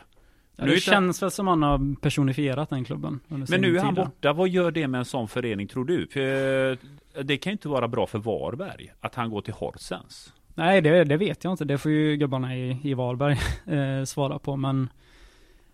Ja, 0.56 0.64
det 0.64 0.80
känns 0.80 1.22
väl 1.22 1.30
som 1.30 1.46
han 1.46 1.62
har 1.62 2.00
personifierat 2.00 2.70
den 2.70 2.84
klubben. 2.84 3.20
Men 3.26 3.60
nu 3.60 3.76
är 3.76 3.80
han 3.82 3.94
tid 3.94 4.02
där. 4.02 4.04
borta, 4.04 4.32
vad 4.32 4.48
gör 4.48 4.70
det 4.70 4.88
med 4.88 4.98
en 4.98 5.04
sån 5.04 5.28
förening 5.28 5.68
tror 5.68 5.84
du? 5.84 6.06
För 6.06 6.70
eh, 6.72 6.78
det 7.24 7.36
kan 7.36 7.50
ju 7.50 7.52
inte 7.52 7.68
vara 7.68 7.88
bra 7.88 8.06
för 8.06 8.18
Varberg 8.18 8.92
att 9.00 9.14
han 9.14 9.30
går 9.30 9.40
till 9.40 9.54
Horsens. 9.54 10.32
Nej, 10.56 10.80
det, 10.80 11.04
det 11.04 11.16
vet 11.16 11.44
jag 11.44 11.52
inte. 11.52 11.64
Det 11.64 11.78
får 11.78 11.90
ju 11.90 12.16
gubbarna 12.16 12.56
i, 12.56 12.78
i 12.82 12.94
Varberg 12.94 13.38
eh, 13.76 14.04
svara 14.04 14.38
på. 14.38 14.56
Men 14.56 14.88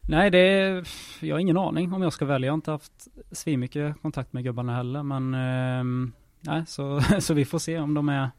nej, 0.00 0.30
det 0.30 0.84
jag 1.20 1.34
har 1.34 1.40
ingen 1.40 1.58
aning 1.58 1.92
om 1.92 2.02
jag 2.02 2.12
ska 2.12 2.24
välja. 2.24 2.46
Jag 2.46 2.52
har 2.52 2.56
inte 2.56 2.70
haft 2.70 3.08
svinmycket 3.32 4.02
kontakt 4.02 4.32
med 4.32 4.44
gubbarna 4.44 4.76
heller. 4.76 5.02
Men 5.02 5.34
ehm, 5.34 6.12
nej, 6.40 6.62
så, 6.66 7.00
så 7.18 7.34
vi 7.34 7.44
får 7.44 7.58
se 7.58 7.78
om 7.78 7.94
de 7.94 8.08
är 8.08 8.30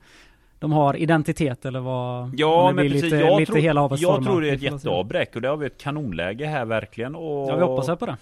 de 0.60 0.71
har 0.71 0.95
identitet 0.95 1.65
eller 1.65 1.79
vad 1.79 2.34
Ja, 2.38 2.71
men 2.75 2.86
precis. 2.86 3.03
lite, 3.03 3.15
jag, 3.15 3.39
lite 3.39 3.51
tror, 3.51 3.99
jag 3.99 4.23
tror 4.23 4.41
det 4.41 4.49
är 4.49 4.53
ett 4.53 4.62
jätteavbräck 4.62 5.36
och 5.36 5.41
det 5.41 5.47
har 5.47 5.58
vi 5.58 5.65
ett 5.65 5.77
kanonläge 5.77 6.45
här 6.45 6.65
verkligen 6.65 7.15
och 7.15 7.49
Ja, 7.49 7.56
vi 7.56 7.62
hoppas 7.62 7.88
här 7.88 7.95
på 7.95 8.06
det. 8.06 8.17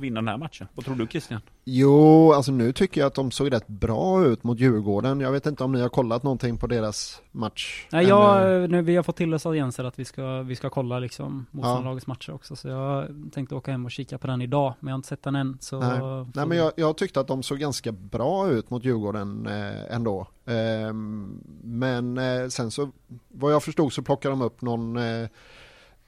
Vinna 0.00 0.20
den 0.20 0.28
här 0.28 0.36
matchen. 0.36 0.68
Vad 0.74 0.84
tror 0.84 0.94
du 0.94 1.06
Christian? 1.06 1.40
Jo, 1.64 2.32
alltså 2.32 2.52
nu 2.52 2.72
tycker 2.72 3.00
jag 3.00 3.06
att 3.06 3.14
de 3.14 3.30
såg 3.30 3.52
rätt 3.52 3.66
bra 3.68 4.24
ut 4.24 4.44
mot 4.44 4.58
Djurgården. 4.60 5.20
Jag 5.20 5.32
vet 5.32 5.46
inte 5.46 5.64
om 5.64 5.72
ni 5.72 5.80
har 5.80 5.88
kollat 5.88 6.22
någonting 6.22 6.56
på 6.58 6.66
deras 6.66 7.22
match? 7.30 7.86
Nej, 7.92 8.06
jag, 8.06 8.62
eh, 8.62 8.68
nu, 8.68 8.82
vi 8.82 8.96
har 8.96 9.02
fått 9.02 9.16
till 9.16 9.34
oss 9.34 9.46
av 9.46 9.56
Jens 9.56 9.78
här 9.78 9.84
att 9.84 9.98
vi 9.98 10.04
ska, 10.04 10.42
vi 10.42 10.56
ska 10.56 10.70
kolla 10.70 10.98
liksom 10.98 11.46
Ja. 11.50 11.56
motståndarlagets 11.56 12.06
matcher 12.06 12.34
också. 12.34 12.56
Så 12.56 12.68
jag 12.68 13.08
tänkte 13.32 13.54
åka 13.54 13.70
hem 13.70 13.84
och 13.84 13.90
kika 13.90 14.18
på 14.18 14.26
den 14.26 14.42
idag, 14.42 14.74
men 14.80 14.88
jag 14.88 14.94
har 14.94 14.98
inte 14.98 15.08
sett 15.08 15.22
den 15.22 15.36
än. 15.36 15.58
Så, 15.60 15.80
Nej. 15.80 15.98
så 15.98 16.26
Nej 16.34 16.46
men 16.46 16.58
jag, 16.58 16.72
jag 16.76 16.96
tyckte 16.96 17.20
att 17.20 17.26
de 17.28 17.42
såg 17.42 17.58
ganska 17.58 17.92
bra 17.92 18.50
ut 18.50 18.70
mot 18.70 18.84
Djurgården 18.84 19.46
eh, 19.46 19.94
ändå. 19.94 20.26
Ehm, 20.46 21.40
men 21.62 22.18
eh, 22.18 22.48
sen 22.48 22.70
så, 22.70 22.90
vad 23.28 23.52
jag 23.52 23.62
förstod 23.62 23.92
så 23.92 24.02
plockade 24.02 24.32
de 24.32 24.42
upp 24.42 24.62
någon 24.62 24.96
eh, 24.96 25.28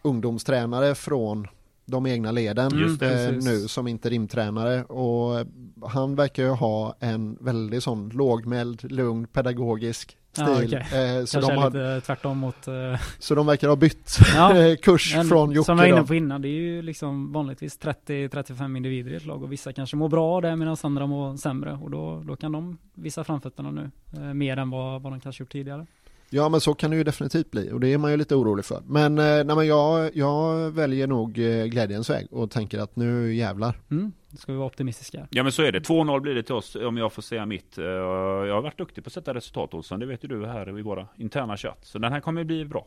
ungdomstränare 0.03 0.95
från 0.95 1.47
de 1.85 2.07
egna 2.07 2.31
leden 2.31 2.97
det, 2.99 3.29
eh, 3.29 3.33
nu 3.33 3.69
som 3.69 3.89
interimtränare 3.89 4.85
och 4.85 5.47
han 5.89 6.15
verkar 6.15 6.43
ju 6.43 6.49
ha 6.49 6.97
en 7.01 7.37
väldigt 7.41 7.83
sån 7.83 8.09
lågmäld, 8.09 8.93
lugn, 8.93 9.27
pedagogisk 9.27 10.17
stil. 10.33 10.45
okej. 10.49 11.19
Eh, 11.19 11.25
så, 11.25 11.41
Kanske 11.41 11.53
de 11.53 11.59
har, 11.59 11.71
lite 11.71 12.07
tvärtom 12.07 12.39
mot... 12.39 12.69
eh, 12.69 13.01
så 13.19 13.35
de 13.35 13.47
verkar 13.47 13.69
ha 13.69 13.77
bytt 13.77 14.19
Ja, 14.35 14.77
kurs 14.83 15.15
men 15.17 15.29
från 15.29 15.53
Jocke 15.53 15.65
Som 15.67 15.79
jag 15.79 15.89
var 15.89 15.97
inne 15.99 16.07
på 16.07 16.15
innan, 16.15 16.43
det 16.43 16.49
är 16.49 16.61
ju 16.61 16.83
liksom 16.83 17.33
vanligtvis 17.33 17.81
30-35 17.81 18.77
individer 18.77 19.13
i 19.13 19.17
ett 19.17 19.27
lag 19.27 19.43
och 19.43 19.53
vissa 19.53 19.73
kanske 19.73 19.97
mår 19.97 20.09
bra 20.09 20.41
det 20.41 20.57
medan 20.57 20.77
andra 20.83 21.07
mår 21.07 21.37
sämre 21.37 21.73
och 21.73 21.91
då, 21.91 22.23
då 22.27 22.37
kan 22.37 22.53
de 22.53 22.79
visa 22.95 23.25
framfötterna 23.25 23.71
nu. 23.71 23.91
Mer 24.35 24.57
än 24.57 24.71
vad, 24.71 25.03
vad 25.03 25.13
de 25.13 25.21
kanske 25.21 25.43
gjort 25.43 25.53
tidigare. 25.53 25.87
Ja 26.35 26.49
men 26.49 26.61
så 26.61 26.75
kan 26.75 26.91
det 26.91 26.97
ju 26.97 27.05
definitivt 27.05 27.51
bli 27.51 27.71
och 27.73 27.81
det 27.81 27.93
är 27.93 27.99
man 27.99 28.11
ju 28.11 28.17
lite 28.17 28.35
orolig 28.35 28.65
för. 28.65 28.83
Men, 28.87 29.19
eh, 29.19 29.25
nej, 29.25 29.57
men 29.57 29.67
jag, 29.67 30.17
jag 30.17 30.71
väljer 30.71 31.07
nog 31.07 31.39
eh, 31.39 31.65
glädjens 31.65 32.11
väg 32.11 32.27
och 32.31 32.51
tänker 32.51 32.79
att 32.79 32.97
nu 32.97 33.35
jävlar. 33.35 33.75
Mm, 33.91 34.13
ska 34.39 34.53
vi 34.53 34.59
vara 34.59 34.67
optimistiska. 34.67 35.27
Ja 35.31 35.43
men 35.43 35.53
så 35.53 35.63
är 35.63 35.73
det. 35.73 35.81
2-0 35.81 36.21
blir 36.21 36.35
det 36.35 36.43
till 36.43 36.55
oss 36.55 36.75
om 36.77 36.97
jag 36.97 37.13
får 37.13 37.23
säga 37.23 37.47
mitt. 37.47 37.79
Eh, 37.79 37.85
Jag 37.85 38.55
har 38.55 38.63
varit 38.63 38.79
duktig 38.79 39.05
på 39.05 39.09
att 39.09 39.13
sätta 39.13 39.35
resultat 39.35 39.75
Olsson. 39.75 40.01
Det 40.01 40.07
vet 40.07 40.25
ju 40.25 40.29
du 40.29 40.47
här 40.47 40.79
i 40.79 40.83
våra 40.83 41.07
interna 41.17 41.57
chatt. 41.57 41.79
Så 41.83 41.99
den 41.99 42.13
här 42.13 42.21
kommer 42.21 42.45
bli 42.45 42.65
bra. 42.65 42.87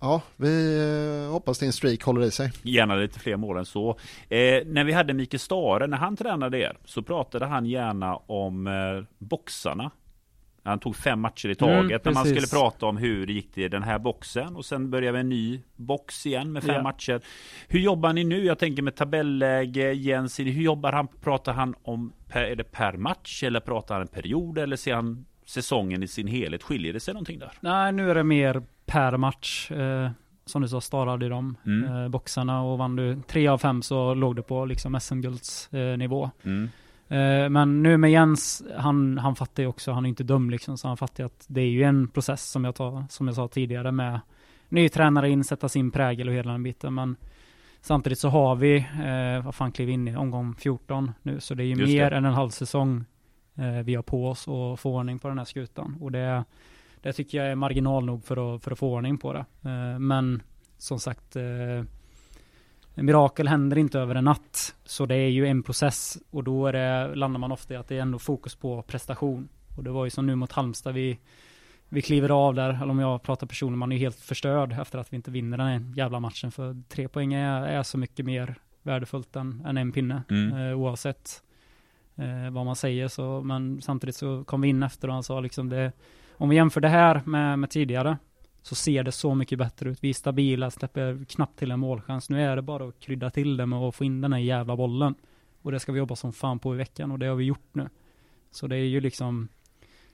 Ja, 0.00 0.22
vi 0.36 1.28
hoppas 1.30 1.58
din 1.58 1.72
streak 1.72 2.02
håller 2.02 2.22
i 2.26 2.30
sig. 2.30 2.52
Gärna 2.62 2.94
lite 2.94 3.18
fler 3.20 3.36
mål 3.36 3.56
än 3.56 3.66
så. 3.66 3.90
Eh, 4.28 4.38
när 4.66 4.84
vi 4.84 4.92
hade 4.92 5.14
Mikael 5.14 5.38
Stare, 5.40 5.86
när 5.86 5.96
han 5.96 6.16
tränade 6.16 6.58
er, 6.58 6.78
så 6.84 7.02
pratade 7.02 7.46
han 7.46 7.66
gärna 7.66 8.16
om 8.16 8.66
eh, 8.66 9.04
boxarna. 9.18 9.90
Han 10.68 10.78
tog 10.78 10.96
fem 10.96 11.20
matcher 11.20 11.48
i 11.48 11.54
taget. 11.54 11.78
Mm, 11.90 12.00
när 12.04 12.12
man 12.12 12.24
skulle 12.26 12.46
prata 12.46 12.86
om 12.86 12.96
hur 12.96 13.26
det 13.26 13.32
gick 13.32 13.58
i 13.58 13.68
den 13.68 13.82
här 13.82 13.98
boxen. 13.98 14.56
Och 14.56 14.64
sen 14.64 14.90
började 14.90 15.12
vi 15.12 15.20
en 15.20 15.28
ny 15.28 15.60
box 15.76 16.26
igen 16.26 16.52
med 16.52 16.62
fem 16.62 16.74
Ja. 16.74 16.82
matcher. 16.82 17.20
Hur 17.68 17.80
jobbar 17.80 18.12
ni 18.12 18.24
nu? 18.24 18.44
Jag 18.44 18.58
tänker 18.58 18.82
med 18.82 18.94
tabelläge, 18.96 19.92
Jens. 19.92 20.38
Hur 20.40 20.44
jobbar 20.62 20.92
han? 20.92 21.08
Pratar 21.20 21.52
han 21.52 21.74
om, 21.82 22.12
per, 22.28 22.42
är 22.42 22.56
det 22.56 22.64
per 22.64 22.92
match? 22.92 23.42
Eller 23.42 23.60
pratar 23.60 23.94
han 23.94 24.02
en 24.02 24.08
period? 24.08 24.58
Eller 24.58 24.76
ser 24.76 24.94
han 24.94 25.26
säsongen 25.46 26.02
i 26.02 26.08
sin 26.08 26.26
helhet? 26.26 26.62
Skiljer 26.62 26.92
det 26.92 27.00
sig 27.00 27.14
någonting 27.14 27.38
där? 27.38 27.52
Nej, 27.60 27.92
nu 27.92 28.10
är 28.10 28.14
det 28.14 28.24
mer 28.24 28.62
per 28.86 29.16
match. 29.16 29.70
Eh, 29.70 30.10
som 30.46 30.62
du 30.62 30.68
sa, 30.68 30.80
starade 30.80 31.26
i 31.26 31.28
de 31.28 31.56
Mm. 31.66 32.02
eh, 32.02 32.08
boxarna 32.08 32.62
och 32.62 32.78
vann 32.78 32.96
du 32.96 33.20
tre 33.26 33.48
av 33.48 33.58
fem 33.58 33.82
så 33.82 34.14
låg 34.14 34.36
det 34.36 34.42
på 34.42 34.64
liksom 34.64 34.94
SM-gulds 35.00 35.68
nivå. 35.98 36.30
Mm. 36.44 36.64
Eh, 36.64 36.70
men 37.50 37.82
nu 37.82 37.96
med 37.96 38.10
Jens, 38.10 38.62
han, 38.76 39.18
han 39.18 39.36
fattar 39.36 39.62
ju 39.62 39.68
också, 39.68 39.92
han 39.92 40.04
är 40.04 40.08
inte 40.08 40.24
dum 40.24 40.50
liksom, 40.50 40.78
så 40.78 40.88
han 40.88 40.96
fattar 40.96 41.24
ju 41.24 41.26
att 41.26 41.44
det 41.48 41.60
är 41.60 41.70
ju 41.70 41.82
en 41.82 42.08
process 42.08 42.50
som 42.50 42.64
jag, 42.64 42.74
tar, 42.74 43.04
som 43.08 43.26
jag 43.26 43.36
sa 43.36 43.48
tidigare 43.48 43.92
med 43.92 44.20
ny 44.68 44.88
tränare 44.88 45.30
in, 45.30 45.44
sätta 45.44 45.68
sin 45.68 45.90
prägel 45.90 46.28
och 46.28 46.34
hela 46.34 46.52
den 46.52 46.62
biten. 46.62 46.94
Men 46.94 47.16
samtidigt 47.80 48.18
så 48.18 48.28
har 48.28 48.56
vi, 48.56 48.76
eh, 48.76 49.44
vad 49.44 49.54
fan 49.54 49.72
klev 49.72 49.88
in 49.90 50.08
i 50.08 50.16
omgång 50.16 50.54
14 50.54 51.12
nu, 51.22 51.40
så 51.40 51.54
det 51.54 51.62
är 51.62 51.66
ju 51.66 51.74
Just 51.74 51.92
mer 51.92 52.10
det. 52.10 52.16
än 52.16 52.24
en 52.24 52.34
halv 52.34 52.50
säsong 52.50 53.04
eh, 53.54 53.82
vi 53.84 53.94
har 53.94 54.02
på 54.02 54.28
oss 54.28 54.48
att 54.48 54.80
få 54.80 54.94
ordning 54.94 55.18
på 55.18 55.28
den 55.28 55.38
här 55.38 55.44
skutan. 55.44 55.96
Och 56.00 56.12
det, 56.12 56.44
det 57.02 57.12
tycker 57.12 57.38
jag 57.38 57.46
är 57.46 57.54
marginal 57.54 58.04
nog 58.04 58.24
för 58.24 58.54
att, 58.54 58.64
för 58.64 58.70
att 58.70 58.78
få 58.78 58.92
ordning 58.92 59.18
på 59.18 59.32
det. 59.32 59.44
Eh, 59.62 59.98
men 59.98 60.42
som 60.78 60.98
sagt, 60.98 61.36
eh, 61.36 61.84
mirakel 63.02 63.48
händer 63.48 63.78
inte 63.78 63.98
över 63.98 64.14
en 64.14 64.24
natt. 64.24 64.74
Så 64.84 65.06
det 65.06 65.14
är 65.14 65.28
ju 65.28 65.46
en 65.46 65.62
process 65.62 66.18
och 66.30 66.44
då 66.44 66.66
är 66.66 66.72
det, 66.72 67.14
landar 67.14 67.40
man 67.40 67.52
ofta 67.52 67.74
i 67.74 67.76
att 67.76 67.88
det 67.88 67.96
är 67.96 68.02
ändå 68.02 68.18
fokus 68.18 68.54
på 68.54 68.82
prestation. 68.82 69.48
Och 69.76 69.84
det 69.84 69.90
var 69.90 70.04
ju 70.04 70.10
som 70.10 70.26
nu 70.26 70.34
mot 70.34 70.52
Halmstad, 70.52 70.94
vi, 70.94 71.18
vi 71.88 72.02
kliver 72.02 72.28
av 72.28 72.54
där, 72.54 72.68
eller 72.70 72.90
om 72.90 72.98
jag 72.98 73.22
pratar 73.22 73.46
personligen, 73.46 73.78
man 73.78 73.92
är 73.92 73.96
ju 73.96 74.02
helt 74.02 74.16
förstörd 74.20 74.72
efter 74.72 74.98
att 74.98 75.12
vi 75.12 75.16
inte 75.16 75.30
vinner 75.30 75.58
den 75.58 75.66
här 75.66 75.92
jävla 75.96 76.20
matchen. 76.20 76.50
För 76.50 76.76
tre 76.88 77.08
poäng 77.08 77.34
är, 77.34 77.62
är 77.66 77.82
så 77.82 77.98
mycket 77.98 78.26
mer 78.26 78.54
värdefullt 78.82 79.36
än, 79.36 79.62
än 79.66 79.76
en 79.76 79.92
pinne, 79.92 80.22
Mm. 80.30 80.56
eh, 80.70 80.78
oavsett 80.78 81.42
eh, 82.16 82.50
vad 82.50 82.66
man 82.66 82.76
säger. 82.76 83.08
Så, 83.08 83.42
men 83.42 83.82
samtidigt 83.82 84.16
så 84.16 84.44
kom 84.44 84.60
vi 84.60 84.68
in 84.68 84.82
efter 84.82 85.08
och 85.08 85.14
han 85.14 85.22
sa 85.22 85.40
liksom 85.40 85.68
det, 85.68 85.92
om 86.32 86.48
vi 86.48 86.56
jämför 86.56 86.80
det 86.80 86.88
här 86.88 87.22
med, 87.26 87.58
med 87.58 87.70
tidigare, 87.70 88.18
så 88.68 88.74
ser 88.74 89.02
det 89.04 89.12
så 89.12 89.34
mycket 89.34 89.58
bättre 89.58 89.90
ut. 89.90 89.98
Vi 90.04 90.08
är 90.10 90.14
stabila, 90.14 90.70
släpper 90.70 91.24
knappt 91.28 91.58
till 91.58 91.70
en 91.70 91.80
målchans. 91.80 92.30
Nu 92.30 92.42
är 92.42 92.56
det 92.56 92.62
bara 92.62 92.88
att 92.88 93.00
krydda 93.00 93.30
till 93.30 93.56
det 93.56 93.66
med 93.66 93.78
att 93.78 93.94
få 93.94 94.04
in 94.04 94.20
den 94.20 94.32
här 94.32 94.40
jävla 94.40 94.76
bollen. 94.76 95.14
Och 95.62 95.72
det 95.72 95.80
ska 95.80 95.92
vi 95.92 95.98
jobba 95.98 96.16
som 96.16 96.32
fan 96.32 96.58
på 96.58 96.74
i 96.74 96.76
veckan 96.78 97.10
och 97.12 97.18
det 97.18 97.26
har 97.26 97.34
vi 97.36 97.44
gjort 97.44 97.68
nu. 97.74 97.88
Så 98.50 98.66
det 98.66 98.76
är 98.76 98.84
ju 98.84 99.00
liksom, 99.00 99.48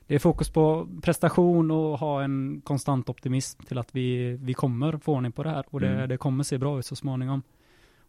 det 0.07 0.15
är 0.15 0.19
fokus 0.19 0.49
på 0.49 0.87
prestation 1.03 1.71
och 1.71 1.99
ha 1.99 2.23
en 2.23 2.61
konstant 2.63 3.09
optimism 3.09 3.63
till 3.63 3.77
att 3.77 3.95
vi, 3.95 4.31
vi 4.41 4.53
kommer 4.53 4.97
få 4.97 5.13
ordning 5.13 5.31
på 5.31 5.43
det 5.43 5.49
här. 5.49 5.65
Och 5.69 5.79
det, 5.79 5.87
Mm. 5.89 6.09
det 6.09 6.17
kommer 6.17 6.43
se 6.43 6.57
bra 6.57 6.79
ut 6.79 6.85
så 6.85 6.95
småningom. 6.95 7.41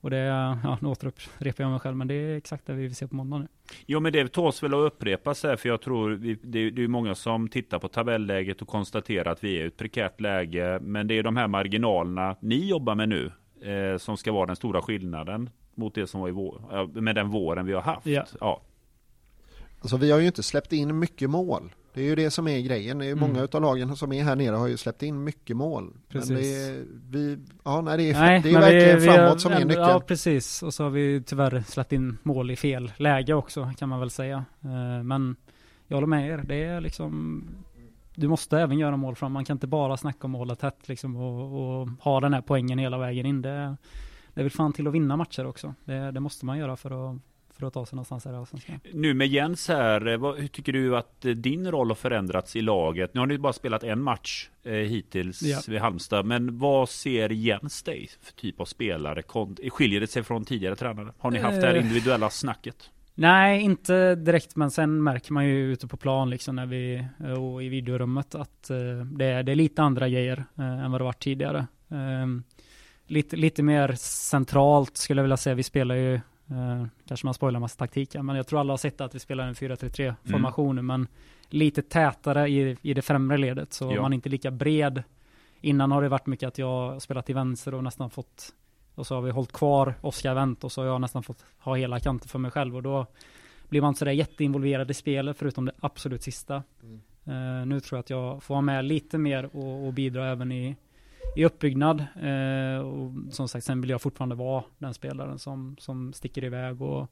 Och 0.00 0.10
det, 0.10 0.16
ja 0.16 0.78
nu 0.80 0.88
återupprepar 0.88 1.64
jag 1.64 1.70
mig 1.70 1.80
själv, 1.80 1.96
men 1.96 2.08
det 2.08 2.14
är 2.14 2.36
exakt 2.36 2.66
det 2.66 2.72
vi 2.72 2.82
vill 2.82 2.94
se 2.94 3.08
på 3.08 3.14
måndag 3.14 3.38
nu. 3.38 3.46
Jo 3.86 4.00
men 4.00 4.12
det 4.12 4.28
tåls 4.28 4.62
väl 4.62 4.74
att 4.74 4.92
upprepas 4.92 5.42
här 5.42 5.56
för 5.56 5.68
jag 5.68 5.80
tror 5.80 6.10
vi, 6.10 6.38
det, 6.42 6.70
det 6.70 6.84
är 6.84 6.88
många 6.88 7.14
som 7.14 7.48
tittar 7.48 7.78
på 7.78 7.88
tabelläget 7.88 8.62
och 8.62 8.68
konstaterar 8.68 9.32
att 9.32 9.44
vi 9.44 9.60
är 9.60 9.64
i 9.64 9.66
ett 9.66 9.76
prekärt 9.76 10.20
läge. 10.20 10.78
Men 10.80 11.06
det 11.06 11.18
är 11.18 11.22
de 11.22 11.36
här 11.36 11.48
marginalerna 11.48 12.36
ni 12.40 12.68
jobbar 12.68 12.94
med 12.94 13.08
nu 13.08 13.32
eh, 13.70 13.98
som 13.98 14.16
ska 14.16 14.32
vara 14.32 14.46
den 14.46 14.56
stora 14.56 14.82
skillnaden 14.82 15.50
mot 15.74 15.94
det 15.94 16.06
som 16.06 16.20
var 16.20 16.28
i 16.28 16.32
vår, 16.32 17.00
med 17.00 17.14
den 17.14 17.30
våren 17.30 17.66
vi 17.66 17.72
har 17.72 17.82
haft. 17.82 18.06
Ja. 18.06 18.24
Ja. 18.40 18.62
Alltså 19.80 19.96
vi 19.96 20.10
har 20.10 20.18
ju 20.18 20.26
inte 20.26 20.42
släppt 20.42 20.72
in 20.72 20.98
mycket 20.98 21.30
mål. 21.30 21.72
Det 21.94 22.00
är 22.00 22.04
ju 22.04 22.14
det 22.14 22.30
som 22.30 22.48
är 22.48 22.60
grejen. 22.60 22.98
Det 22.98 23.04
är 23.04 23.06
ju 23.06 23.12
Mm. 23.12 23.28
Många 23.28 23.42
utav 23.44 23.62
lagen 23.62 23.96
som 23.96 24.12
är 24.12 24.24
här 24.24 24.36
nere 24.36 24.56
har 24.56 24.66
ju 24.66 24.76
släppt 24.76 25.02
in 25.02 25.24
mycket 25.24 25.56
mål. 25.56 25.92
Precis. 26.08 26.30
Men 26.30 26.40
det 26.40 26.54
är, 26.66 26.84
vi, 27.10 27.38
ja, 27.64 27.80
nej, 27.80 27.96
det 27.96 28.10
är, 28.10 28.20
Nej, 28.20 28.40
det 28.42 28.50
är 28.50 28.60
verkligen 28.60 28.98
vi- 28.98 29.06
vi 29.06 29.12
framåt 29.12 29.28
har 29.30 29.38
som 29.38 29.52
är 29.52 29.64
nyckeln. 29.64 29.88
Ja, 29.88 30.00
precis. 30.00 30.62
Och 30.62 30.74
så 30.74 30.82
har 30.82 30.90
vi 30.90 31.22
tyvärr 31.26 31.62
släppt 31.66 31.92
in 31.92 32.18
mål 32.22 32.50
i 32.50 32.56
fel 32.56 32.92
läge 32.96 33.34
också, 33.34 33.72
kan 33.78 33.88
man 33.88 34.00
väl 34.00 34.10
säga. 34.10 34.44
Eh, 34.64 35.02
Men 35.02 35.36
jag 35.86 35.96
håller 35.96 36.06
med 36.06 36.28
er. 36.30 36.42
Det 36.46 36.64
är 36.64 36.80
liksom, 36.80 37.42
du 38.14 38.28
måste 38.28 38.58
även 38.58 38.78
göra 38.78 38.96
mål 38.96 39.14
fram. 39.16 39.32
Man 39.32 39.44
kan 39.44 39.54
inte 39.56 39.66
bara 39.66 39.96
snacka 39.96 40.18
om 40.26 40.34
hålla 40.34 40.54
tätt 40.54 40.88
liksom 40.88 41.16
och, 41.16 41.80
och 41.80 41.88
ha 42.00 42.20
den 42.20 42.34
här 42.34 42.40
poängen 42.42 42.78
hela 42.78 42.98
vägen 42.98 43.26
in. 43.26 43.42
Det, 43.42 43.76
det 44.34 44.42
vill 44.42 44.52
fan 44.52 44.72
till 44.72 44.86
att 44.86 44.94
vinna 44.94 45.16
matcher 45.16 45.46
också. 45.46 45.74
Det, 45.84 46.10
det 46.10 46.20
måste 46.20 46.46
man 46.46 46.58
göra 46.58 46.76
för 46.76 47.10
att, 47.10 47.16
för 47.58 47.66
att 47.66 47.74
ta 47.74 47.86
sig 47.86 47.96
någonstans 47.96 48.26
i 48.26 48.28
Allsvenskan. 48.28 48.80
Nu 48.92 49.14
med 49.14 49.26
Jens 49.28 49.68
här, 49.68 50.06
eh, 50.06 50.16
vad, 50.18 50.38
hur 50.38 50.48
tycker 50.48 50.72
du 50.72 50.96
att 50.96 51.24
eh, 51.24 51.30
din 51.30 51.70
roll 51.70 51.88
har 51.88 51.94
förändrats 51.94 52.56
i 52.56 52.60
laget? 52.62 53.14
Nu 53.14 53.20
har 53.20 53.26
ni 53.26 53.38
bara 53.38 53.52
spelat 53.52 53.84
en 53.84 54.02
match 54.02 54.48
eh, 54.64 54.72
hittills 54.72 55.42
Ja. 55.42 55.58
vid 55.68 55.80
Halmstad. 55.80 56.26
Men 56.26 56.58
vad 56.58 56.88
ser 56.88 57.28
Jens 57.28 57.82
dig 57.82 58.08
för 58.22 58.32
typ 58.32 58.60
av 58.60 58.64
spelare? 58.64 59.22
Skiljer 59.70 60.00
det 60.00 60.06
sig 60.06 60.22
från 60.22 60.44
tidigare 60.44 60.76
tränare? 60.76 61.12
Har 61.18 61.30
ni 61.30 61.38
haft 61.38 61.60
det 61.60 61.66
här 61.66 61.74
Eh. 61.74 61.82
individuella 61.82 62.30
snacket? 62.30 62.90
Nej, 63.18 63.60
inte 63.62 64.14
direkt, 64.14 64.56
men 64.56 64.70
sen 64.70 65.02
märker 65.02 65.32
man 65.32 65.46
ju 65.46 65.72
ute 65.72 65.86
på 65.86 65.96
plan 65.96 66.30
liksom 66.30 66.56
när 66.56 66.66
vi, 66.66 67.04
och 67.38 67.62
i 67.62 67.68
videorummet 67.68 68.34
att 68.34 68.70
eh, 68.70 68.76
det, 69.04 69.24
är, 69.24 69.42
det 69.42 69.52
är 69.52 69.56
lite 69.56 69.82
andra 69.82 70.08
grejer 70.08 70.44
eh, 70.58 70.84
än 70.84 70.90
vad 70.92 71.00
det 71.00 71.04
varit 71.04 71.22
tidigare. 71.22 71.66
Eh, 71.90 72.26
lite, 73.06 73.36
lite 73.36 73.62
mer 73.62 73.92
centralt 73.98 74.96
skulle 74.96 75.18
jag 75.20 75.24
vilja 75.24 75.36
säga. 75.36 75.54
Vi 75.54 75.62
spelar 75.62 75.94
ju, 75.94 76.20
eh, 76.50 76.86
kanske 77.08 77.26
man 77.26 77.34
spoilar 77.34 77.60
massa 77.60 77.78
taktiker, 77.78 78.22
men 78.22 78.36
jag 78.36 78.46
tror 78.46 78.60
alla 78.60 78.72
har 78.72 78.78
sett 78.78 79.00
att 79.00 79.14
vi 79.14 79.18
spelar 79.18 79.46
en 79.48 79.54
4-3-3 79.54 80.14
formation, 80.30 80.86
men 80.86 81.08
lite 81.48 81.82
tätare 81.82 82.48
i, 82.48 82.76
i 82.82 82.94
det 82.94 83.02
främre 83.02 83.36
ledet, 83.38 83.72
så 83.72 83.92
Ja. 83.92 84.02
man 84.02 84.12
är 84.12 84.14
inte 84.14 84.28
lika 84.28 84.50
bred. 84.50 85.02
Innan 85.60 85.92
har 85.92 86.02
det 86.02 86.08
varit 86.08 86.26
mycket 86.26 86.46
att 86.46 86.58
jag 86.58 86.66
har 86.66 87.00
spelat 87.00 87.26
till 87.26 87.34
vänster 87.34 87.74
och 87.74 87.84
nästan 87.84 88.10
fått 88.10 88.52
och 88.94 89.06
så 89.06 89.14
har 89.14 89.22
vi 89.22 89.30
hållit 89.30 89.52
kvar 89.52 89.94
Oskar 90.00 90.34
Wendt 90.34 90.64
och 90.64 90.72
så 90.72 90.80
har 90.80 90.86
jag 90.88 91.00
nästan 91.00 91.22
fått 91.22 91.44
ha 91.58 91.74
hela 91.76 92.00
kanten 92.00 92.28
för 92.28 92.38
mig 92.38 92.50
själv 92.50 92.76
och 92.76 92.82
då 92.82 93.06
blir 93.68 93.80
man 93.80 93.88
inte 93.88 93.98
sådär 93.98 94.12
jätteinvolverad 94.12 94.90
i 94.90 94.94
spelet 94.94 95.38
förutom 95.38 95.64
det 95.64 95.72
absolut 95.80 96.22
sista. 96.22 96.62
Eh, 97.24 97.66
nu 97.66 97.80
tror 97.80 97.96
jag 97.96 98.00
att 98.00 98.10
jag 98.10 98.42
får 98.42 98.54
vara 98.54 98.62
med 98.62 98.84
lite 98.84 99.18
mer 99.18 99.56
och, 99.56 99.86
och 99.86 99.92
bidra 99.92 100.26
även 100.30 100.52
i, 100.52 100.76
i 101.36 101.44
uppbyggnad. 101.44 102.00
Eh, 102.00 102.78
och 102.86 103.12
som 103.30 103.48
sagt, 103.48 103.64
sen 103.66 103.80
vill 103.80 103.90
jag 103.90 104.02
fortfarande 104.02 104.34
vara 104.34 104.64
den 104.78 104.94
spelaren 104.94 105.38
som, 105.38 105.76
som 105.78 106.12
sticker 106.12 106.44
iväg 106.44 106.82
och, 106.82 107.10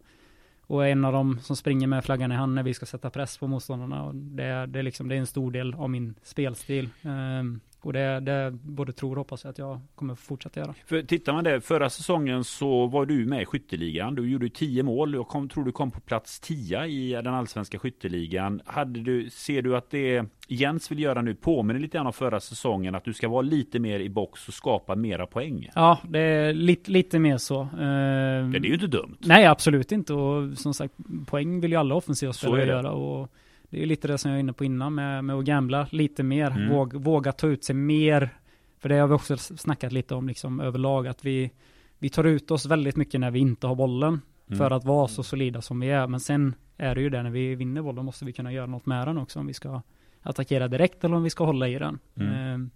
och 0.66 0.86
är 0.86 0.90
en 0.90 1.04
av 1.04 1.12
dem 1.12 1.38
som 1.40 1.56
springer 1.56 1.86
med 1.86 2.04
flaggan 2.04 2.32
i 2.32 2.34
hand 2.34 2.54
när 2.54 2.62
vi 2.62 2.74
ska 2.74 2.86
sätta 2.86 3.10
press 3.10 3.38
på 3.38 3.46
motståndarna. 3.46 4.02
Och 4.04 4.14
det, 4.14 4.44
är- 4.44 4.66
det, 4.66 4.78
är 4.78 4.82
liksom, 4.82 5.08
det 5.08 5.14
är 5.14 5.18
en 5.18 5.26
stor 5.26 5.50
del 5.50 5.74
av 5.74 5.90
min 5.90 6.14
spelstil. 6.22 6.84
Eh, 7.02 7.42
och 7.84 7.92
det, 7.92 8.20
det 8.20 8.50
både 8.62 8.92
tror 8.92 9.10
och 9.10 9.16
hoppas 9.16 9.44
jag 9.44 9.50
att 9.50 9.58
jag 9.58 9.80
kommer 9.94 10.14
fortsätta 10.14 10.60
göra. 10.60 10.74
För 10.86 11.02
tittar 11.02 11.32
man 11.32 11.44
där, 11.44 11.60
förra 11.60 11.90
säsongen 11.90 12.44
så 12.44 12.86
var 12.86 13.06
du 13.06 13.26
med 13.26 13.42
i 13.42 13.46
skytteligan. 13.46 14.14
Du 14.14 14.30
gjorde 14.30 14.46
ju 14.46 14.50
10 14.50 14.82
mål. 14.82 15.14
Jag 15.14 15.28
kom, 15.28 15.48
tror 15.48 15.64
du 15.64 15.72
kom 15.72 15.90
på 15.90 16.00
plats 16.00 16.40
10 16.40 16.86
i 16.86 17.12
den 17.12 17.34
allsvenska 17.34 17.78
skytteligan. 17.78 18.60
Hade 18.64 19.00
du, 19.00 19.30
ser 19.30 19.62
du 19.62 19.76
att 19.76 19.90
det 19.90 20.24
Jens 20.48 20.90
vill 20.90 20.98
göra 20.98 21.22
nu 21.22 21.34
påminner 21.34 21.80
lite 21.80 21.98
grann 21.98 22.06
om 22.06 22.12
förra 22.12 22.40
säsongen? 22.40 22.94
Att 22.94 23.04
du 23.04 23.12
ska 23.12 23.28
vara 23.28 23.42
lite 23.42 23.78
mer 23.78 24.00
i 24.00 24.08
box 24.08 24.48
och 24.48 24.54
skapa 24.54 24.94
mera 24.94 25.26
poäng? 25.26 25.70
Ja, 25.74 25.98
det 26.08 26.18
är 26.18 26.52
lite, 26.52 26.90
lite 26.90 27.18
mer 27.18 27.38
så. 27.38 27.68
Det 27.72 27.84
är 27.84 28.64
ju 28.64 28.74
inte 28.74 28.86
dumt. 28.86 29.16
Nej, 29.18 29.46
absolut 29.46 29.92
inte. 29.92 30.14
Och 30.14 30.58
som 30.58 30.74
sagt, 30.74 30.94
poäng 31.26 31.60
vill 31.60 31.70
ju 31.70 31.76
alla 31.76 31.94
offensiva 31.94 32.32
spelare 32.32 32.66
göra. 32.66 32.90
Och 32.90 33.30
det 33.74 33.82
är 33.82 33.86
lite 33.86 34.08
det 34.08 34.18
som 34.18 34.30
jag 34.30 34.36
är 34.36 34.40
inne 34.40 34.52
på 34.52 34.64
innan 34.64 34.94
med, 34.94 35.24
med 35.24 35.36
att 35.36 35.44
gambla 35.44 35.86
lite 35.90 36.22
mer. 36.22 36.50
Mm. 36.50 36.68
Våg, 36.68 36.94
våga 36.94 37.32
ta 37.32 37.46
ut 37.46 37.64
sig 37.64 37.74
mer. 37.74 38.30
För 38.78 38.88
det 38.88 38.94
har 38.94 39.08
vi 39.08 39.14
också 39.14 39.36
snackat 39.36 39.92
lite 39.92 40.14
om 40.14 40.28
liksom 40.28 40.60
överlag. 40.60 41.06
Att 41.06 41.24
vi, 41.24 41.50
vi 41.98 42.08
tar 42.08 42.24
ut 42.24 42.50
oss 42.50 42.66
väldigt 42.66 42.96
mycket 42.96 43.20
när 43.20 43.30
vi 43.30 43.38
inte 43.38 43.66
har 43.66 43.74
bollen. 43.74 44.20
Mm. 44.46 44.58
För 44.58 44.70
att 44.70 44.84
vara 44.84 45.08
så 45.08 45.22
solida 45.22 45.62
som 45.62 45.80
vi 45.80 45.90
är. 45.90 46.06
Men 46.06 46.20
sen 46.20 46.54
är 46.76 46.94
det 46.94 47.00
ju 47.00 47.10
det 47.10 47.22
när 47.22 47.30
vi 47.30 47.54
vinner 47.54 47.82
bollen 47.82 48.04
måste 48.04 48.24
vi 48.24 48.32
kunna 48.32 48.52
göra 48.52 48.66
något 48.66 48.86
med 48.86 49.08
den 49.08 49.18
också. 49.18 49.40
Om 49.40 49.46
vi 49.46 49.54
ska 49.54 49.82
attackera 50.22 50.68
direkt 50.68 51.04
eller 51.04 51.16
om 51.16 51.22
vi 51.22 51.30
ska 51.30 51.44
hålla 51.44 51.68
i 51.68 51.78
den. 51.78 51.98
Mm. 52.14 52.32
Ehm, 52.32 52.70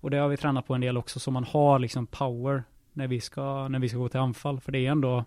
och 0.00 0.10
det 0.10 0.16
har 0.16 0.28
vi 0.28 0.36
tränat 0.36 0.66
på 0.66 0.74
en 0.74 0.80
del 0.80 0.96
också. 0.96 1.20
Så 1.20 1.30
man 1.30 1.44
har 1.44 1.78
liksom 1.78 2.06
power 2.06 2.62
när 2.92 3.06
vi 3.06 3.20
ska, 3.20 3.68
när 3.68 3.78
vi 3.78 3.88
ska 3.88 3.98
gå 3.98 4.08
till 4.08 4.20
anfall. 4.20 4.60
För 4.60 4.72
det 4.72 4.86
är 4.86 4.90
ändå 4.90 5.24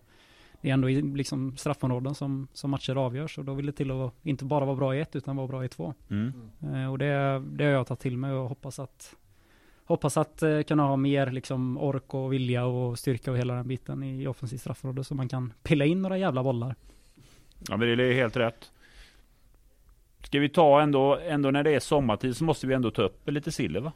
det 0.62 0.70
är 0.70 0.74
ändå 0.74 0.90
i 0.90 1.02
liksom 1.02 1.58
straffområden 1.58 2.16
som, 2.16 2.48
som 2.54 2.72
matcher 2.72 2.96
avgörs 2.96 3.38
och 3.38 3.46
då 3.46 3.54
vill 3.54 3.66
det 3.66 3.72
till 3.72 3.92
att 3.92 4.14
inte 4.24 4.46
bara 4.46 4.66
vara 4.66 4.76
bra 4.76 4.96
i 4.96 5.02
ett 5.02 5.16
utan 5.16 5.36
vara 5.36 5.48
bra 5.48 5.66
i 5.66 5.70
två. 5.70 5.94
Mm. 6.10 6.34
Eh, 6.64 6.92
och 6.92 6.98
det, 6.98 7.40
det 7.40 7.64
har 7.64 7.72
jag 7.72 7.88
tagit 7.88 8.00
till 8.00 8.18
mig 8.18 8.32
och 8.32 8.50
hoppas 8.50 8.80
att 8.80 9.16
hoppas 9.86 10.18
att 10.18 10.44
eh, 10.44 10.62
kunna 10.62 10.84
ha 10.84 10.96
mer 10.96 11.32
liksom 11.32 11.78
ork 11.78 12.14
och 12.14 12.34
vilja 12.34 12.66
och 12.66 13.00
styrka 13.00 13.32
och 13.32 13.38
hela 13.38 13.54
den 13.54 13.68
biten 13.68 14.04
i 14.04 14.28
offensivt 14.28 14.62
straffområde 14.62 15.04
så 15.04 15.16
man 15.16 15.30
kan 15.30 15.54
pilla 15.64 15.86
in 15.86 16.02
några 16.02 16.18
jävla 16.18 16.44
bollar. 16.44 16.76
Ja, 17.70 17.78
men 17.78 17.98
det 17.98 18.04
är 18.04 18.14
helt 18.14 18.38
rätt. 18.38 18.72
Ska 20.24 20.40
vi 20.40 20.50
ta 20.50 20.82
ändå, 20.82 21.18
ändå 21.18 21.52
när 21.52 21.64
det 21.64 21.72
är 21.72 21.80
sommartid 21.80 22.38
så 22.38 22.44
måste 22.44 22.68
vi 22.68 22.74
ändå 22.74 22.92
ta 22.92 23.02
upp 23.02 23.30
lite 23.30 23.52
silver 23.52 23.82
va? 23.82 23.92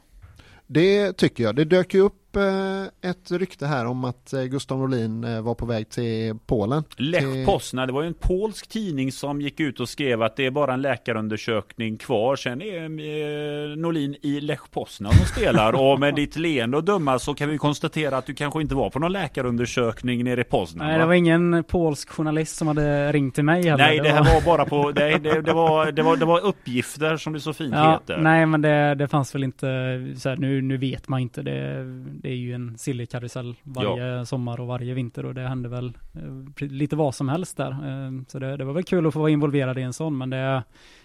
Det 0.66 1.12
tycker 1.12 1.44
jag. 1.44 1.56
Det 1.56 1.64
dök 1.64 1.94
ju 1.94 2.00
upp 2.00 2.21
eh, 2.36 3.10
ett 3.10 3.30
rykte 3.30 3.66
här 3.66 3.86
om 3.86 4.04
att 4.04 4.32
eh, 4.32 4.42
Gustav 4.42 4.78
Norlin 4.78 5.24
eh, 5.24 5.40
var 5.42 5.54
på 5.54 5.66
väg 5.66 5.88
till 5.88 6.34
Polen. 6.46 6.84
Lech 6.96 7.46
Poznan, 7.46 7.86
det 7.86 7.92
var 7.92 8.02
ju 8.02 8.08
en 8.08 8.14
polsk 8.14 8.68
tidning 8.68 9.12
som 9.12 9.40
gick 9.40 9.60
ut 9.60 9.80
och 9.80 9.88
skrev 9.88 10.22
att 10.22 10.36
det 10.36 10.46
är 10.46 10.50
bara 10.50 10.74
en 10.74 10.82
läkarundersökning 10.82 11.96
kvar. 11.96 12.36
Sen 12.36 12.62
är 12.62 13.76
Norlin 13.76 14.16
i 14.22 14.40
Lech 14.40 14.70
Poznan 14.70 15.12
och 15.20 15.28
spelar. 15.28 15.72
och 15.72 16.00
med 16.00 16.14
ditt 16.14 16.36
leende 16.36 16.76
och 16.76 16.84
döma 16.84 17.18
så 17.18 17.34
kan 17.34 17.48
vi 17.48 17.58
konstatera 17.58 18.16
att 18.16 18.26
du 18.26 18.34
kanske 18.34 18.60
inte 18.60 18.74
var 18.74 18.90
på 18.90 18.98
någon 18.98 19.12
läkarundersökning 19.12 20.24
nere 20.24 20.40
i 20.40 20.44
Poznan. 20.44 20.86
Nej, 20.86 20.96
va? 20.96 21.00
det 21.00 21.06
var 21.06 21.14
ingen 21.14 21.64
polsk 21.64 22.10
journalist 22.10 22.56
som 22.56 22.68
hade 22.68 23.12
ringt 23.12 23.34
till 23.34 23.44
mig 23.44 23.62
heller. 23.62 23.84
Nej, 23.84 23.98
det 23.98 24.08
här 24.08 24.34
var 24.34 24.44
bara 24.44 24.64
på, 24.64 24.92
det, 24.92 25.18
det, 25.18 25.40
det, 25.40 25.52
var, 25.52 25.92
det, 25.92 26.02
var, 26.02 26.16
det 26.16 26.24
var 26.24 26.40
uppgifter 26.40 27.16
som 27.16 27.32
det 27.32 27.40
så 27.40 27.52
fint 27.52 27.74
Ja, 27.74 27.92
heter. 27.92 28.16
nej 28.22 28.46
men 28.46 28.62
det, 28.62 28.94
det 28.94 29.08
fanns 29.08 29.34
väl 29.34 29.44
inte, 29.44 29.66
så 30.16 30.28
här, 30.28 30.36
nu, 30.36 30.62
nu 30.62 30.76
vet 30.76 31.08
man 31.08 31.20
inte, 31.20 31.42
det, 31.42 31.84
det 32.22 32.28
är 32.28 32.34
ju 32.34 32.54
en 32.54 32.78
silly-karusell 32.78 33.54
varje 33.62 34.26
sommar 34.26 34.60
och 34.60 34.66
varje 34.66 34.94
vinter 34.94 35.26
och 35.26 35.34
det 35.34 35.48
händer 35.48 35.70
väl 35.70 35.92
eh, 36.14 36.68
lite 36.68 36.96
vad 36.96 37.14
som 37.14 37.28
helst 37.28 37.56
där. 37.56 37.70
Eh, 37.70 38.22
så 38.28 38.38
det, 38.38 38.56
det 38.56 38.64
var 38.64 38.72
väl 38.72 38.84
kul 38.84 39.06
att 39.06 39.12
få 39.12 39.20
vara 39.20 39.30
involverad 39.30 39.78
i 39.78 39.82
en 39.82 39.92
sån 39.92 40.18
men 40.18 40.30
det, 40.30 40.62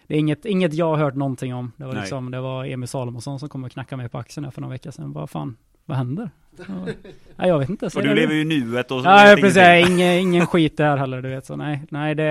det 0.08 0.16
är 0.16 0.20
inget, 0.20 0.46
inget 0.46 0.74
jag 0.74 0.86
har 0.86 0.98
hört 0.98 1.16
någonting 1.16 1.54
om. 1.54 1.72
Det 1.78 1.86
var 1.86 1.94
Nej. 1.94 2.02
liksom, 2.02 2.32
det 2.32 2.42
var 2.42 2.66
Emil 2.66 2.88
Salomonsson 2.88 3.40
som 3.40 3.50
kom 3.50 3.64
och 3.64 3.72
knackade 3.72 4.02
mig 4.02 4.10
på 4.10 4.18
axeln 4.18 4.46
här 4.46 4.52
för 4.52 4.62
några 4.62 4.72
veckor 4.72 4.92
sedan. 4.92 5.14
Vad 5.14 5.30
fan, 5.30 5.58
vad 5.86 5.98
händer? 5.98 6.30
Ja, 6.58 6.66
nej, 7.36 7.50
jag 7.50 7.60
vet 7.60 7.70
inte. 7.70 7.86
och 7.86 7.92
säg 7.92 8.04
du 8.04 8.14
lever 8.14 8.34
ju 8.34 8.42
i 8.42 8.46
nuet 8.46 8.92
och 8.92 9.02
Ja, 9.06 9.24
vet 9.24 9.42
precis. 9.42 9.90
Ingen, 9.90 10.14
ingen 10.14 10.46
skit 10.48 10.78
där 10.78 10.98
heller, 10.98 11.22
du 11.22 11.30
vet. 11.30 11.46
Så 11.46 11.56
nej, 11.56 11.84
nej 11.90 12.16
det, 12.16 12.24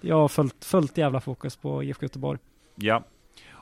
jag 0.00 0.16
har 0.16 0.28
fullt, 0.28 0.64
fullt 0.64 0.98
jävla 0.98 1.20
fokus 1.20 1.56
på 1.56 1.82
IFK 1.82 2.04
Göteborg. 2.04 2.38
Ja. 2.74 3.02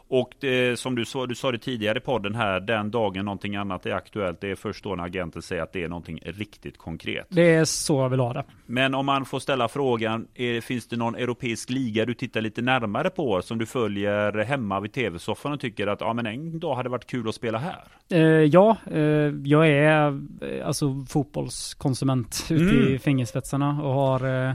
Och 0.08 0.34
det, 0.40 0.78
som 0.78 0.94
du 0.94 1.04
sa, 1.04 1.26
du 1.26 1.34
sa 1.34 1.52
det 1.52 1.58
tidigare 1.58 1.98
i 1.98 2.00
podden 2.00 2.34
här, 2.34 2.60
den 2.60 2.90
dagen 2.90 3.24
någonting 3.24 3.56
annat 3.56 3.86
är 3.86 3.92
aktuellt, 3.92 4.40
det 4.40 4.50
är 4.50 4.54
först 4.54 4.84
då 4.84 4.94
när 4.94 5.04
agenten 5.04 5.42
säger 5.42 5.62
att 5.62 5.72
det 5.72 5.82
är 5.84 5.88
någonting 5.88 6.20
riktigt 6.24 6.78
konkret. 6.78 7.26
Det 7.28 7.54
är 7.54 7.64
så 7.64 8.00
jag 8.00 8.08
vill 8.08 8.20
ha 8.20 8.32
det. 8.32 8.44
Men 8.66 8.94
om 8.94 9.06
man 9.06 9.24
får 9.24 9.38
ställa 9.38 9.68
frågan, 9.68 10.26
är, 10.34 10.60
finns 10.60 10.86
det 10.86 10.96
någon 10.96 11.14
europeisk 11.14 11.70
liga 11.70 12.04
du 12.04 12.14
tittar 12.14 12.40
lite 12.40 12.62
närmare 12.62 13.10
på, 13.10 13.42
som 13.42 13.58
du 13.58 13.66
följer 13.66 14.44
hemma 14.44 14.80
vid 14.80 14.92
tv-soffan 14.92 15.52
och 15.52 15.60
tycker 15.60 15.86
att 15.86 16.00
ja, 16.00 16.12
men 16.12 16.26
en 16.26 16.58
dag 16.58 16.74
hade 16.74 16.88
varit 16.88 17.06
kul 17.06 17.28
att 17.28 17.34
spela 17.34 17.58
här? 17.58 17.84
Eh, 18.10 18.20
ja, 18.22 18.76
eh, 18.90 19.00
jag 19.44 19.68
är 19.68 20.20
eh, 20.40 20.66
alltså 20.66 21.04
fotbollskonsument 21.08 22.46
ute 22.50 22.64
Mm. 22.64 22.94
i 22.94 22.98
fingerspetsarna 22.98 23.82
och 23.82 23.94
har 23.94 24.48
eh, 24.48 24.54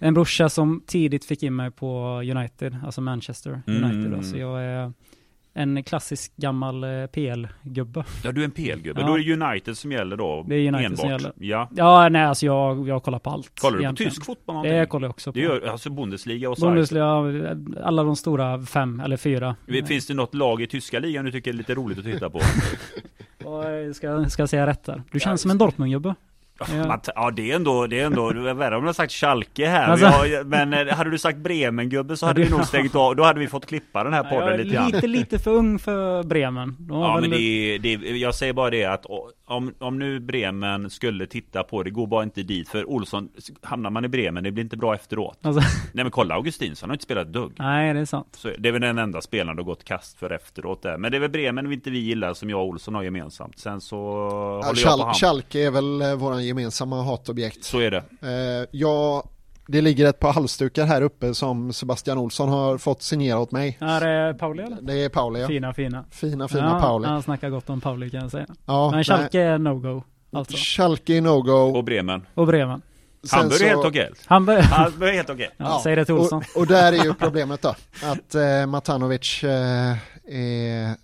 en 0.00 0.14
brorsa 0.14 0.48
som 0.48 0.82
tidigt 0.86 1.24
fick 1.24 1.42
in 1.42 1.56
mig 1.56 1.70
på 1.70 2.20
United, 2.36 2.76
alltså 2.84 3.00
Manchester 3.00 3.62
United. 3.66 3.90
Mm. 3.90 4.10
Då, 4.10 4.22
så 4.22 4.36
jag 4.36 4.62
är 4.62 4.92
en 5.54 5.82
klassisk 5.82 6.36
gammal 6.36 6.84
eh, 6.84 7.06
PL-gubbe. 7.06 8.04
Ja, 8.24 8.32
du 8.32 8.40
är 8.40 8.44
en 8.44 8.50
PL-gubbe. 8.50 9.00
Ja. 9.00 9.06
Då 9.06 9.18
är 9.18 9.36
det 9.36 9.46
United 9.46 9.76
som 9.76 9.92
gäller 9.92 10.16
då. 10.16 10.44
Det 10.48 10.54
är 10.54 10.68
United 10.68 10.86
enbart. 10.86 11.00
som 11.00 11.10
gäller. 11.10 11.32
Ja. 11.36 11.68
Ja, 11.76 12.08
nej, 12.08 12.22
alltså 12.22 12.46
jag, 12.46 12.88
jag 12.88 13.02
kollar 13.02 13.18
på 13.18 13.30
allt. 13.30 13.60
Kollar 13.60 13.72
du 13.72 13.78
på 13.78 13.82
egentligen. 13.82 14.12
tysk 14.12 14.24
fotboll 14.24 14.54
någonting? 14.54 14.78
Det 14.78 14.86
kollar 14.86 15.04
jag 15.06 15.10
också 15.10 15.32
på. 15.32 15.38
Det 15.38 15.44
gör 15.44 15.66
alltså 15.66 15.90
Bundesliga 15.90 16.50
och 16.50 16.58
så. 16.58 16.66
Bundesliga, 16.66 17.06
alla 17.82 18.02
de 18.02 18.16
stora 18.16 18.62
fem 18.62 19.00
eller 19.00 19.16
fyra. 19.16 19.56
Finns 19.86 20.06
det 20.06 20.14
något 20.14 20.34
lag 20.34 20.62
i 20.62 20.66
tyska 20.66 20.98
ligan 20.98 21.24
du 21.24 21.32
tycker 21.32 21.50
är 21.50 21.54
lite 21.54 21.74
roligt 21.74 21.98
att 21.98 22.04
titta 22.04 22.30
på? 22.30 22.40
Och, 23.44 23.96
ska, 23.96 24.24
ska 24.28 24.42
jag 24.42 24.48
säga 24.48 24.66
rätt 24.66 24.84
där? 24.84 25.02
Du 25.12 25.20
känns 25.20 25.40
som 25.40 25.50
en 25.50 25.58
Dortmund-gubbe. 25.58 26.14
Ja. 26.68 26.86
Man 26.86 27.00
Ja 27.14 27.30
det 27.30 27.50
är 27.50 27.56
ändå, 27.56 27.86
det 27.86 28.00
är 28.00 28.06
ändå, 28.06 28.30
det 28.30 28.50
är 28.50 28.54
värre 28.54 28.76
om 28.76 28.82
du 28.82 28.88
har 28.88 28.92
sagt 28.92 29.12
Schalke 29.12 29.66
här. 29.66 29.88
Alltså- 29.88 30.26
Ja, 30.26 30.42
men 30.44 30.72
eh, 30.74 30.94
hade 30.94 31.10
du 31.10 31.18
sagt 31.18 31.38
Bremen-gubbe 31.38 32.16
så 32.16 32.26
hade 32.26 32.42
vi 32.42 32.50
nog 32.50 32.64
stängt 32.64 32.94
av. 32.94 33.16
Då 33.16 33.22
hade 33.22 33.40
vi 33.40 33.46
fått 33.48 33.66
klippa 33.66 34.04
den 34.04 34.12
här 34.12 34.22
podden 34.24 34.56
lite 34.60 34.74
grann. 34.74 34.90
lite, 34.90 35.06
lite 35.06 35.38
för 35.38 35.50
ung 35.50 35.78
för 35.78 36.22
Bremen. 36.22 36.76
Har 36.90 37.04
Ja 37.08 37.20
men 37.20 37.30
det 37.30 37.78
det 37.78 37.92
jag 38.16 38.34
säger 38.34 38.52
bara 38.52 38.70
det 38.70 38.84
att 38.84 39.06
om, 39.50 39.74
om 39.78 39.98
nu 39.98 40.20
Bremen 40.20 40.90
skulle 40.90 41.26
titta 41.26 41.62
på 41.62 41.82
det, 41.82 41.90
går 41.90 42.06
bara 42.06 42.22
inte 42.22 42.42
dit. 42.42 42.68
För 42.68 42.90
Olsson, 42.90 43.28
hamnar 43.62 43.90
man 43.90 44.04
i 44.04 44.08
Bremen, 44.08 44.44
det 44.44 44.50
blir 44.50 44.64
inte 44.64 44.76
bra 44.76 44.94
efteråt. 44.94 45.38
Alltså, 45.42 45.60
Nej 45.92 46.04
men 46.04 46.10
kolla 46.10 46.34
Augustinsson, 46.34 46.86
han 46.86 46.90
har 46.90 46.94
inte 46.94 47.04
spelat 47.04 47.26
ett 47.26 47.32
dugg. 47.32 47.52
nej, 47.58 47.94
det 47.94 48.00
är 48.00 48.04
sant. 48.04 48.28
Så 48.36 48.50
det 48.58 48.68
är 48.68 48.72
väl 48.72 48.82
den 48.82 48.98
enda 48.98 49.20
spelaren 49.20 49.56
du 49.56 49.62
har 49.62 49.66
gått 49.66 49.84
kast 49.84 50.18
för 50.18 50.30
efteråt 50.30 50.82
där. 50.82 50.98
Men 50.98 51.10
det 51.10 51.18
är 51.18 51.20
väl 51.20 51.30
Bremen 51.30 51.68
vi 51.68 51.74
inte 51.74 51.90
vi 51.90 51.98
gillar 51.98 52.34
som 52.34 52.50
jag 52.50 52.60
och 52.60 52.66
Olsson 52.66 52.94
har 52.94 53.02
gemensamt. 53.02 53.58
Sen 53.58 53.80
så 53.80 53.96
Ja, 54.62 54.66
håller 54.66 54.82
jag 54.82 54.98
på. 55.08 55.14
Schalke 55.14 55.66
är 55.66 55.70
väl 55.70 56.02
eh, 56.02 56.14
våran 56.14 56.44
gemensamma 56.46 57.02
hatobjekt. 57.02 57.64
Så 57.64 57.78
är 57.78 57.90
det. 57.90 58.04
Eh, 58.22 58.68
jag, 58.72 59.28
det 59.70 59.80
ligger 59.80 60.06
ett 60.06 60.18
par 60.18 60.32
halsdukar 60.32 60.86
här 60.86 61.02
uppe 61.02 61.34
som 61.34 61.72
Sebastian 61.72 62.18
Olsson 62.18 62.48
har 62.48 62.78
fått 62.78 63.02
signera 63.02 63.38
åt 63.38 63.50
mig. 63.50 63.78
Är 63.80 64.00
det 64.00 64.34
Pauli 64.34 64.62
eller? 64.62 64.78
Det 64.80 65.04
är 65.04 65.08
Pauli 65.08 65.40
ja. 65.40 65.48
Fina, 65.48 65.74
fina. 65.74 66.04
Fina 66.10 66.48
fina 66.48 66.70
ja, 66.74 66.80
Pauli. 66.80 67.06
Han 67.08 67.22
snackar 67.22 67.50
gott 67.50 67.70
om 67.70 67.80
Pauli 67.80 68.10
kan 68.10 68.20
jag 68.20 68.30
säga. 68.30 68.46
Ja, 68.66 68.90
Men. 68.90 69.04
Schalke 69.04 69.40
är 69.40 69.58
no-go. 69.58 70.02
Alltså. 70.32 70.56
Schalke 70.56 71.16
är 71.16 71.20
no-go. 71.20 71.76
Och 71.76 71.84
Bremen. 71.84 72.26
Och 72.34 72.46
Bremen. 72.46 72.82
Sen 73.24 73.38
Hamburg 73.38 73.58
så- 73.58 73.64
är 73.64 73.68
helt 73.68 73.84
okej. 73.84 74.10
Hamburg. 74.26 74.60
Hamburg 74.60 75.10
är 75.10 75.14
helt 75.14 75.30
okej. 75.30 75.50
Ja, 75.56 75.80
Säg 75.84 75.96
det 75.96 76.04
till 76.04 76.14
Olsson. 76.14 76.42
Och, 76.54 76.60
och 76.60 76.66
där 76.66 76.92
är 76.92 77.04
ju 77.04 77.14
problemet 77.18 77.62
då. 77.62 77.74
Att 78.02 78.34
eh, 78.34 78.66
Matanovic 78.66 79.44
eh, 79.44 79.96
är 80.26 80.94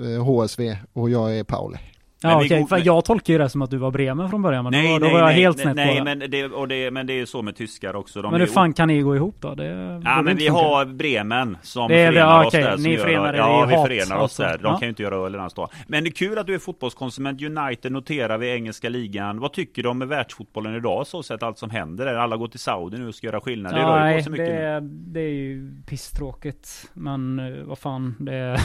eh, 0.00 0.24
HSV 0.24 0.76
och 0.92 1.10
jag 1.10 1.38
är 1.38 1.44
Pauli. 1.44 1.78
Ja 2.22 2.36
okej, 2.44 2.60
går- 2.60 2.66
för 2.66 2.82
jag 2.84 3.04
tolkar 3.04 3.32
ju 3.32 3.38
det 3.38 3.48
som 3.48 3.62
att 3.62 3.70
du 3.70 3.76
var 3.76 3.90
Bremen 3.90 4.30
från 4.30 4.42
början 4.42 4.64
men 4.64 4.72
Nej, 4.72 4.92
då, 4.92 4.98
då 4.98 5.04
nej, 5.04 5.12
var 5.12 5.18
jag 5.20 5.26
nej, 5.26 5.42
helt 5.42 5.56
nej, 5.56 5.62
snett 5.64 5.76
nej, 5.76 5.98
på 5.98 6.04
det. 6.04 6.16
men 6.16 6.30
det, 6.30 6.44
och 6.44 6.68
det, 6.68 6.90
men 6.90 7.06
det 7.06 7.12
är 7.12 7.16
ju 7.16 7.26
så 7.26 7.42
med 7.42 7.56
tyskar 7.56 7.96
också. 7.96 8.22
Men 8.30 8.40
hur 8.40 8.46
fan 8.46 8.72
kan 8.72 8.88
ni 8.88 9.00
gå 9.02 9.16
ihop 9.16 9.36
då? 9.40 9.54
Det 9.54 10.00
Ja 10.04 10.22
men 10.22 10.36
vi 10.36 10.46
funka. 10.46 10.52
har 10.62 10.84
Bremen 10.84 11.56
som 11.62 11.88
Det 11.88 11.94
är 12.00 12.06
det, 12.06 12.12
förenar 12.12 12.32
ja, 12.32 12.40
oss 12.40 12.46
okej, 12.46 12.62
där. 12.62 12.76
ni 12.78 12.96
förenar 12.96 13.34
er 13.34 13.38
Ja 13.38 13.64
i 13.64 13.68
vi 13.68 13.74
hat, 13.74 13.86
förenar 13.86 14.16
oss 14.16 14.22
alltså. 14.22 14.42
där. 14.42 14.58
De 14.58 14.64
Ja. 14.64 14.72
kan 14.78 14.80
ju 14.82 14.88
inte 14.88 15.02
göra 15.02 15.16
öl 15.16 15.34
eller 15.34 15.48
stå. 15.48 15.68
Men 15.86 16.04
det 16.04 16.08
är 16.10 16.12
kul 16.12 16.38
att 16.38 16.46
du 16.46 16.54
är 16.54 16.58
fotbollskonsument. 16.58 17.42
United 17.42 17.92
noterar 17.92 18.38
vi 18.38 18.46
i 18.46 18.54
engelska 18.54 18.88
ligan. 18.88 19.40
Vad 19.40 19.52
tycker 19.52 19.82
du 19.82 19.88
om 19.88 20.08
världsfotbollen 20.08 20.74
idag? 20.74 21.06
Så 21.06 21.22
sett 21.22 21.42
allt 21.42 21.58
som 21.58 21.70
händer 21.70 22.04
där. 22.06 22.14
Alla 22.14 22.36
går 22.36 22.48
till 22.48 22.60
Saudi 22.60 22.98
nu 22.98 23.08
och 23.08 23.14
ska 23.14 23.26
göra 23.26 23.40
skillnad. 23.40 23.74
Det 23.74 23.80
rör 23.82 23.96
ju 24.08 24.14
Nej, 24.14 24.24
på 24.24 24.30
mycket 24.30 24.46
det, 24.46 24.80
nu. 24.80 24.88
det 24.88 25.20
är 25.20 25.28
ju 25.28 25.72
pisstråkigt. 25.86 26.90
Men 26.94 27.38
eh, 27.38 27.64
vad 27.64 27.78
fan, 27.78 28.14
det 28.18 28.34
är 28.34 28.60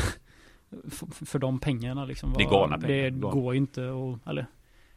f- 0.87 1.03
för 1.27 1.39
de 1.39 1.59
pengarna 1.59 2.05
liksom. 2.05 2.33
Det 2.37 2.43
är 2.43 2.49
galna 2.49 2.77
pengar, 2.77 3.03
Det 3.03 3.09
galna. 3.09 3.33
går 3.35 3.53
ju 3.53 3.57
inte 3.57 3.81
att, 3.89 4.29
eller 4.29 4.45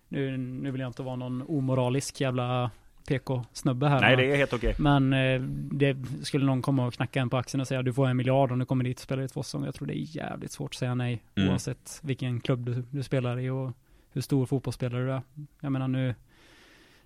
nu, 0.08 0.36
nu 0.36 0.70
vill 0.70 0.80
jag 0.80 0.88
inte 0.88 1.02
vara 1.02 1.16
någon 1.16 1.42
omoralisk 1.48 2.20
jävla 2.20 2.70
PK-snubbe 3.08 3.88
här. 3.88 4.00
Nej 4.00 4.10
men- 4.10 4.18
det 4.18 4.32
är 4.32 4.36
helt 4.36 4.52
okej. 4.52 4.74
Men 4.78 5.12
eh, 5.12 5.40
det 5.72 5.96
skulle 6.22 6.46
någon 6.46 6.62
komma 6.62 6.86
och 6.86 6.94
knacka 6.94 7.20
en 7.20 7.30
på 7.30 7.36
axeln 7.36 7.60
och 7.60 7.68
säga 7.68 7.82
du 7.82 7.92
får 7.92 8.08
en 8.08 8.16
miljard 8.16 8.52
om 8.52 8.58
du 8.58 8.64
kommer 8.64 8.84
dit 8.84 8.96
och 8.98 9.02
spelar 9.02 9.22
i 9.22 9.28
två 9.28 9.42
säsonger. 9.42 9.66
Jag 9.66 9.74
tror 9.74 9.88
det 9.88 9.98
är 9.98 10.16
jävligt 10.16 10.52
svårt 10.52 10.70
att 10.70 10.74
säga 10.78 10.94
nej. 10.94 11.22
Mm. 11.34 11.48
Oavsett 11.50 12.00
vilken 12.02 12.40
klubb 12.40 12.64
du, 12.66 12.84
du 12.90 13.02
spelar 13.02 13.38
i 13.38 13.50
och 13.50 13.70
hur 14.12 14.20
stor 14.20 14.46
fotbollsspelare 14.46 15.04
du 15.04 15.12
är. 15.12 15.22
Jag 15.60 15.72
menar 15.72 15.88
nu, 15.88 16.14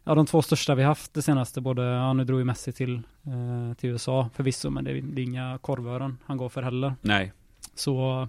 ja 0.04 0.14
de 0.14 0.26
två 0.26 0.42
största 0.42 0.74
vi 0.74 0.82
haft 0.82 1.14
det 1.14 1.22
senaste, 1.22 1.60
både, 1.60 1.82
ja 1.82 2.12
nu 2.12 2.24
drog 2.24 2.38
ju 2.40 2.44
Messi 2.44 2.72
till, 2.72 2.94
eh, 3.22 3.74
till 3.76 3.90
USA 3.90 4.28
förvisso, 4.34 4.70
men 4.70 4.84
det 4.84 4.90
är, 4.90 5.02
det 5.02 5.20
är 5.22 5.24
inga 5.24 5.58
korvören 5.62 6.18
han 6.26 6.36
går 6.36 6.48
för 6.48 6.62
heller. 6.62 6.94
Nej. 7.00 7.32
Så 7.74 8.28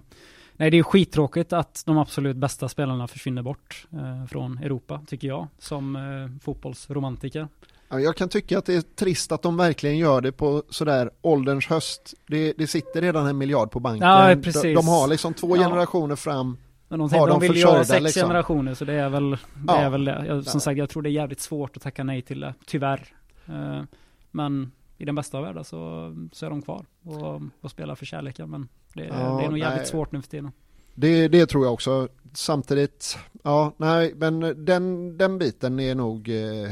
nej, 0.56 0.70
det 0.70 0.78
är 0.78 0.82
skittråkigt 0.82 1.52
att 1.52 1.82
de 1.86 1.98
absolut 1.98 2.36
bästa 2.36 2.68
spelarna 2.68 3.06
försvinner 3.08 3.42
bort 3.42 3.86
eh, 3.92 4.26
från 4.26 4.58
Europa, 4.58 5.00
tycker 5.06 5.28
jag, 5.28 5.46
som 5.58 5.96
eh, 5.96 6.42
fotbollsromantiker. 6.44 7.48
Ja, 7.88 8.00
Jag 8.00 8.16
kan 8.16 8.28
tycka 8.28 8.58
att 8.58 8.66
det 8.66 8.74
är 8.74 8.80
trist 8.80 9.32
att 9.32 9.42
de 9.42 9.56
verkligen 9.56 9.98
gör 9.98 10.20
det 10.20 10.32
på 10.32 10.62
sådär 10.70 11.10
ålderns 11.22 11.66
höst. 11.66 12.14
Det, 12.26 12.52
det 12.58 12.66
sitter 12.66 13.00
redan 13.02 13.26
en 13.26 13.38
miljard 13.38 13.70
på 13.70 13.80
banken. 13.80 14.08
Ja, 14.08 14.36
precis. 14.42 14.62
De, 14.62 14.74
de 14.74 14.88
har 14.88 15.08
liksom 15.08 15.34
två 15.34 15.56
Ja. 15.56 15.62
generationer 15.62 16.16
fram. 16.16 16.56
Men 16.88 16.98
de, 16.98 17.10
Har 17.12 17.26
de, 17.26 17.30
de 17.30 17.40
vill 17.40 17.52
försörjda, 17.52 17.84
sex 17.84 18.02
liksom? 18.02 18.22
generationer 18.22 18.74
så 18.74 18.84
det 18.84 18.92
är 18.94 19.08
väl 19.08 19.30
det. 19.30 19.38
Ja. 19.66 19.76
Är 19.76 19.90
väl 19.90 20.04
det. 20.04 20.24
Jag, 20.26 20.44
som 20.44 20.60
sagt, 20.60 20.78
jag 20.78 20.90
tror 20.90 21.02
det 21.02 21.08
är 21.08 21.12
jävligt 21.12 21.40
svårt 21.40 21.76
att 21.76 21.82
tacka 21.82 22.04
nej 22.04 22.22
till 22.22 22.40
det, 22.40 22.54
tyvärr. 22.66 23.08
Eh, 23.46 23.82
men 24.30 24.72
i 24.98 25.04
den 25.04 25.14
bästa 25.14 25.38
av 25.38 25.44
världar 25.44 25.62
så, 25.62 26.14
så 26.32 26.46
är 26.46 26.50
de 26.50 26.62
kvar 26.62 26.84
och, 27.04 27.42
och 27.60 27.70
spelar 27.70 27.94
för 27.94 28.06
kärleken. 28.06 28.50
Men 28.50 28.68
det, 28.96 29.04
Ja, 29.04 29.14
det 29.38 29.44
är 29.44 29.48
nog 29.48 29.58
jävligt 29.58 29.76
nej. 29.80 29.86
svårt 29.86 30.12
nu 30.12 30.22
för 30.22 30.28
tiden. 30.28 30.52
Det, 30.94 31.28
det 31.28 31.46
tror 31.46 31.64
jag 31.64 31.72
också. 31.74 32.08
Samtidigt, 32.32 33.18
ja, 33.44 33.72
nej, 33.76 34.12
men 34.16 34.64
den, 34.64 35.16
den 35.18 35.38
biten 35.38 35.80
är 35.80 35.94
nog, 35.94 36.28
eh, 36.28 36.70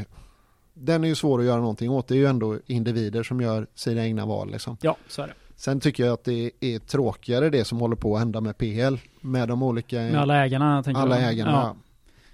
den 0.73 1.03
är 1.03 1.07
ju 1.07 1.15
svår 1.15 1.39
att 1.39 1.45
göra 1.45 1.59
någonting 1.59 1.89
åt. 1.91 2.07
Det 2.07 2.13
är 2.13 2.17
ju 2.17 2.25
ändå 2.25 2.59
individer 2.65 3.23
som 3.23 3.41
gör 3.41 3.67
sina 3.75 4.05
egna 4.05 4.25
val 4.25 4.51
liksom. 4.51 4.77
Ja, 4.81 4.97
så 5.07 5.21
är 5.21 5.27
det. 5.27 5.33
Sen 5.55 5.79
tycker 5.79 6.05
jag 6.05 6.13
att 6.13 6.23
det 6.23 6.51
är 6.59 6.79
tråkigare 6.79 7.49
det 7.49 7.65
som 7.65 7.79
håller 7.79 7.95
på 7.95 8.13
att 8.15 8.19
hända 8.19 8.41
med 8.41 8.57
PL. 8.57 8.95
Med 9.21 9.47
de 9.47 9.63
olika, 9.63 9.95
Med 9.95 10.15
alla 10.15 10.45
ägarna 10.45 10.83
tänker 10.83 11.01
alla 11.01 11.21
jag. 11.21 11.29
ägarna. 11.31 11.51
Ja. 11.51 11.61
Ja. 11.63 11.75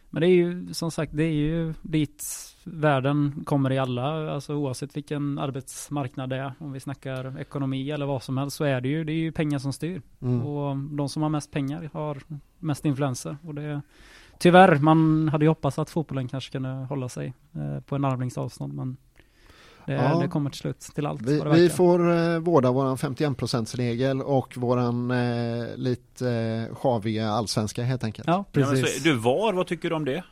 Men 0.09 0.21
det 0.21 0.27
är 0.27 0.35
ju 0.35 0.73
som 0.73 0.91
sagt, 0.91 1.11
det 1.15 1.23
är 1.23 1.33
ju 1.33 1.73
dit 1.81 2.23
världen 2.63 3.43
kommer 3.45 3.71
i 3.71 3.77
alla, 3.77 4.33
alltså 4.33 4.53
oavsett 4.55 4.97
vilken 4.97 5.39
arbetsmarknad 5.39 6.29
det 6.29 6.35
är. 6.37 6.53
Om 6.59 6.71
vi 6.71 6.79
snackar 6.79 7.39
ekonomi 7.39 7.91
eller 7.91 8.05
vad 8.05 8.23
som 8.23 8.37
helst 8.37 8.57
så 8.57 8.63
är 8.63 8.81
det 8.81 8.87
ju, 8.89 9.03
det 9.03 9.11
är 9.11 9.15
ju 9.15 9.31
pengar 9.31 9.59
som 9.59 9.73
styr. 9.73 10.01
Mm. 10.21 10.41
Och 10.45 10.77
de 10.77 11.09
som 11.09 11.21
har 11.21 11.29
mest 11.29 11.51
pengar 11.51 11.89
har 11.93 12.17
mest 12.59 12.85
influenser. 12.85 13.37
Och 13.43 13.55
det, 13.55 13.81
tyvärr, 14.39 14.75
man 14.75 15.29
hade 15.29 15.45
ju 15.45 15.49
hoppats 15.49 15.79
att 15.79 15.89
fotbollen 15.89 16.27
kanske 16.27 16.51
kunde 16.51 16.69
hålla 16.69 17.09
sig 17.09 17.33
eh, 17.55 17.79
på 17.83 17.95
en 17.95 18.05
armlängds 18.05 18.37
avstånd. 18.37 18.73
Men 18.73 18.97
Det, 19.85 19.93
Ja. 19.93 20.19
det 20.21 20.27
kommer 20.27 20.49
till 20.49 20.59
slut 20.59 20.79
till 20.79 21.05
allt. 21.05 21.21
Vi, 21.21 21.41
vi 21.53 21.69
får 21.69 22.11
eh, 22.17 22.39
vårda 22.39 22.71
våran 22.71 22.95
51%-regel 22.97 24.21
och 24.21 24.57
våran 24.57 25.11
eh, 25.11 25.65
lite 25.75 26.29
eh, 26.69 26.75
sjaviga 26.75 27.29
allsvenska 27.29 27.83
helt 27.83 28.03
enkelt. 28.03 28.27
Ja, 28.27 28.33
Ja, 28.33 28.45
men 28.59 28.69
precis. 28.69 29.03
så, 29.03 29.09
du 29.09 29.15
VAR, 29.17 29.53
vad 29.53 29.67
tycker 29.67 29.89
du 29.89 29.95
om 29.95 30.05
det? 30.05 30.23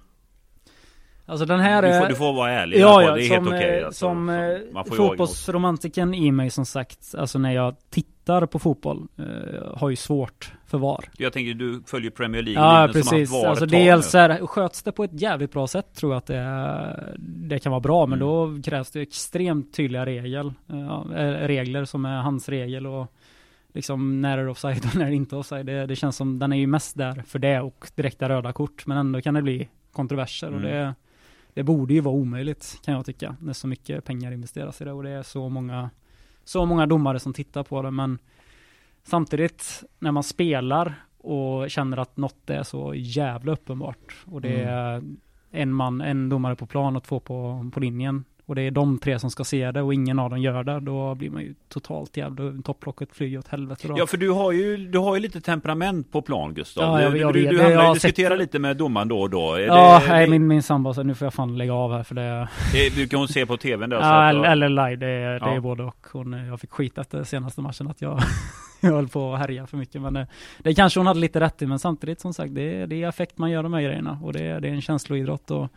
Alltså 1.30 1.46
den 1.46 1.60
här 1.60 1.82
Du 1.82 1.88
får, 1.88 2.06
är... 2.06 2.10
du 2.10 2.16
får 2.16 2.34
vara 2.34 2.52
ärlig. 2.52 2.80
Ja, 2.80 2.94
fall. 2.94 3.04
ja, 3.04 3.16
det 3.16 3.22
är 3.26 3.28
som, 3.28 3.36
helt 3.36 3.48
okej. 3.48 3.80
eh, 3.80 3.86
alltså. 3.86 4.00
som 4.00 4.30
eh, 4.30 4.36
ju 4.36 4.74
ha 4.74 4.84
fotbollsromantiken 4.84 6.14
i 6.14 6.32
mig 6.32 6.50
som 6.50 6.66
sagt, 6.66 7.16
alltså 7.18 7.40
när 7.40 7.52
jag 7.52 7.76
tittar 7.90 8.46
på 8.46 8.60
fotboll, 8.60 9.08
eh, 9.18 9.78
har 9.78 9.90
ju 9.90 9.96
svårt 9.96 10.54
för 10.68 10.78
VAR. 10.78 11.06
Jag 11.18 11.34
tänker 11.34 11.54
du 11.54 11.84
följer 11.88 12.12
Premier 12.12 12.42
League 12.42 12.64
Ja, 12.64 12.88
som 12.88 12.94
precis. 12.94 13.32
VAR 13.32 13.46
Alltså 13.50 13.66
dels 13.66 14.16
är, 14.16 14.48
sköts 14.48 14.84
det 14.84 14.92
på 14.92 15.04
ett 15.04 15.22
jävligt 15.22 15.52
bra 15.52 15.68
sätt 15.68 15.96
tror 15.96 16.12
jag 16.12 16.18
att 16.18 16.26
det, 16.26 17.16
det 17.18 17.60
kan 17.60 17.72
vara 17.72 17.80
bra, 17.80 18.06
men 18.06 18.22
Mm. 18.22 18.28
då 18.56 18.62
krävs 18.64 18.92
det 18.92 19.02
extremt 19.02 19.74
tydliga 19.74 20.06
regel, 20.06 20.54
eh, 20.70 21.48
regler 21.48 21.86
som 21.86 22.06
är 22.06 22.22
hans 22.22 22.50
regel 22.50 22.88
och 22.88 23.14
liksom 23.74 24.22
när 24.22 24.38
är 24.38 24.44
det 24.46 24.52
offside 24.52 24.86
och 24.86 24.96
när 24.96 25.06
är 25.06 25.10
det 25.10 25.16
inte 25.16 25.36
offside. 25.36 25.66
Det, 25.66 25.86
det 25.86 25.96
känns 25.96 26.16
som 26.16 26.40
den 26.40 26.54
är 26.54 26.58
ju 26.58 26.68
mest 26.68 26.98
där 26.98 27.24
för 27.28 27.40
det 27.40 27.60
och 27.60 27.86
direkta 27.96 28.30
röda 28.30 28.54
kort, 28.54 28.86
men 28.86 28.98
ändå 28.98 29.22
kan 29.22 29.34
det 29.34 29.42
bli 29.42 29.70
kontroverser 29.92 30.48
och 30.48 30.60
Mm. 30.60 30.72
det, 30.72 30.96
det 31.60 31.64
borde 31.64 31.94
ju 31.94 32.02
vara 32.02 32.16
omöjligt 32.16 32.80
kan 32.86 32.94
jag 32.94 33.06
tycka, 33.06 33.36
när 33.42 33.54
så 33.54 33.68
mycket 33.68 34.06
pengar 34.06 34.32
investeras 34.32 34.82
i 34.82 34.86
det. 34.86 34.92
Och 34.92 35.04
det 35.04 35.10
är 35.10 35.24
så 35.24 35.50
många, 35.50 35.90
så 36.44 36.66
många 36.66 36.86
domare 36.86 37.20
som 37.20 37.34
tittar 37.34 37.64
på 37.64 37.82
det, 37.82 37.92
men 37.92 38.20
samtidigt 39.04 39.84
när 40.00 40.12
man 40.12 40.24
spelar 40.24 40.94
och 41.18 41.70
känner 41.70 41.98
att 41.98 42.18
något 42.18 42.50
är 42.50 42.64
så 42.64 42.94
jävla 42.96 43.52
uppenbart 43.52 44.16
och 44.26 44.42
det 44.42 44.62
är 44.62 45.04
en 45.52 45.74
man, 45.74 46.02
en 46.02 46.30
domare 46.30 46.56
på 46.56 46.66
plan 46.66 46.96
och 46.96 47.04
två 47.04 47.20
på, 47.20 47.70
på 47.74 47.80
linjen 47.80 48.24
och 48.50 48.56
det 48.56 48.62
är 48.62 48.72
de 48.72 48.98
tre 48.98 49.20
som 49.20 49.32
ska 49.32 49.44
se 49.44 49.72
det 49.72 49.82
och 49.82 49.94
ingen 49.94 50.20
av 50.20 50.30
dem 50.30 50.40
gör 50.42 50.64
det, 50.64 50.80
då 50.80 51.16
blir 51.16 51.30
man 51.30 51.42
ju 51.42 51.56
totalt 51.68 52.18
jävla, 52.18 52.62
topplocket 52.64 53.10
flyger 53.16 53.38
åt 53.40 53.48
helvete 53.48 53.88
då. 53.88 53.96
Ja 53.98 54.08
för 54.08 54.18
du 54.18 54.30
har 54.30 54.52
ju, 54.52 54.78
du 54.78 54.98
har 54.98 55.16
ju 55.16 55.22
lite 55.22 55.42
temperament 55.42 56.12
på 56.12 56.22
plan 56.22 56.54
Gustav. 56.54 56.84
Ja, 56.84 57.02
jag- 57.02 57.14
du, 57.14 57.18
jag 57.20 57.34
du, 57.34 57.42
du, 57.46 57.48
det. 57.58 57.64
hamnar, 57.64 57.72
Jag 57.72 57.82
har 57.82 57.88
du 57.88 57.94
diskuterar 57.94 58.30
sett- 58.30 58.40
lite 58.40 58.60
med 58.60 58.78
domaren 58.78 59.08
då 59.08 59.20
och 59.22 59.30
då. 59.30 59.54
Är 59.54 59.60
ja, 59.60 60.00
det, 60.06 60.12
nej, 60.12 60.26
det, 60.26 60.32
min, 60.32 60.48
min 60.48 60.64
sambo 60.64 60.94
sa 60.94 61.04
nu 61.04 61.16
får 61.16 61.26
jag 61.26 61.34
fan 61.34 61.58
lägga 61.58 61.74
av 61.74 61.92
här 61.94 62.04
för 62.04 62.16
det 62.16 62.50
det, 62.74 62.96
du 62.96 63.08
kan 63.08 63.20
hon 63.20 63.28
se 63.28 63.46
på 63.46 63.58
tvn 63.58 63.90
där. 63.90 63.98
Ja, 64.00 64.30
eller, 64.30 64.44
eller 64.44 64.70
live, 64.70 64.96
det 64.96 65.08
är, 65.08 65.40
det 65.40 65.46
Ja. 65.46 65.56
är 65.56 65.60
både 65.60 65.84
och. 65.84 66.08
Hon, 66.14 66.34
eh, 66.34 66.48
jag 66.48 66.60
fick 66.60 66.70
skit 66.72 66.98
efter 66.98 67.24
senaste 67.24 67.62
matchen 67.62 67.88
att 67.88 68.02
jag, 68.02 68.20
jag 68.82 68.92
höll 68.92 69.08
på 69.08 69.34
att 69.34 69.40
härja 69.40 69.68
för 69.68 69.78
mycket. 69.78 70.02
Men 70.02 70.14
det, 70.14 70.28
det 70.60 70.74
kanske 70.76 71.00
hon 71.00 71.08
hade 71.08 71.20
lite 71.20 71.40
rätt 71.40 71.62
i, 71.62 71.66
men 71.66 71.80
samtidigt 71.80 72.20
som 72.20 72.34
sagt, 72.34 72.56
det 72.56 72.62
är, 72.82 72.88
det 72.88 73.04
är 73.04 73.08
affekt 73.08 73.38
man 73.38 73.52
gör 73.52 73.64
de 73.64 73.74
här 73.74 73.82
grejerna. 73.82 74.20
Och 74.24 74.34
det, 74.34 74.44
är- 74.44 74.60
det 74.62 74.68
är 74.68 74.72
en 74.74 74.82
känsloidrott 74.82 75.52
och 75.52 75.68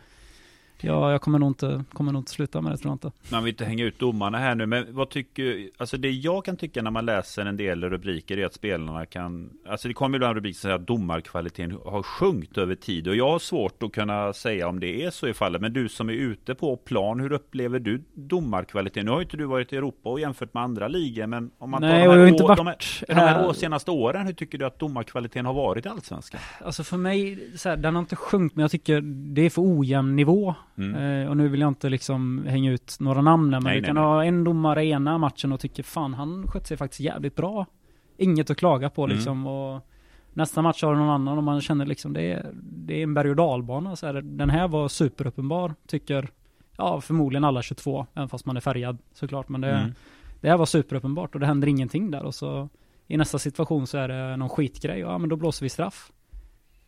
ja, 0.81 1.11
jag 1.11 1.21
kommer 1.21 1.39
nog, 1.39 1.49
inte, 1.49 1.83
kommer 1.93 2.11
nog 2.11 2.19
inte 2.19 2.31
sluta 2.31 2.61
med 2.61 2.71
det 2.71 2.77
tror 2.77 2.89
jag 2.89 2.95
inte. 2.95 3.11
Man 3.31 3.43
vill 3.43 3.53
inte 3.53 3.65
hänga 3.65 3.83
ut 3.85 3.99
domarna 3.99 4.37
här 4.37 4.55
nu, 4.55 4.65
men 4.65 4.95
vad 4.95 5.09
tycker, 5.09 5.69
alltså 5.77 5.97
det 5.97 6.11
jag 6.11 6.45
kan 6.45 6.57
tycka 6.57 6.81
när 6.81 6.91
man 6.91 7.05
läser 7.05 7.45
en 7.45 7.57
del 7.57 7.83
rubriker 7.89 8.37
är 8.37 8.45
att 8.45 8.53
spelarna 8.53 9.05
kan, 9.05 9.49
alltså 9.67 9.87
det 9.87 9.93
kommer 9.93 10.17
ibland 10.17 10.35
rubriker 10.35 10.55
som 10.59 10.61
säger 10.61 10.75
att 10.75 10.87
domarkvaliteten 10.87 11.77
har 11.85 12.03
sjunkit 12.03 12.57
över 12.57 12.75
tid 12.75 13.07
och 13.07 13.15
jag 13.15 13.29
har 13.31 13.39
svårt 13.39 13.83
att 13.83 13.91
kunna 13.91 14.33
säga 14.33 14.67
om 14.67 14.79
det 14.79 15.03
är 15.05 15.09
så 15.11 15.27
i 15.27 15.33
fallet, 15.33 15.61
men 15.61 15.73
du 15.73 15.89
som 15.89 16.09
är 16.09 16.13
ute 16.13 16.55
på 16.55 16.77
plan, 16.77 17.19
hur 17.19 17.31
upplever 17.31 17.79
du 17.79 18.03
domarkvaliteten? 18.13 19.05
Nu 19.05 19.11
har 19.11 19.17
ju 19.17 19.23
inte 19.23 19.37
du 19.37 19.45
varit 19.45 19.73
i 19.73 19.77
Europa 19.77 20.09
och 20.09 20.19
jämfört 20.19 20.53
med 20.53 20.63
andra 20.63 20.87
ligor, 20.87 21.27
men 21.27 21.51
om 21.57 21.69
man 21.69 21.81
Nej, 21.81 22.05
tar 22.05 22.13
de 22.15 22.19
här, 22.21 22.27
inte 22.27 22.43
varit 22.43 22.57
de 22.57 22.67
här, 22.67 22.77
de 23.07 23.13
här 23.13 23.27
här- 23.27 23.47
år, 23.47 23.53
senaste 23.53 23.91
åren, 23.91 24.25
hur 24.25 24.33
tycker 24.33 24.57
du 24.57 24.65
att 24.65 24.79
domarkvaliteten 24.79 25.45
har 25.45 25.53
varit 25.53 25.85
i 25.85 25.89
Allsvenskan? 25.89 26.41
Alltså 26.65 26.83
för 26.83 26.97
mig, 26.97 27.49
så 27.57 27.69
här, 27.69 27.77
den 27.77 27.95
har 27.95 27.99
inte 27.99 28.15
sjunkit, 28.15 28.55
men 28.55 28.61
jag 28.61 28.71
tycker 28.71 29.01
det 29.33 29.41
är 29.41 29.49
för 29.49 29.61
ojämn 29.79 30.15
nivå. 30.15 30.55
Mm. 30.77 31.21
Eh, 31.21 31.29
och 31.29 31.37
nu 31.37 31.47
vill 31.47 31.61
jag 31.61 31.67
inte 31.67 31.89
liksom 31.89 32.45
hänga 32.47 32.71
ut 32.71 32.97
några 32.99 33.21
namn 33.21 33.49
men 33.49 33.63
Nej, 33.63 33.73
du 33.75 33.81
nej, 33.81 33.85
kan 33.87 33.95
nej. 33.95 34.03
ha 34.03 34.25
en 34.25 34.43
domare 34.43 34.83
i 34.83 34.89
ena 34.91 35.17
matchen 35.17 35.51
och 35.51 35.59
tycker 35.59 35.83
fan 35.83 36.13
han 36.13 36.47
skötte 36.47 36.67
sig 36.67 36.77
faktiskt 36.77 36.99
jävligt 36.99 37.35
bra. 37.35 37.65
Inget 38.17 38.49
att 38.49 38.57
klaga 38.57 38.89
på 38.89 39.03
Mm. 39.03 39.15
liksom. 39.15 39.47
Och 39.47 39.81
nästa 40.33 40.61
match 40.61 40.83
har 40.83 40.93
du 40.93 40.99
någon 40.99 41.09
annan 41.09 41.37
och 41.37 41.43
man 41.43 41.61
känner 41.61 41.85
liksom 41.85 42.13
det 42.13 42.21
är, 42.21 42.51
det 42.63 42.99
är 42.99 43.03
en 43.03 43.13
berg 43.13 43.29
och 43.29 43.35
dalbana. 43.35 43.95
Så 43.95 44.05
här, 44.05 44.13
den 44.21 44.49
här 44.49 44.67
var 44.67 44.87
superuppenbar, 44.87 45.73
tycker 45.87 46.29
ja 46.77 47.01
förmodligen 47.01 47.43
alla 47.43 47.61
22, 47.61 48.05
även 48.13 48.29
fast 48.29 48.45
man 48.45 48.57
är 48.57 48.61
färgad 48.61 48.97
såklart. 49.13 49.49
Men 49.49 49.61
det, 49.61 49.71
Mm. 49.71 49.93
det 50.41 50.49
här 50.49 50.57
var 50.57 50.65
superuppenbart 50.65 51.33
och 51.33 51.39
det 51.39 51.45
händer 51.47 51.67
ingenting 51.67 52.11
där. 52.11 52.23
Och 52.23 52.35
så 52.35 52.69
i 53.07 53.17
nästa 53.17 53.39
situation 53.39 53.87
så 53.87 53.97
är 53.97 54.07
det 54.07 54.37
någon 54.37 54.49
skitgrej. 54.49 54.99
Ja 54.99 55.17
men 55.17 55.29
då 55.29 55.35
blåser 55.35 55.65
vi 55.65 55.69
straff. 55.69 56.11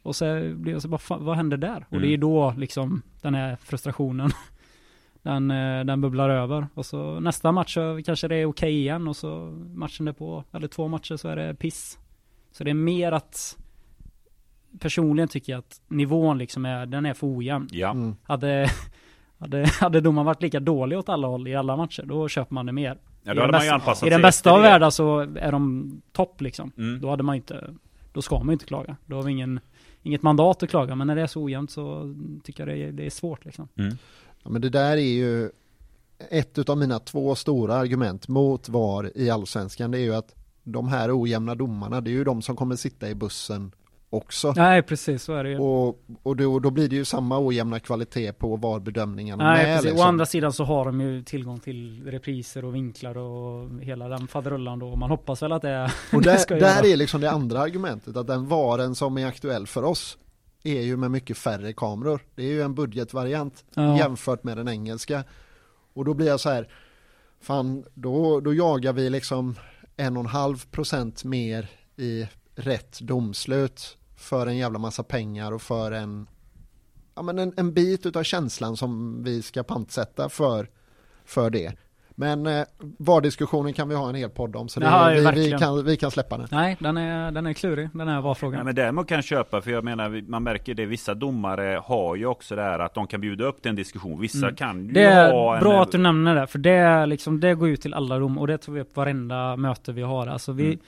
Och 0.05 0.15
så 0.15 0.53
blir 0.55 0.73
jag 0.73 0.81
så 0.81 0.87
bara, 0.87 0.97
fan, 0.97 1.25
vad 1.25 1.35
händer 1.35 1.57
där? 1.57 1.85
Och 1.89 1.99
det 2.01 2.07
är 2.07 2.09
Mm. 2.09 2.19
då 2.19 2.53
liksom 2.57 3.01
den 3.21 3.35
här 3.35 3.55
frustrationen 3.55 4.31
den, 5.21 5.51
eh, 5.51 5.85
den 5.85 6.01
bubblar 6.01 6.29
över. 6.29 6.67
Och 6.73 6.85
så 6.85 7.19
nästa 7.19 7.51
match 7.51 7.73
så 7.73 8.01
kanske 8.05 8.27
det 8.27 8.35
är 8.35 8.45
okej 8.45 8.73
igen 8.77 9.07
och 9.07 9.15
så 9.15 9.51
matchen 9.73 10.13
på 10.13 10.43
eller 10.51 10.67
två 10.67 10.87
matcher 10.87 11.15
så 11.17 11.27
är 11.27 11.35
det 11.35 11.55
piss. 11.55 11.99
Så 12.51 12.63
det 12.63 12.69
är 12.69 12.73
mer 12.73 13.11
att 13.11 13.57
personligen 14.79 15.27
tycker 15.27 15.53
jag 15.53 15.59
att 15.59 15.81
nivån 15.87 16.37
liksom 16.37 16.65
är, 16.65 16.85
den 16.85 17.05
är 17.05 17.13
för 17.13 17.37
ojämn. 17.37 17.67
Ja. 17.71 17.91
Mm. 17.91 18.15
Hade, 18.23 18.69
hade, 19.39 19.65
hade 19.79 20.01
domaren 20.01 20.25
varit 20.25 20.41
lika 20.41 20.59
dålig 20.59 20.97
åt 20.97 21.09
alla 21.09 21.27
håll 21.27 21.47
i 21.47 21.55
alla 21.55 21.75
matcher, 21.77 22.03
då 22.05 22.27
köper 22.27 22.53
man 22.53 22.65
det 22.65 22.71
mer. 22.71 22.97
Ja, 23.23 23.31
I 23.31 23.35
då 23.35 23.41
den 23.41 23.53
hade 23.53 23.81
man 23.85 23.95
ju 24.01 24.07
I 24.07 24.09
den 24.09 24.21
bästa 24.21 24.51
av 24.51 24.61
världar 24.61 24.89
så 24.89 25.19
är 25.19 25.51
de 25.51 25.91
topp 26.11 26.41
liksom. 26.41 26.71
Mm. 26.77 27.01
Då 27.01 27.09
hade 27.09 27.23
man 27.23 27.35
inte, 27.35 27.73
då 28.13 28.21
ska 28.21 28.39
man 28.39 28.53
inte 28.53 28.65
klaga. 28.65 28.97
Då 29.05 29.15
har 29.15 29.23
vi 29.23 29.31
ingen, 29.31 29.59
inget 30.05 30.21
mandat 30.21 30.63
att 30.63 30.69
klaga. 30.69 30.95
Men 30.95 31.07
när 31.07 31.15
det 31.15 31.21
är 31.21 31.27
så 31.27 31.43
ojämnt 31.43 31.71
så 31.71 32.15
tycker 32.43 32.67
jag 32.67 32.77
det 32.77 32.83
är, 32.83 32.91
det 32.91 33.05
är 33.05 33.09
svårt 33.09 33.45
liksom. 33.45 33.67
Mm. 33.75 33.97
Ja, 34.43 34.49
men 34.49 34.61
det 34.61 34.69
där 34.69 34.97
är 34.97 35.13
ju 35.13 35.51
ett 36.29 36.69
av 36.69 36.77
mina 36.77 36.99
två 36.99 37.35
stora 37.35 37.75
argument 37.75 38.27
mot 38.27 38.69
VAR 38.69 39.11
i 39.15 39.29
allsvenskan. 39.29 39.91
Det 39.91 39.97
är 39.97 40.01
ju 40.01 40.15
att 40.15 40.35
de 40.63 40.87
här 40.87 41.21
ojämna 41.21 41.55
domarna, 41.55 42.01
det 42.01 42.09
är 42.09 42.13
ju 42.13 42.23
de 42.23 42.41
som 42.41 42.55
kommer 42.55 42.75
sitta 42.75 43.09
i 43.09 43.15
bussen 43.15 43.71
också. 44.15 44.53
Nej 44.55 44.81
precis, 44.81 45.23
så 45.23 45.33
är 45.33 45.43
det 45.43 45.49
ju. 45.49 45.59
Och, 45.59 45.99
och 46.23 46.35
då, 46.35 46.59
då 46.59 46.69
blir 46.71 46.89
det 46.89 46.95
ju 46.95 47.05
samma 47.05 47.39
ojämna 47.47 47.79
kvalitet 47.79 48.33
på 48.33 48.55
VAR-bedömningarna 48.55 49.43
Nej, 49.43 49.63
med. 49.65 49.75
precis. 49.75 49.85
liksom. 49.91 50.05
Å 50.05 50.07
andra 50.09 50.25
sidan 50.25 50.53
så 50.53 50.63
har 50.63 50.85
de 50.85 51.01
ju 51.01 51.23
tillgång 51.23 51.59
till 51.59 52.03
repriser 52.05 52.65
och 52.65 52.75
vinklar 52.75 53.17
och 53.17 53.69
hela 53.81 54.07
den 54.07 54.27
faderullan 54.27 54.79
då. 54.79 54.87
Och 54.89 54.97
man 54.97 55.09
hoppas 55.09 55.41
väl 55.43 55.51
att 55.51 55.61
det, 55.61 55.91
Och 56.13 56.21
det 56.21 56.29
där, 56.29 56.37
ska 56.37 56.53
där 56.55 56.61
göra. 56.61 56.87
är 56.87 56.97
liksom 56.97 57.21
det 57.21 57.31
andra 57.31 57.59
argumentet, 57.59 58.17
att 58.17 58.27
den 58.27 58.47
varen 58.47 58.95
som 58.95 59.17
är 59.17 59.25
aktuell 59.27 59.67
för 59.67 59.83
oss 59.83 60.17
är 60.63 60.81
ju 60.81 60.97
med 60.97 61.11
mycket 61.11 61.37
färre 61.37 61.73
kameror. 61.73 62.21
Det 62.35 62.43
är 62.43 62.51
ju 62.51 62.61
en 62.61 62.75
budgetvariant 62.75 63.63
Ja. 63.73 63.97
jämfört 63.97 64.43
med 64.43 64.57
den 64.57 64.67
engelska. 64.67 65.23
Och 65.93 66.05
då 66.05 66.13
blir 66.13 66.27
jag 66.27 66.39
så 66.39 66.49
här, 66.49 66.67
fan, 67.41 67.85
då, 67.93 68.39
då 68.39 68.53
jagar 68.53 68.93
vi 68.93 69.09
liksom 69.09 69.55
en 69.97 70.17
och 70.17 70.23
en 70.23 70.29
halv 70.29 70.65
procent 70.71 71.23
mer 71.23 71.69
i 71.97 72.27
rätt 72.55 72.99
domslut 72.99 73.97
för 74.25 74.47
en 74.47 74.57
jävla 74.57 74.79
massa 74.79 75.03
pengar 75.03 75.51
och 75.51 75.61
för 75.61 75.91
en, 75.91 76.27
ja 77.15 77.21
men 77.21 77.39
en, 77.39 77.53
en 77.57 77.73
bit 77.73 78.05
utav 78.05 78.23
känslan 78.23 78.77
som 78.77 79.23
vi 79.23 79.41
ska 79.41 79.63
pantsätta 79.63 80.29
för, 80.29 80.67
för 81.25 81.49
det. 81.49 81.73
Men 82.17 82.47
eh, 82.47 82.63
VAR-diskussionen 82.97 83.73
kan 83.73 83.89
vi 83.89 83.95
ha 83.95 84.09
en 84.09 84.15
hel 84.15 84.29
podd 84.29 84.55
om 84.55 84.69
så 84.69 84.79
det, 84.79 84.85
Ja, 84.85 85.31
vi, 85.35 85.51
vi, 85.51 85.51
kan, 85.59 85.85
vi 85.85 85.97
kan 85.97 86.11
släppa 86.11 86.37
den. 86.37 86.47
Nej, 86.51 86.77
den 86.79 86.97
är, 86.97 87.31
den 87.31 87.45
är 87.47 87.53
klurig, 87.53 87.89
den 87.93 88.07
här 88.07 88.21
VAR-frågan. 88.21 88.57
Nej, 88.57 88.65
men 88.65 88.75
däremot 88.75 89.07
kan 89.07 89.15
jag 89.15 89.25
köpa, 89.25 89.61
för 89.61 89.71
jag 89.71 89.83
menar, 89.83 90.29
man 90.29 90.43
märker 90.43 90.73
det, 90.73 90.85
vissa 90.85 91.13
domare 91.13 91.81
har 91.85 92.15
ju 92.15 92.25
också 92.25 92.55
det 92.55 92.61
här 92.61 92.79
att 92.79 92.93
de 92.93 93.07
kan 93.07 93.21
bjuda 93.21 93.45
upp 93.45 93.61
till 93.61 93.69
en 93.69 93.75
diskussion. 93.75 94.19
Vissa 94.21 94.37
Mm. 94.45 94.55
kan 94.55 94.85
ju 94.85 94.91
Det 94.91 95.03
är 95.03 95.31
ha 95.31 95.55
en... 95.55 95.59
bra 95.63 95.81
att 95.81 95.91
du 95.91 95.97
nämner 95.97 96.35
det, 96.35 96.47
för 96.47 96.59
det, 96.59 97.05
liksom, 97.05 97.39
det 97.39 97.55
går 97.55 97.69
ut 97.69 97.81
till 97.81 97.93
alla 97.93 98.19
dom 98.19 98.37
och 98.37 98.47
det 98.47 98.57
tar 98.57 98.73
vi 98.73 98.81
upp 98.81 98.95
varenda 98.95 99.55
möte 99.55 99.91
vi 99.91 100.01
har. 100.01 100.27
Alltså 100.27 100.51
vi, 100.51 100.65
Mm. 100.65 100.79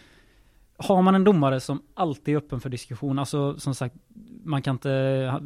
Har 0.77 1.01
man 1.01 1.15
en 1.15 1.23
domare 1.23 1.59
som 1.59 1.81
alltid 1.93 2.33
är 2.33 2.37
öppen 2.37 2.59
för 2.61 2.69
diskussion, 2.69 3.19
alltså 3.19 3.59
som 3.59 3.75
sagt, 3.75 3.95
man 4.43 4.61
kan 4.61 4.75
inte, 4.75 5.41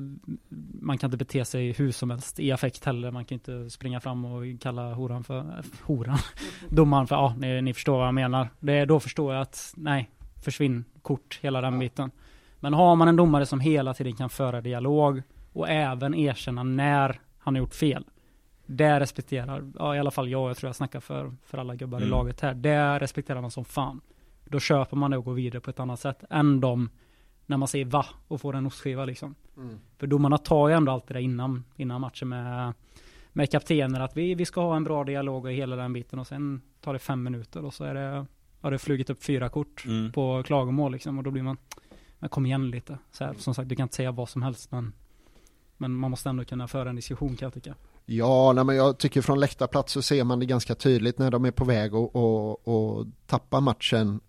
man 0.82 0.98
kan 0.98 1.08
inte 1.08 1.18
bete 1.18 1.46
sig 1.46 1.72
hur 1.72 1.92
som 1.92 2.10
helst 2.10 2.40
i 2.40 2.52
affekt 2.52 2.86
heller. 2.86 3.12
Man 3.12 3.26
kan 3.26 3.36
inte 3.36 3.70
springa 3.70 4.00
fram 4.00 4.26
och 4.26 4.44
kalla 4.62 4.94
horan 4.94 5.24
för, 5.24 5.38
äh, 5.40 5.46
horan, 5.86 6.18
domaren 6.70 7.08
för, 7.08 7.16
ja, 7.16 7.36
ni, 7.38 7.62
ni 7.62 7.74
förstår 7.74 7.98
vad 7.98 8.08
jag 8.08 8.14
menar. 8.14 8.50
Det, 8.60 8.86
då 8.86 9.00
förstår 9.00 9.34
jag 9.34 9.42
att, 9.42 9.74
nej, 9.78 10.10
försvinn 10.44 10.86
kort, 11.02 11.40
hela 11.42 11.62
den 11.62 11.80
biten. 11.80 12.12
Men 12.60 12.74
har 12.74 12.96
man 12.96 13.08
en 13.08 13.16
domare 13.16 13.46
som 13.46 13.60
hela 13.60 13.94
tiden 13.94 14.16
kan 14.16 14.30
föra 14.30 14.62
dialog 14.62 15.22
och 15.54 15.70
även 15.70 16.14
erkänna 16.14 16.64
när 16.64 17.20
han 17.40 17.56
har 17.56 17.60
gjort 17.60 17.74
fel. 17.76 18.06
Det 18.66 19.00
respekterar, 19.00 19.72
ja, 19.80 19.96
i 19.96 20.00
alla 20.00 20.12
fall 20.12 20.30
jag, 20.30 20.50
jag 20.50 20.58
tror 20.58 20.68
jag 20.68 20.76
snackar 20.76 21.00
för, 21.00 21.36
för 21.46 21.58
alla 21.58 21.76
gubbar 21.76 22.00
i 22.00 22.02
Mm. 22.02 22.12
laget 22.12 22.42
här. 22.42 22.54
Det 22.54 23.00
respekterar 23.00 23.42
man 23.42 23.52
som 23.52 23.66
fan. 23.66 24.02
Då 24.52 24.60
köper 24.60 24.98
man 24.98 25.12
det 25.12 25.18
och 25.18 25.26
går 25.26 25.34
vidare 25.34 25.62
på 25.62 25.70
ett 25.70 25.80
annat 25.80 26.00
sätt 26.00 26.24
än 26.30 26.60
de 26.60 26.90
när 27.46 27.58
man 27.58 27.68
säger 27.68 27.86
va 27.86 28.06
och 28.28 28.42
får 28.42 28.56
en 28.56 28.66
ostskiva 28.66 29.06
liksom. 29.06 29.36
För 29.98 30.08
domarna 30.08 30.38
tar 30.38 30.68
ju 30.68 30.74
ändå 30.76 30.92
alltid 30.92 31.16
det 31.16 31.22
innan, 31.22 31.64
innan 31.76 32.02
matchen 32.02 32.30
med, 32.30 32.74
med 33.34 33.52
kaptener 33.52 34.00
att 34.00 34.18
vi, 34.18 34.36
vi 34.36 34.46
ska 34.46 34.62
ha 34.62 34.76
en 34.76 34.84
bra 34.84 35.04
dialog 35.04 35.46
och 35.46 35.52
hela 35.52 35.76
den 35.76 35.94
biten 35.94 36.20
och 36.20 36.28
sen 36.28 36.62
tar 36.82 36.94
det 36.94 37.00
fem 37.00 37.24
minuter 37.24 37.66
och 37.66 37.74
så 37.74 37.84
är 37.84 37.94
det, 37.94 38.26
har 38.62 38.72
det 38.72 38.80
flugit 38.80 39.10
upp 39.10 39.24
fyra 39.24 39.50
kort 39.50 39.86
Mm. 39.86 40.12
på 40.12 40.44
klagomål 40.44 40.92
liksom 40.92 41.18
och 41.18 41.24
då 41.24 41.32
blir 41.32 41.44
man, 41.44 41.58
men 42.20 42.30
kom 42.30 42.46
igen 42.46 42.72
lite. 42.72 42.98
Så 43.12 43.24
här, 43.24 43.34
som 43.38 43.54
sagt, 43.54 43.70
du 43.70 43.76
kan 43.76 43.84
inte 43.84 43.96
säga 43.96 44.12
vad 44.12 44.30
som 44.30 44.42
helst 44.42 44.72
men, 44.72 44.94
men 45.78 45.96
man 45.96 46.12
måste 46.12 46.30
ändå 46.30 46.46
kunna 46.46 46.68
föra 46.68 46.90
en 46.90 46.96
diskussion 46.96 47.36
kan 47.36 47.46
jag 47.46 47.54
tycka. 47.54 47.76
Ja, 48.06 48.54
nej, 48.54 48.64
men 48.64 48.76
jag 48.76 48.98
tycker 48.98 49.22
från 49.22 49.40
läktarplats 49.40 49.94
så 49.94 50.02
ser 50.02 50.24
man 50.24 50.40
det 50.40 50.46
ganska 50.46 50.76
tydligt 50.76 51.20
när 51.20 51.32
de 51.32 51.46
är 51.46 51.52
på 51.52 51.66
väg 51.66 51.94
att 51.94 52.16
och, 52.16 52.68
och 52.68 53.08
tappa 53.26 53.60
matchen. 53.60 54.20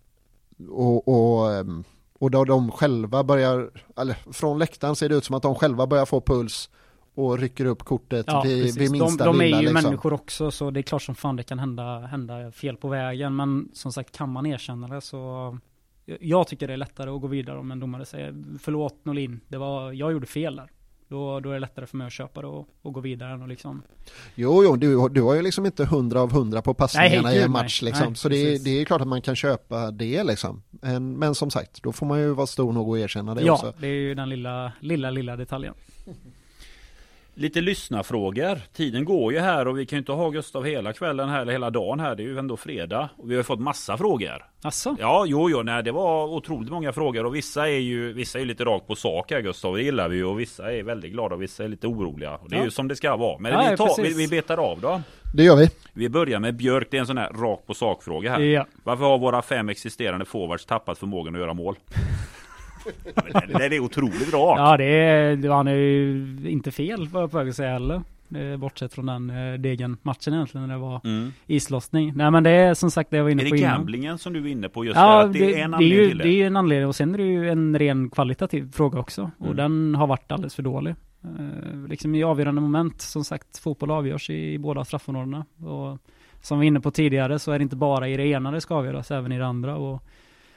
Och, 0.71 1.09
och, 1.09 1.53
ehm, 1.53 1.85
och 2.19 2.31
då 2.31 2.45
de 2.45 2.71
själva 2.71 3.25
börjar, 3.25 3.71
eller 3.97 4.33
från 4.33 4.59
läktaren 4.59 4.97
ser 4.97 5.09
det 5.09 5.15
ut 5.15 5.25
som 5.25 5.37
att 5.37 5.43
de 5.43 5.55
själva 5.55 5.87
börjar 5.87 6.07
få 6.07 6.21
puls 6.21 6.71
och 7.15 7.39
rycker 7.39 7.65
upp 7.65 7.83
kortet 7.85 8.25
Ja, 8.29 8.43
vid, 8.43 8.63
precis. 8.63 8.81
vid 8.81 8.91
minsta 8.93 9.25
de, 9.25 9.39
de 9.39 9.41
är 9.41 9.45
lilla. 9.45 9.61
ju 9.63 9.69
liksom. 9.69 9.83
människor 9.91 10.13
också 10.13 10.51
så 10.51 10.71
det 10.71 10.81
är 10.81 10.83
klart 10.83 11.03
som 11.03 11.15
fan 11.15 11.37
det 11.37 11.43
kan 11.43 11.59
hända, 11.59 11.99
hända 11.99 12.53
fel 12.53 12.77
på 12.77 12.89
vägen. 12.89 13.37
Men 13.37 13.69
som 13.73 13.93
sagt 13.93 14.17
kan 14.17 14.29
man 14.33 14.47
erkänna 14.47 14.89
det 14.89 15.01
så 15.01 15.59
jag 16.21 16.47
tycker 16.47 16.67
det 16.67 16.73
är 16.73 16.77
lättare 16.77 17.11
att 17.11 17.21
gå 17.21 17.27
vidare 17.27 17.59
om 17.59 17.71
en 17.71 17.81
domare 17.81 18.05
säger 18.05 18.35
förlåt 18.59 19.05
Norlin, 19.05 19.41
det 19.49 19.59
var, 19.59 19.93
jag 19.93 20.13
gjorde 20.13 20.27
fel 20.27 20.57
där. 20.57 20.71
Då, 21.13 21.41
då 21.41 21.51
är 21.51 21.55
det 21.55 21.61
lättare 21.61 21.87
för 21.87 21.97
mig 21.97 22.07
att 22.07 22.13
köpa 22.13 22.41
det 22.41 22.47
och, 22.47 22.69
och 22.83 22.93
gå 22.93 23.01
vidare 23.01 23.35
att 23.43 23.49
liksom 23.49 23.83
Jo, 24.35 24.65
jo, 24.65 24.77
du, 24.77 25.09
du 25.09 25.23
har 25.23 25.35
ju 25.35 25.43
liksom 25.43 25.67
inte 25.67 25.85
hundra 25.85 26.21
av 26.21 26.33
hundra 26.33 26.63
på 26.63 26.75
passningarna 26.75 27.29
Nej, 27.29 27.39
i 27.39 27.43
en 27.43 27.51
match 27.51 27.83
nej. 27.83 27.91
liksom. 27.91 28.07
Nej, 28.07 28.17
så 28.17 28.29
det, 28.29 28.65
det 28.65 28.81
är 28.81 28.85
klart 28.85 29.01
att 29.01 29.09
man 29.09 29.23
kan 29.23 29.37
köpa 29.37 29.91
det 29.91 30.25
liksom. 30.25 30.63
Men, 30.71 31.13
men 31.19 31.35
som 31.35 31.51
sagt, 31.51 31.83
då 31.83 31.93
får 31.93 32.07
man 32.07 32.21
ju 32.21 32.35
vara 32.35 32.47
stor 32.47 32.73
nog 32.73 32.97
att 32.97 33.03
erkänna 33.05 33.35
det 33.35 33.43
Ja, 33.43 33.53
också. 33.53 33.73
det 33.79 33.87
är 33.87 33.91
ju 33.91 34.15
den 34.15 34.29
lilla, 34.29 34.73
lilla, 34.81 35.11
lilla 35.11 35.37
detaljen. 35.37 35.75
Lite 37.35 37.61
lyssnarfrågor. 37.61 38.59
Tiden 38.73 39.05
går 39.05 39.33
ju 39.33 39.39
här 39.39 39.69
och 39.69 39.79
vi 39.79 39.87
kan 39.87 39.97
ju 39.97 39.99
inte 39.99 40.13
ha 40.13 40.31
Gustav 40.31 40.65
hela 40.65 40.93
kvällen 40.93 41.29
här 41.29 41.43
eller 41.43 41.53
hela 41.53 41.71
dagen 41.71 42.01
här. 42.01 42.15
Det 42.17 42.23
är 42.23 42.25
ju 42.25 42.39
ändå 42.39 42.57
fredag. 42.57 43.09
Och 43.17 43.31
vi 43.31 43.37
har 43.37 43.43
fått 43.43 43.61
massa 43.61 43.97
frågor. 43.97 44.45
Asså? 44.63 44.97
Ja, 45.01 45.25
jo, 45.27 45.51
jo, 45.51 45.63
nej, 45.63 45.83
det 45.83 45.93
var 45.93 46.27
otroligt 46.27 46.71
många 46.71 46.93
frågor 46.93 47.27
och 47.27 47.35
vissa 47.35 47.69
är 47.69 47.79
ju 47.79 48.13
vissa 48.13 48.39
är 48.39 48.41
ju 48.41 48.47
lite 48.49 48.65
rakt 48.65 48.87
på 48.87 48.95
sak 48.95 49.31
här 49.31 49.41
Gustav, 49.41 49.77
det 49.77 49.83
gillar 49.83 50.09
vi 50.09 50.17
ju 50.17 50.25
och 50.25 50.41
vissa 50.41 50.73
är 50.73 50.83
väldigt 50.83 51.13
glada 51.13 51.35
och 51.35 51.43
vissa 51.43 51.65
är 51.65 51.69
lite 51.69 51.87
oroliga. 51.87 52.35
Och 52.37 52.51
det 52.51 52.57
är 52.57 52.59
Ja. 52.59 52.65
ju 52.65 52.71
som 52.71 52.89
det 52.89 52.97
ska 52.97 53.17
vara. 53.17 53.39
Men 53.39 53.53
Ja, 53.53 53.67
vi, 53.71 53.77
tar, 53.77 54.03
vi, 54.03 54.15
vi 54.15 54.29
betar 54.29 54.57
av 54.59 54.81
då. 54.81 55.01
Det 55.35 55.43
gör 55.43 55.57
vi. 55.57 55.69
Vi 55.93 56.09
börjar 56.09 56.39
med 56.41 56.57
Björk, 56.57 56.89
det 56.91 56.97
är 56.97 57.01
en 57.01 57.07
sån 57.07 57.19
här 57.19 57.31
rakt 57.33 57.67
på 57.67 57.75
sak 57.75 58.03
fråga 58.03 58.31
här. 58.31 58.41
Ja. 58.41 58.67
Varför 58.85 59.05
har 59.05 59.19
våra 59.19 59.43
fem 59.43 59.69
existerande 59.69 60.25
forwards 60.25 60.67
tappat 60.67 60.99
förmågan 60.99 61.35
att 61.35 61.41
göra 61.41 61.55
mål? 61.55 61.77
Det, 63.49 63.69
det 63.69 63.77
är 63.77 63.81
otroligt 63.81 64.33
rakt. 64.35 64.59
Ja, 64.61 64.77
det 64.77 64.85
är, 64.85 65.37
det- 65.37 65.53
han 65.55 65.69
är 65.69 65.75
ju 65.75 66.27
inte 66.45 66.71
fel 66.71 67.09
jag 67.13 67.31
på 67.31 67.39
väg 67.39 67.49
att 67.49 67.57
säga 67.57 67.73
heller. 67.73 68.03
Bortsett 68.59 68.93
från 68.95 69.07
den 69.07 69.31
eh, 69.31 69.59
degen-matchen 69.59 70.35
egentligen 70.35 70.67
när 70.69 70.75
det 70.75 70.81
var 70.81 71.01
Mm. 71.05 71.33
islossning. 71.47 72.13
Nej 72.17 72.31
men 72.31 72.43
det 72.43 72.51
är 72.51 72.75
som 72.75 72.91
sagt 72.91 73.11
det 73.11 73.17
jag 73.17 73.25
var 73.25 73.31
inne 73.31 73.43
Är 73.43 73.49
på 73.49 73.55
det 73.55 73.61
innan. 73.61 73.77
gamblingen 73.77 74.19
som 74.19 74.33
du 74.33 74.41
är 74.41 74.47
inne 74.47 74.69
på 74.69 74.85
just 74.85 74.97
Ja, 74.97 75.19
där? 75.19 75.25
Att 75.27 75.33
det, 75.33 75.39
det, 75.39 75.61
är 75.61 75.65
en 75.65 75.71
det, 75.71 75.77
är 75.77 75.77
anledning 75.77 75.99
ju, 76.09 76.15
det 76.15 76.23
det? 76.23 76.29
är 76.29 76.33
ju 76.33 76.47
en 76.47 76.57
anledning 76.57 76.89
och 76.89 76.97
sen 76.97 77.15
är 77.15 77.19
det 77.19 77.25
ju 77.25 77.51
en 77.51 77.79
ren 77.79 78.11
kvalitativ 78.11 78.73
fråga 78.73 78.99
också. 78.99 79.31
Och 79.39 79.45
Mm. 79.47 79.57
den 79.57 79.95
har 79.95 80.07
varit 80.07 80.33
alldeles 80.33 80.55
för 80.55 80.63
dålig. 80.63 80.95
Eh, 81.25 81.89
liksom 81.89 82.15
i 82.15 82.23
avgörande 82.25 82.61
moment, 82.61 83.01
som 83.01 83.25
sagt, 83.25 83.59
fotboll 83.59 83.91
avgörs 83.91 84.31
i, 84.31 84.53
i 84.53 84.59
båda 84.59 84.85
straffområdena. 84.85 85.45
Och 85.67 85.99
som 86.41 86.59
vi 86.59 86.65
var 86.65 86.67
inne 86.67 86.81
på 86.81 86.91
tidigare 86.91 87.39
så 87.39 87.53
är 87.53 87.59
det 87.59 87.63
inte 87.63 87.77
bara 87.77 88.09
i 88.09 88.17
det 88.17 88.27
ena 88.27 88.51
det 88.51 88.61
ska 88.61 88.75
avgöras, 88.75 89.11
även 89.11 89.33
i 89.33 89.39
det 89.39 89.47
andra. 89.47 89.77
Och 89.77 90.03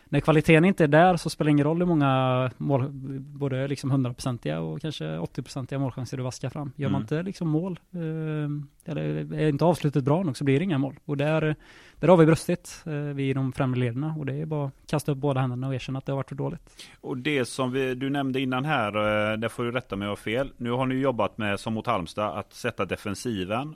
när 0.09 0.19
kvaliteten 0.19 0.65
inte 0.65 0.83
är 0.83 0.87
där 0.87 1.17
så 1.17 1.29
spelar 1.29 1.45
det 1.45 1.51
ingen 1.51 1.65
roll 1.65 1.77
hur 1.77 1.85
många 1.85 2.51
mål, 2.57 2.89
både 3.19 3.67
liksom 3.67 3.91
100-procentiga 3.91 4.59
och 4.59 4.81
kanske 4.81 5.05
80-procentiga 5.05 5.79
målchanser 5.79 6.17
du 6.17 6.23
vaskar 6.23 6.49
fram. 6.49 6.71
Gör 6.75 6.89
man 6.89 6.95
Mm. 7.01 7.03
inte 7.03 7.23
liksom 7.23 7.47
mål, 7.49 7.79
eh, 7.93 8.91
eller 8.91 9.33
är 9.33 9.49
inte 9.49 9.65
avslutet 9.65 10.03
bra 10.03 10.23
nog 10.23 10.37
så 10.37 10.43
blir 10.43 10.59
det 10.59 10.63
inga 10.63 10.77
mål. 10.77 10.99
Och 11.05 11.17
där, 11.17 11.55
där 11.99 12.07
har 12.07 12.17
vi 12.17 12.25
brustit, 12.25 12.83
eh, 12.85 12.93
vi 12.93 13.29
i 13.29 13.33
de 13.33 13.51
främre 13.53 13.79
lederna. 13.79 14.15
Och 14.17 14.25
det 14.25 14.33
är 14.33 14.45
bara 14.45 14.65
att 14.67 14.73
kasta 14.89 15.11
upp 15.11 15.17
båda 15.17 15.41
händerna 15.41 15.67
och 15.67 15.75
erkänna 15.75 15.99
att 15.99 16.05
det 16.05 16.11
har 16.11 16.17
varit 16.17 16.29
för 16.29 16.35
dåligt. 16.35 16.85
Och 17.01 17.17
det 17.17 17.45
som 17.45 17.71
vi, 17.71 17.95
du 17.95 18.09
nämnde 18.09 18.39
innan 18.39 18.65
här, 18.65 18.87
eh, 19.31 19.37
där 19.37 19.49
får 19.49 19.63
du 19.63 19.71
rätta 19.71 19.95
mig 19.95 20.05
om 20.05 20.07
jag 20.07 20.11
har 20.11 20.15
fel. 20.15 20.51
Nu 20.57 20.71
har 20.71 20.85
ni 20.85 20.95
jobbat 20.95 21.37
med, 21.37 21.59
som 21.59 21.73
mot 21.73 21.87
Halmstad, 21.87 22.39
att 22.39 22.53
sätta 22.53 22.85
defensiven, 22.85 23.75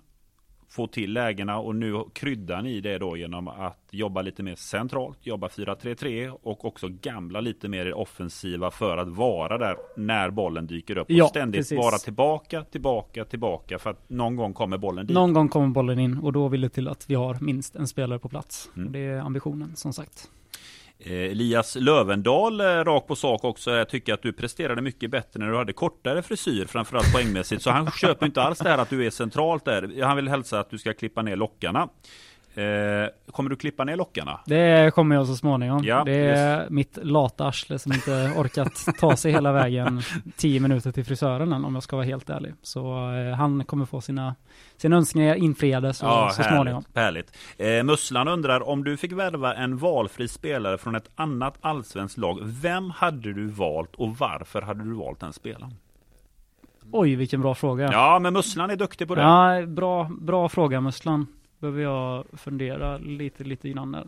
få 0.70 0.88
till 0.88 1.14
lägena 1.14 1.60
och 1.60 1.76
nu 1.76 2.04
kryddar 2.14 2.62
ni 2.62 2.82
det 2.82 2.98
då 2.98 3.18
genom 3.18 3.48
att 3.48 3.88
jobba 3.92 4.22
lite 4.22 4.44
mer 4.44 4.56
centralt, 4.56 5.18
jobba 5.22 5.48
4-3-3 5.48 6.30
och 6.44 6.66
också 6.66 6.88
gamla 6.90 7.42
lite 7.42 7.68
mer 7.68 7.86
i 7.86 7.94
offensiva 7.94 8.72
för 8.72 8.98
att 8.98 9.08
vara 9.08 9.58
där 9.58 9.76
när 9.98 10.30
bollen 10.30 10.68
dyker 10.68 10.98
upp. 10.98 11.08
Ja, 11.10 11.24
och 11.24 11.30
ständigt 11.30 11.60
precis. 11.60 11.78
vara 11.78 11.98
tillbaka, 11.98 12.64
tillbaka, 12.64 13.26
tillbaka 13.26 13.80
för 13.80 13.90
att 13.90 14.10
någon 14.10 14.36
gång 14.36 14.54
kommer 14.54 14.78
bollen 14.78 15.06
dit. 15.06 15.14
Någon 15.14 15.34
gång 15.34 15.50
kommer 15.50 15.68
bollen 15.68 16.00
in 16.00 16.18
och 16.18 16.34
då 16.34 16.48
vill 16.48 16.62
det 16.62 16.70
till 16.70 16.88
att 16.88 17.10
vi 17.10 17.16
har 17.16 17.38
minst 17.42 17.76
en 17.76 17.88
spelare 17.88 18.20
på 18.20 18.30
plats. 18.30 18.70
Mm. 18.76 18.88
Och 18.88 18.94
det 18.94 19.00
är 19.00 19.20
ambitionen, 19.20 19.76
som 19.76 19.94
sagt. 19.94 20.30
Eh, 21.06 21.12
Elias 21.14 21.76
Lövendal, 21.76 22.62
eh, 22.62 22.66
rakt 22.66 23.08
på 23.08 23.16
sak 23.16 23.44
också, 23.44 23.72
jag 23.72 23.90
tycker 23.90 24.14
att 24.14 24.22
du 24.22 24.34
presterade 24.34 24.82
mycket 24.82 25.12
bättre 25.12 25.40
när 25.40 25.52
du 25.52 25.58
hade 25.58 25.74
kortare 25.74 26.22
frisyr, 26.22 26.66
framförallt 26.66 27.14
poängmässigt. 27.14 27.62
Så 27.62 27.72
han 27.72 27.92
köper 27.92 28.26
inte 28.26 28.42
alls 28.42 28.60
det 28.60 28.70
här 28.70 28.78
att 28.78 28.90
du 28.90 29.06
är 29.06 29.10
centralt 29.10 29.66
där. 29.66 30.02
Han 30.04 30.16
vill 30.16 30.28
hälsa 30.28 30.60
att 30.60 30.70
du 30.70 30.78
ska 30.78 30.94
klippa 30.94 31.22
ner 31.22 31.36
lockarna. 31.36 31.90
Eh, 32.60 33.10
kommer 33.32 33.50
du 33.50 33.56
klippa 33.56 33.84
ner 33.84 33.96
lockarna? 33.96 34.40
Det 34.46 34.94
kommer 34.94 35.16
jag 35.16 35.28
så 35.28 35.36
småningom. 35.36 35.84
Ja, 35.84 36.04
det 36.06 36.16
är 36.16 36.70
mitt 36.70 36.98
lata 37.02 37.46
arsle 37.46 37.80
som 37.80 37.92
inte 37.94 38.34
orkat 38.38 38.86
ta 39.00 39.16
sig 39.16 39.32
hela 39.32 39.52
vägen 39.52 40.02
10 40.38 40.60
minuter 40.60 40.92
till 40.92 41.06
frisören 41.06 41.54
än, 41.54 41.66
om 41.66 41.74
jag 41.74 41.84
ska 41.84 41.96
vara 41.96 42.06
helt 42.06 42.30
ärlig. 42.30 42.54
Så 42.62 43.14
eh, 43.14 43.36
han 43.36 43.66
kommer 43.66 43.86
få 43.86 44.02
sina, 44.02 44.36
sina 44.78 44.96
önskningar 44.96 45.36
infriade 45.36 45.94
så, 45.94 46.30
så 46.34 46.44
småningom. 46.44 46.84
härligt. 46.96 47.38
Eh, 47.58 47.84
Musslan 47.84 48.28
undrar 48.28 48.68
om 48.68 48.84
du 48.84 48.98
fick 48.98 49.12
värva 49.12 49.54
en 49.54 49.78
valfri 49.78 50.28
spelare 50.28 50.78
från 50.78 50.96
ett 50.96 51.10
annat 51.16 51.58
allsvenskt 51.62 52.18
lag. 52.18 52.40
Vem 52.44 52.90
hade 52.90 53.34
du 53.34 53.48
valt 53.48 53.96
och 53.96 54.18
varför 54.18 54.62
hade 54.62 54.84
du 54.84 54.94
valt 54.94 55.20
den 55.20 55.34
spelaren? 55.34 55.74
Oj, 56.92 57.16
vilken 57.16 57.42
bra 57.42 57.56
fråga. 57.56 57.90
Ja, 57.92 58.20
men 58.20 58.34
Musslan 58.34 58.70
är 58.70 58.76
duktig 58.76 59.08
på 59.08 59.16
det. 59.16 59.22
Ja, 59.22 59.66
bra, 59.66 60.10
bra 60.22 60.50
fråga 60.50 60.82
Musslan. 60.82 61.28
Behöver 61.60 61.82
jag 61.82 62.26
fundera 62.34 62.98
lite, 62.98 63.44
lite 63.44 63.70
innan 63.70 63.92
där. 63.92 64.08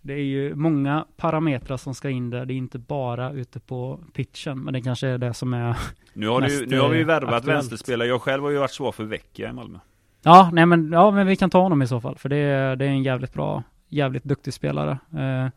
Det 0.00 0.12
är 0.12 0.24
ju 0.24 0.54
många 0.54 1.06
parametrar 1.16 1.76
som 1.76 1.94
ska 1.94 2.10
in 2.10 2.30
där. 2.30 2.46
Det 2.46 2.54
är 2.54 2.56
inte 2.56 2.78
bara 2.78 3.32
ute 3.32 3.60
på 3.60 4.00
pitchen, 4.12 4.60
men 4.60 4.72
det 4.72 4.82
kanske 4.82 5.06
är 5.06 5.18
det 5.18 5.34
som 5.34 5.54
är 5.54 5.76
Nu 6.12 6.28
har, 6.28 6.40
du, 6.40 6.46
Mest, 6.46 6.66
nu 6.66 6.80
har 6.80 6.88
vi 6.88 6.96
ju 6.96 7.02
eh, 7.02 7.06
värvat 7.06 7.44
vänsterspelare. 7.44 8.08
Jag 8.08 8.22
själv 8.22 8.42
har 8.42 8.50
ju 8.50 8.58
varit 8.58 8.70
svår 8.70 8.92
för 8.92 9.04
Vecchia 9.04 9.50
i 9.50 9.52
Malmö. 9.52 9.78
Ja, 10.22 10.50
nej 10.52 10.66
men, 10.66 10.92
ja, 10.92 11.10
men 11.10 11.26
vi 11.26 11.36
kan 11.36 11.50
ta 11.50 11.60
honom 11.62 11.82
i 11.82 11.86
så 11.86 12.00
fall, 12.00 12.16
för 12.16 12.28
det 12.28 12.36
är, 12.36 12.76
det 12.76 12.84
är 12.84 12.88
en 12.88 13.02
jävligt 13.02 13.32
bra, 13.32 13.62
jävligt 13.88 14.24
duktig 14.24 14.54
spelare. 14.54 14.98
Eh, 15.12 15.48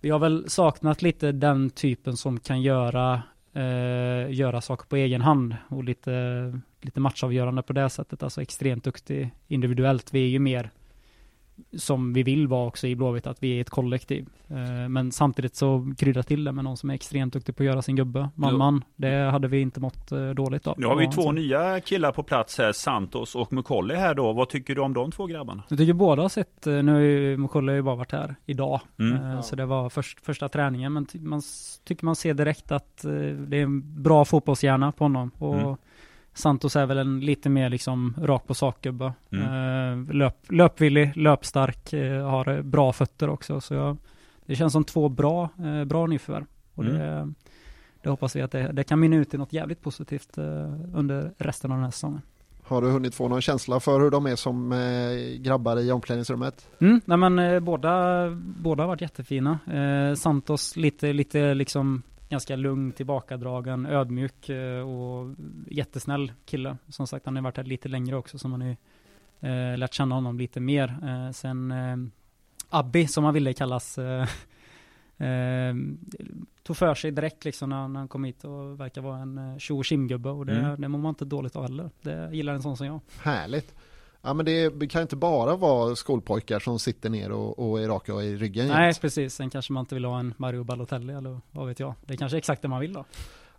vi 0.00 0.10
har 0.10 0.18
väl 0.18 0.50
saknat 0.50 1.02
lite 1.02 1.32
den 1.32 1.70
typen 1.70 2.16
som 2.16 2.40
kan 2.40 2.62
göra, 2.62 3.22
eh, 3.58 4.32
göra 4.32 4.60
saker 4.60 4.86
på 4.86 4.96
egen 4.96 5.20
hand 5.20 5.56
och 5.68 5.84
lite, 5.84 6.60
lite 6.80 7.00
matchavgörande 7.00 7.62
på 7.62 7.72
det 7.72 7.90
sättet, 7.90 8.22
alltså 8.22 8.42
extremt 8.42 8.84
duktig 8.84 9.30
individuellt. 9.48 10.14
Vi 10.14 10.24
är 10.24 10.28
ju 10.28 10.38
mer 10.38 10.70
som 11.76 12.12
vi 12.12 12.22
vill 12.22 12.48
vara 12.48 12.66
också 12.66 12.86
i 12.86 12.96
Blåvitt, 12.96 13.26
att 13.26 13.42
vi 13.42 13.56
är 13.56 13.60
ett 13.60 13.70
kollektiv. 13.70 14.28
Eh, 14.48 14.88
men 14.88 15.12
samtidigt 15.12 15.56
så 15.56 15.94
krydda 15.98 16.22
till 16.22 16.44
det 16.44 16.52
med 16.52 16.64
någon 16.64 16.76
som 16.76 16.90
är 16.90 16.94
extremt 16.94 17.32
duktig 17.32 17.56
på 17.56 17.62
att 17.62 17.66
göra 17.66 17.82
sin 17.82 17.96
gubbe, 17.96 18.28
man 18.34 18.50
Jo. 18.52 18.58
man. 18.58 18.84
Det 18.96 19.30
hade 19.30 19.48
vi 19.48 19.60
inte 19.60 19.80
mått 19.80 20.12
eh, 20.12 20.30
dåligt 20.30 20.66
av. 20.66 20.74
Nu 20.80 20.86
har 20.86 20.96
vi 20.96 21.06
två 21.06 21.22
så. 21.22 21.32
nya 21.32 21.80
killar 21.80 22.12
på 22.12 22.22
plats 22.22 22.58
här, 22.58 22.72
Santos 22.72 23.34
och 23.34 23.52
Mukolli 23.52 23.94
här 23.94 24.14
då. 24.14 24.32
Vad 24.32 24.48
tycker 24.48 24.74
du 24.74 24.80
om 24.80 24.94
de 24.94 25.10
två 25.12 25.26
grabbarna? 25.26 25.62
Jag 25.68 25.78
tycker 25.78 25.92
båda 25.92 26.22
har 26.22 26.28
sett, 26.28 26.66
eh, 26.66 26.72
nu 26.82 26.92
har 26.92 27.00
ju 27.00 27.36
Mukulla 27.36 27.72
ju 27.74 27.82
bara 27.82 27.96
varit 27.96 28.12
här 28.12 28.34
idag, 28.46 28.80
Mm. 28.98 29.42
så 29.42 29.56
det 29.56 29.66
var 29.66 29.88
först, 29.90 30.24
första 30.26 30.48
träningen, 30.48 30.92
men 30.92 31.06
man 31.14 31.42
tycker 31.84 32.04
man 32.04 32.16
ser 32.16 32.34
direkt 32.34 32.72
att 32.72 33.02
det 33.46 33.56
är 33.56 33.62
en 33.62 34.02
bra 34.02 34.24
fotbollshjärna 34.24 34.92
på 34.92 35.04
honom. 35.04 35.30
Och 35.38 35.54
Mm. 35.54 35.76
Santos 36.38 36.76
är 36.76 36.86
väl 36.86 36.98
en 36.98 37.20
lite 37.20 37.48
mer 37.48 37.70
liksom 37.70 38.14
rak 38.22 38.46
på 38.46 38.54
sak-gubbe. 38.54 39.12
Mm. 39.32 39.44
Eh, 40.08 40.14
löp, 40.14 40.34
löpvillig, 40.52 41.16
löpstark, 41.16 41.92
eh, 41.92 42.28
har 42.28 42.48
eh, 42.48 42.62
bra 42.62 42.92
fötter 42.92 43.28
också. 43.30 43.60
Så 43.60 43.74
jag, 43.74 43.96
det 44.46 44.56
känns 44.56 44.72
som 44.72 44.84
två 44.84 45.08
bra, 45.08 45.48
bra 45.86 46.06
nyförvärv. 46.06 46.44
Och 46.74 46.84
Mm. 46.84 46.96
det, 46.98 47.32
det 48.02 48.10
hoppas 48.10 48.36
vi 48.36 48.42
att 48.42 48.50
det, 48.52 48.72
det 48.72 48.84
kan 48.84 49.00
mynna 49.00 49.16
ut 49.16 49.34
i 49.34 49.38
något 49.38 49.52
jävligt 49.52 49.82
positivt 49.82 50.38
under 50.94 51.32
resten 51.38 51.70
av 51.72 51.76
den 51.76 51.84
här 51.84 51.90
säsongen. 51.90 52.22
Har 52.62 52.82
du 52.82 52.88
hunnit 52.90 53.14
få 53.14 53.28
någon 53.28 53.40
känsla 53.40 53.80
för 53.80 54.00
hur 54.00 54.10
de 54.10 54.26
är 54.26 54.36
som 54.36 54.72
eh, 54.72 55.40
grabbar 55.40 55.80
i 55.80 55.92
omklädningsrummet? 55.92 56.68
Mm, 56.80 57.00
nej 57.04 57.18
men 57.18 57.38
eh, 57.38 57.60
båda, 57.60 58.26
båda 58.36 58.82
har 58.82 58.88
varit 58.88 59.00
jättefina. 59.00 59.58
Eh, 59.72 60.14
Santos 60.14 60.76
lite, 60.76 61.12
lite 61.12 61.54
liksom 61.54 62.02
ganska 62.28 62.56
lugn, 62.56 62.92
tillbakadragen, 62.92 63.86
ödmjuk 63.86 64.48
eh, 64.48 64.80
och 64.88 65.34
jättesnäll 65.66 66.32
kille. 66.44 66.76
Som 66.88 67.06
sagt, 67.06 67.26
han 67.26 67.36
har 67.36 67.42
varit 67.42 67.56
här 67.56 67.64
lite 67.64 67.88
längre 67.88 68.16
också, 68.16 68.38
så 68.38 68.48
man 68.48 68.60
har 68.60 68.68
ju 68.68 68.76
eh, 69.50 69.78
lärt 69.78 69.94
känna 69.94 70.14
honom 70.14 70.38
lite 70.38 70.60
mer. 70.60 70.98
Eh, 71.02 71.30
sen 71.32 71.70
eh, 71.72 71.96
Abbi, 72.70 73.06
som 73.06 73.24
han 73.24 73.34
ville 73.34 73.52
kallas, 73.52 73.98
eh, 73.98 74.26
tog 76.62 76.76
för 76.76 76.94
sig 76.94 77.10
direkt 77.10 77.44
liksom 77.44 77.70
när, 77.70 77.88
när 77.88 78.00
han 78.00 78.08
kom 78.08 78.24
hit 78.24 78.44
och 78.44 78.80
verkar 78.80 79.00
vara 79.02 79.18
en 79.18 79.58
tjo 79.58 79.76
och 79.78 80.46
det, 80.46 80.58
Mm. 80.58 80.80
det 80.80 80.88
mår 80.88 80.98
man 80.98 81.08
inte 81.08 81.24
dåligt 81.24 81.56
av 81.56 81.62
heller. 81.62 81.90
Det 82.02 82.30
gillar 82.32 82.54
en 82.54 82.62
sån 82.62 82.76
som 82.76 82.86
jag. 82.86 83.00
Härligt. 83.22 83.74
Ja 84.28 84.34
men 84.34 84.46
det 84.46 84.86
kan 84.90 85.02
inte 85.02 85.16
bara 85.16 85.56
vara 85.56 85.96
skolpojkar 85.96 86.58
som 86.58 86.78
sitter 86.78 87.10
ner 87.10 87.32
och, 87.32 87.70
och 87.70 87.80
är 87.80 87.88
raka 87.88 88.12
i 88.12 88.36
ryggen 88.36 88.68
Nej, 88.68 88.84
jämt. 88.84 89.00
precis. 89.00 89.34
Sen 89.34 89.50
kanske 89.50 89.72
man 89.72 89.80
inte 89.80 89.94
vill 89.94 90.04
ha 90.04 90.18
en 90.18 90.34
Mario 90.36 90.64
Balotelli 90.64 91.12
eller 91.12 91.40
vad 91.50 91.66
vet 91.66 91.80
jag. 91.80 91.94
Det 92.06 92.14
är 92.14 92.16
kanske 92.18 92.36
är 92.36 92.38
exakt 92.38 92.62
det 92.62 92.68
man 92.68 92.80
vill 92.80 92.92
då. 92.92 93.04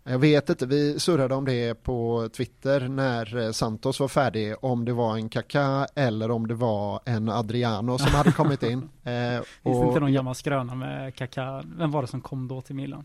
Jag 0.04 0.18
vet 0.18 0.48
inte, 0.48 0.66
vi 0.66 1.00
surrade 1.00 1.34
om 1.34 1.44
det 1.44 1.74
på 1.82 2.28
Twitter 2.36 2.88
när 2.88 3.36
eh, 3.36 3.50
Santos 3.50 4.00
var 4.00 4.08
färdig, 4.08 4.54
om 4.64 4.84
det 4.84 4.92
var 4.92 5.16
en 5.16 5.28
Kaká 5.28 5.86
eller 5.94 6.30
om 6.30 6.48
det 6.48 6.54
var 6.54 7.00
en 7.04 7.28
Adriano 7.28 7.98
som 7.98 8.12
hade 8.12 8.32
kommit 8.32 8.62
in. 8.62 8.88
Eh, 9.04 9.42
Finns 9.62 9.80
det 9.80 9.86
inte 9.86 10.00
någon 10.00 10.12
gammal 10.12 10.34
skröna 10.34 10.74
med 10.74 11.14
Kaká? 11.14 11.64
Vem 11.78 11.90
var 11.90 12.02
det 12.02 12.08
som 12.08 12.20
kom 12.20 12.48
då 12.48 12.60
till 12.60 12.74
Milan? 12.74 13.04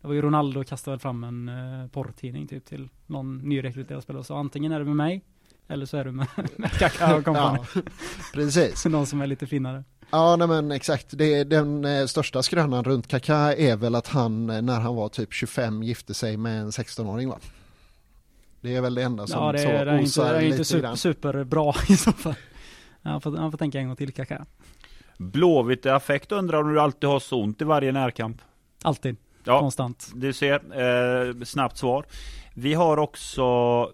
Det 0.00 0.06
var 0.06 0.14
ju 0.14 0.22
Ronaldo 0.22 0.64
kastade 0.64 0.98
fram 0.98 1.24
en 1.24 1.48
eh, 1.48 1.88
porrtidning 1.88 2.46
typ 2.46 2.64
till 2.64 2.88
någon 3.06 3.38
nyrekryterad 3.38 4.02
spelare. 4.02 4.24
Så 4.24 4.34
antingen 4.34 4.72
är 4.72 4.78
det 4.78 4.84
med 4.84 4.96
mig 4.96 5.22
eller 5.70 5.86
så 5.86 5.96
är 5.96 6.04
du 6.04 6.12
med, 6.12 6.26
med 6.56 6.70
Kaká 6.70 7.16
och 7.16 7.24
kompani. 7.24 7.58
ja, 7.74 7.80
precis. 8.32 8.84
Någon 8.86 9.06
som 9.06 9.20
är 9.20 9.26
lite 9.26 9.46
finare. 9.46 9.84
Ja, 10.10 10.36
nej 10.36 10.48
men 10.48 10.72
exakt. 10.72 11.06
Det, 11.10 11.44
den 11.44 11.84
eh, 11.84 12.06
största 12.06 12.42
skrönan 12.42 12.84
runt 12.84 13.08
Kaká 13.08 13.54
är 13.54 13.76
väl 13.76 13.94
att 13.94 14.08
han 14.08 14.50
eh, 14.50 14.62
när 14.62 14.80
han 14.80 14.94
var 14.94 15.08
typ 15.08 15.32
25 15.32 15.82
gifte 15.82 16.14
sig 16.14 16.36
med 16.36 16.60
en 16.60 16.70
16-åring 16.70 17.28
va? 17.28 17.38
Det 18.60 18.76
är 18.76 18.80
väl 18.80 18.94
det 18.94 19.02
enda 19.02 19.26
som 19.26 19.44
ja, 19.44 19.52
det, 19.52 19.58
så 19.58 19.68
det 19.68 19.74
är 19.74 19.98
inte, 19.98 20.32
det 20.32 20.38
är 20.38 20.42
inte 20.42 20.64
super, 20.64 20.94
superbra 20.94 21.74
i 21.88 21.96
så 21.96 22.12
fall. 22.12 22.34
Han 23.02 23.20
får, 23.20 23.36
han 23.36 23.50
får 23.50 23.58
tänka 23.58 23.78
en 23.78 23.86
gång 23.86 23.96
till 23.96 24.12
Kaká. 24.12 24.46
Blåvitt 25.16 25.86
affekt 25.86 26.32
undrar 26.32 26.60
om 26.62 26.72
du 26.72 26.80
alltid 26.80 27.10
har 27.10 27.20
så 27.20 27.42
ont 27.42 27.62
i 27.62 27.64
varje 27.64 27.92
närkamp? 27.92 28.42
Alltid. 28.82 29.16
Ja, 29.44 29.60
konstant. 29.60 30.10
Du 30.14 30.32
ser, 30.32 30.54
eh, 30.54 31.44
snabbt 31.44 31.76
svar. 31.76 32.04
Vi 32.54 32.74
har 32.74 32.96
också, 32.96 33.42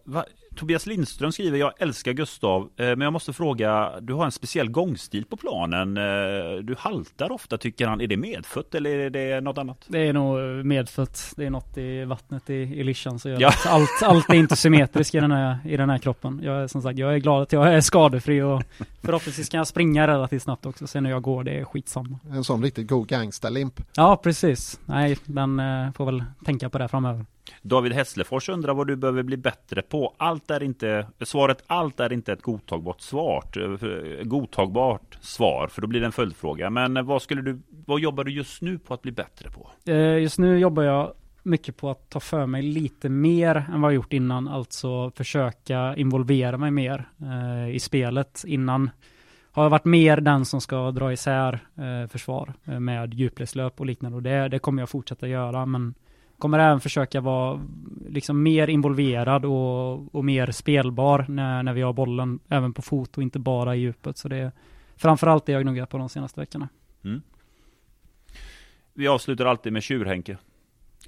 va, 0.05 0.25
Tobias 0.57 0.87
Lindström 0.87 1.33
skriver, 1.33 1.59
jag 1.59 1.73
älskar 1.79 2.13
Gustav, 2.13 2.63
eh, 2.63 2.87
men 2.87 3.01
jag 3.01 3.13
måste 3.13 3.33
fråga, 3.33 4.01
du 4.01 4.15
har 4.15 4.25
en 4.25 4.33
speciell 4.33 4.71
gångstil 4.71 5.25
på 5.25 5.37
planen. 5.37 5.97
Eh, 5.97 6.63
du 6.63 6.75
haltar 6.79 7.33
ofta 7.33 7.59
tycker 7.59 7.87
han. 7.87 8.01
Är 8.01 8.07
det 8.07 8.17
medfött 8.17 8.75
eller 8.75 8.91
är 8.91 9.11
det 9.11 9.41
något 9.41 9.59
annat? 9.59 9.85
Det 9.87 9.99
är 9.99 10.13
nog 10.13 10.65
medfött. 10.65 11.33
Det 11.37 11.47
är 11.47 11.51
något 11.51 11.79
i 11.79 12.05
vattnet 12.05 12.51
i, 12.51 12.55
i 12.55 12.85
lyschan 12.85 13.19
som 13.19 13.31
gör 13.31 13.41
ja. 13.41 13.53
allt, 13.67 14.03
allt 14.03 14.31
är 14.31 14.35
inte 14.35 14.57
symmetriskt 14.57 15.15
i 15.15 15.21
den, 15.21 15.33
här, 15.33 15.59
i 15.65 15.77
den 15.77 15.91
här 15.91 15.99
kroppen. 15.99 16.41
Jag 16.43 16.63
är 16.63 16.67
som 16.67 16.83
sagt, 16.83 16.99
jag 16.99 17.15
är 17.15 17.19
glad 17.19 17.43
att 17.43 17.53
jag 17.53 17.75
är 17.75 17.81
skadefri 17.81 18.43
och 18.43 18.63
förhoppningsvis 19.03 19.49
kan 19.49 19.59
jag 19.59 19.67
springa 19.67 20.07
relativt 20.07 20.43
snabbt 20.43 20.67
också. 20.67 20.87
Sen 20.87 21.03
när 21.03 21.11
jag 21.11 21.23
går, 21.23 21.45
det 21.45 21.59
är 21.59 21.65
skitsamma. 21.65 22.19
En 22.31 22.45
sån 22.45 22.63
riktigt 22.63 22.89
god 22.89 23.09
gangsterlimp. 23.09 23.81
Ja, 23.97 24.17
precis. 24.17 24.81
Nej, 24.85 25.17
men 25.25 25.61
eh, 25.61 25.93
får 25.93 26.07
väl 26.07 26.25
tänka 26.45 26.71
på 26.71 26.79
det 26.79 26.89
framöver. 26.89 27.25
David 27.63 27.93
Hässlefors 27.93 28.49
undrar 28.49 28.75
vad 28.75 28.87
du 28.87 28.97
behöver 28.97 29.23
bli 29.23 29.37
bättre 29.37 29.83
på. 29.83 30.15
Allt 30.17 30.51
är 30.51 30.63
inte, 30.63 31.07
svaret 31.21 31.63
allt 31.67 32.01
är 32.01 32.13
inte 32.13 32.33
ett 32.33 32.43
godtagbart 32.43 33.01
svar. 33.01 33.45
Eh, 33.57 34.25
godtagbart 34.25 35.19
svar, 35.21 35.69
för 35.69 35.83
då 35.83 35.89
blir 35.89 36.01
det 36.01 36.07
en 36.07 36.13
följdfråga. 36.13 36.71
Men 36.71 37.07
vad 37.07 37.23
skulle 37.23 37.43
du, 37.43 37.61
vad 37.87 38.01
jobbar 38.01 38.25
du 38.25 38.33
just 38.33 38.63
nu 38.63 38.79
på 38.79 38.95
att 38.95 39.03
bli 39.03 39.13
bättre 39.13 39.51
på? 39.51 39.71
Eh, 39.93 40.19
just 40.19 40.39
nu 40.39 40.59
jobbar 40.59 40.83
jag 40.83 41.13
mycket 41.43 41.77
på 41.77 41.91
att 41.91 42.11
ta 42.11 42.21
för 42.21 42.47
mig 42.47 42.63
lite 42.63 43.09
mer 43.09 43.67
än 43.73 43.81
vad 43.81 43.91
jag 43.91 43.95
gjort 43.95 44.13
innan. 44.13 44.49
Alltså 44.49 45.11
försöka 45.11 45.97
involvera 45.97 46.59
mig 46.59 46.71
mer 46.71 47.09
eh, 47.23 47.75
i 47.75 47.81
spelet. 47.81 48.45
Innan 48.47 48.91
har 49.53 49.63
jag 49.63 49.71
varit 49.71 49.85
mer 49.85 50.17
den 50.17 50.45
som 50.45 50.61
ska 50.61 50.91
dra 50.91 51.13
isär 51.13 51.59
försvar 52.09 52.53
med 52.81 53.15
djupledslöp 53.15 53.81
och 53.81 53.87
liknande. 53.87 54.17
Och 54.17 54.23
det, 54.23 54.49
det 54.49 54.59
kommer 54.59 54.83
jag 54.83 54.89
fortsätta 54.89 55.29
göra. 55.29 55.67
Men 55.67 55.95
kommer 56.39 56.59
även 56.59 56.81
försöka 56.81 57.21
vara 57.21 57.61
liksom 58.09 58.43
mer 58.43 58.69
involverad 58.69 59.45
och, 59.45 60.15
och 60.15 60.25
mer 60.25 60.51
spelbar 60.51 61.27
när, 61.29 61.63
när 61.63 61.73
vi 61.73 61.83
har 61.83 61.93
bollen, 61.93 62.39
även 62.49 62.73
på 62.73 62.83
fot 62.83 63.17
och 63.17 63.23
inte 63.23 63.39
bara 63.39 63.77
i 63.77 63.79
djupet. 63.79 64.19
Så 64.19 64.29
det 64.29 64.37
är 64.37 64.53
framförallt 64.97 65.47
det 65.47 65.53
jag 65.53 65.63
gnuggat 65.63 65.91
på 65.91 65.99
de 65.99 66.09
senaste 66.09 66.41
veckorna. 66.41 66.69
Mm. 67.05 67.23
Vi 68.95 69.09
avslutar 69.09 69.47
alltid 69.47 69.73
med 69.73 69.83
tjurhänke. 69.83 70.33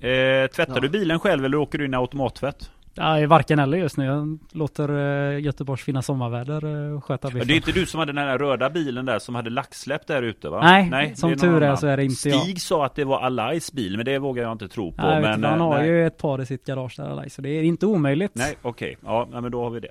Eh, 0.00 0.50
tvättar 0.50 0.74
ja. 0.74 0.80
du 0.80 0.88
bilen 0.88 1.18
själv 1.20 1.44
eller 1.44 1.56
åker 1.56 1.78
du 1.78 1.84
in 1.84 1.94
i 1.94 1.96
automattvätt? 1.96 2.70
Ja, 2.98 3.26
varken 3.26 3.58
eller 3.58 3.78
just 3.78 3.96
nu. 3.96 4.04
Jag 4.04 4.38
låter 4.52 4.90
uh, 4.90 5.40
Göteborgs 5.40 5.82
fina 5.82 6.02
sommarväder 6.02 6.64
uh, 6.64 7.00
sköta 7.00 7.28
biffen. 7.28 7.48
Det 7.48 7.54
är 7.54 7.56
inte 7.56 7.72
du 7.72 7.86
som 7.86 8.00
hade 8.00 8.12
den 8.12 8.28
här 8.28 8.38
röda 8.38 8.70
bilen 8.70 9.06
där 9.06 9.18
som 9.18 9.34
hade 9.34 9.50
laxsläpp 9.50 10.06
där 10.06 10.22
ute 10.22 10.48
va? 10.48 10.60
Nej, 10.62 10.90
Nej 10.90 11.16
som 11.16 11.30
är 11.30 11.36
tur 11.36 11.62
är 11.62 11.76
så 11.76 11.86
är 11.86 11.96
det 11.96 12.04
inte 12.04 12.16
Stig 12.16 12.32
jag. 12.32 12.40
Stig 12.40 12.60
sa 12.60 12.86
att 12.86 12.94
det 12.94 13.04
var 13.04 13.20
Alais 13.20 13.72
bil, 13.72 13.96
men 13.96 14.04
det 14.04 14.18
vågar 14.18 14.42
jag 14.42 14.52
inte 14.52 14.68
tro 14.68 14.92
på. 14.92 15.02
Nej, 15.02 15.22
men, 15.22 15.44
han 15.44 15.60
har 15.60 15.78
nej. 15.78 15.88
ju 15.88 16.06
ett 16.06 16.16
par 16.16 16.42
i 16.42 16.46
sitt 16.46 16.64
garage 16.64 16.94
där 16.96 17.04
Alais, 17.04 17.34
så 17.34 17.42
det 17.42 17.48
är 17.48 17.62
inte 17.62 17.86
omöjligt. 17.86 18.32
Nej, 18.34 18.56
okej. 18.62 18.96
Okay. 19.02 19.12
Ja, 19.12 19.40
men 19.40 19.52
då 19.52 19.62
har 19.62 19.70
vi 19.70 19.80
det. 19.80 19.90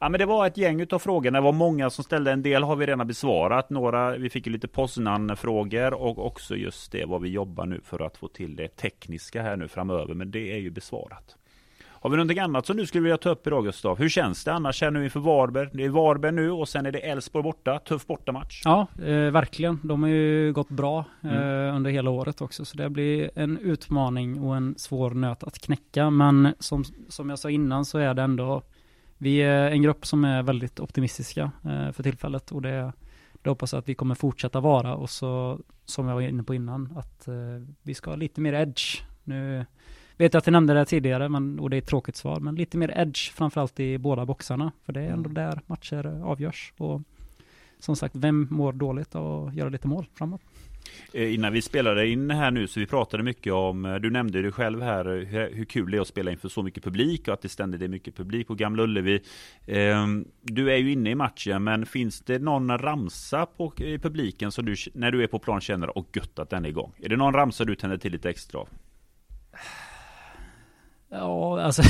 Ja, 0.00 0.08
men 0.08 0.18
det 0.18 0.26
var 0.26 0.46
ett 0.46 0.56
gäng 0.56 0.80
utav 0.80 0.98
frågor. 0.98 1.30
Det 1.30 1.40
var 1.40 1.52
många 1.52 1.90
som 1.90 2.04
ställde. 2.04 2.32
En 2.32 2.42
del 2.42 2.62
har 2.62 2.76
vi 2.76 2.86
redan 2.86 3.06
besvarat. 3.06 3.70
Några, 3.70 4.10
vi 4.10 4.30
fick 4.30 4.46
ju 4.46 4.52
lite 4.52 4.68
Poznan-frågor 4.68 5.94
och 5.94 6.26
också 6.26 6.56
just 6.56 6.92
det 6.92 7.04
vad 7.04 7.22
vi 7.22 7.28
jobbar 7.28 7.66
nu 7.66 7.80
för 7.84 8.06
att 8.06 8.16
få 8.16 8.28
till 8.28 8.56
det 8.56 8.68
tekniska 8.68 9.42
här 9.42 9.56
nu 9.56 9.68
framöver. 9.68 10.14
Men 10.14 10.30
det 10.30 10.52
är 10.52 10.58
ju 10.58 10.70
besvarat. 10.70 11.36
Har 12.02 12.10
vi 12.10 12.16
någonting 12.16 12.38
annat 12.38 12.66
som 12.66 12.76
du 12.76 12.86
skulle 12.86 13.02
vilja 13.02 13.16
ta 13.16 13.30
upp 13.30 13.46
idag 13.46 13.64
Gustav? 13.64 13.98
Hur 13.98 14.08
känns 14.08 14.44
det 14.44 14.52
annars 14.52 14.82
här 14.82 14.90
nu 14.90 15.04
inför 15.04 15.20
Varberg? 15.20 15.68
Det 15.72 15.84
är 15.84 15.88
Varberg 15.88 16.32
nu 16.32 16.50
och 16.50 16.68
sen 16.68 16.86
är 16.86 16.92
det 16.92 16.98
Elfsborg 16.98 17.42
borta. 17.42 17.78
Tuff 17.78 18.06
bortamatch. 18.06 18.62
Ja, 18.64 18.86
eh, 18.98 19.30
verkligen. 19.30 19.78
De 19.82 20.02
har 20.02 20.10
ju 20.10 20.52
gått 20.52 20.68
bra 20.68 21.04
eh, 21.22 21.32
mm. 21.32 21.74
under 21.76 21.90
hela 21.90 22.10
året 22.10 22.40
också. 22.40 22.64
Så 22.64 22.76
det 22.76 22.90
blir 22.90 23.30
en 23.34 23.58
utmaning 23.58 24.40
och 24.40 24.56
en 24.56 24.74
svår 24.78 25.10
nöt 25.10 25.44
att 25.44 25.58
knäcka. 25.58 26.10
Men 26.10 26.54
som, 26.58 26.84
som 27.08 27.30
jag 27.30 27.38
sa 27.38 27.50
innan 27.50 27.84
så 27.84 27.98
är 27.98 28.14
det 28.14 28.22
ändå 28.22 28.62
vi 29.18 29.38
är 29.38 29.70
en 29.70 29.82
grupp 29.82 30.06
som 30.06 30.24
är 30.24 30.42
väldigt 30.42 30.80
optimistiska 30.80 31.52
eh, 31.64 31.92
för 31.92 32.02
tillfället 32.02 32.52
och 32.52 32.62
det, 32.62 32.92
det 33.42 33.50
hoppas 33.50 33.72
jag 33.72 33.78
att 33.78 33.88
vi 33.88 33.94
kommer 33.94 34.14
fortsätta 34.14 34.60
vara 34.60 34.94
och 34.94 35.10
så 35.10 35.60
som 35.84 36.08
jag 36.08 36.14
var 36.14 36.22
inne 36.22 36.42
på 36.42 36.54
innan 36.54 36.96
att 36.96 37.28
eh, 37.28 37.34
vi 37.82 37.94
ska 37.94 38.10
ha 38.10 38.16
lite 38.16 38.40
mer 38.40 38.52
edge. 38.52 39.02
Nu 39.24 39.66
vet 40.24 40.34
att 40.34 40.46
jag 40.46 40.52
nämnde 40.52 40.74
det 40.74 40.84
tidigare, 40.84 41.28
men, 41.28 41.60
och 41.60 41.70
det 41.70 41.76
är 41.76 41.78
ett 41.78 41.86
tråkigt 41.86 42.16
svar, 42.16 42.40
men 42.40 42.54
lite 42.54 42.78
mer 42.78 42.92
edge, 42.96 43.32
framförallt 43.32 43.80
i 43.80 43.98
båda 43.98 44.26
boxarna, 44.26 44.72
för 44.84 44.92
det 44.92 45.00
är 45.00 45.10
ändå 45.10 45.30
mm. 45.30 45.34
där 45.34 45.60
matcher 45.66 46.22
avgörs. 46.24 46.72
Och 46.76 47.02
som 47.78 47.96
sagt, 47.96 48.16
vem 48.16 48.48
mår 48.50 48.72
dåligt 48.72 49.14
av 49.14 49.48
att 49.48 49.54
göra 49.54 49.68
lite 49.68 49.88
mål 49.88 50.06
framåt? 50.14 50.40
Eh, 51.12 51.34
innan 51.34 51.52
vi 51.52 51.62
spelade 51.62 52.08
in 52.08 52.30
här 52.30 52.50
nu 52.50 52.66
så 52.66 52.80
vi 52.80 52.86
pratade 52.86 53.22
mycket 53.22 53.52
om, 53.52 53.84
eh, 53.84 53.94
du 53.94 54.10
nämnde 54.10 54.42
det 54.42 54.52
själv 54.52 54.82
här, 54.82 55.04
hur, 55.04 55.54
hur 55.54 55.64
kul 55.64 55.90
det 55.90 55.96
är 55.96 56.00
att 56.00 56.08
spela 56.08 56.30
inför 56.30 56.48
så 56.48 56.62
mycket 56.62 56.84
publik 56.84 57.28
och 57.28 57.34
att 57.34 57.42
det 57.42 57.48
ständigt 57.48 57.82
är 57.82 57.88
mycket 57.88 58.16
publik 58.16 58.46
på 58.46 58.54
Gamla 58.54 58.82
Ullevi. 58.82 59.20
Du 60.42 60.72
är 60.72 60.76
ju 60.76 60.92
inne 60.92 61.10
i 61.10 61.14
matchen, 61.14 61.64
men 61.64 61.86
finns 61.86 62.20
det 62.20 62.38
någon 62.38 62.78
ramsa 62.78 63.46
på, 63.46 63.72
i 63.76 63.98
publiken 63.98 64.52
som 64.52 64.64
du, 64.64 64.74
när 64.94 65.10
du 65.10 65.22
är 65.22 65.26
på 65.26 65.38
plan 65.38 65.60
känner, 65.60 65.98
åh 65.98 66.04
gött 66.14 66.38
att 66.38 66.50
den 66.50 66.64
är 66.64 66.68
igång? 66.68 66.92
Är 66.98 67.08
det 67.08 67.16
någon 67.16 67.34
ramsa 67.34 67.64
du 67.64 67.74
tänder 67.74 67.98
till 67.98 68.12
lite 68.12 68.30
extra 68.30 68.60
av? 68.60 68.68
Ja, 71.10 71.60
alltså 71.60 71.82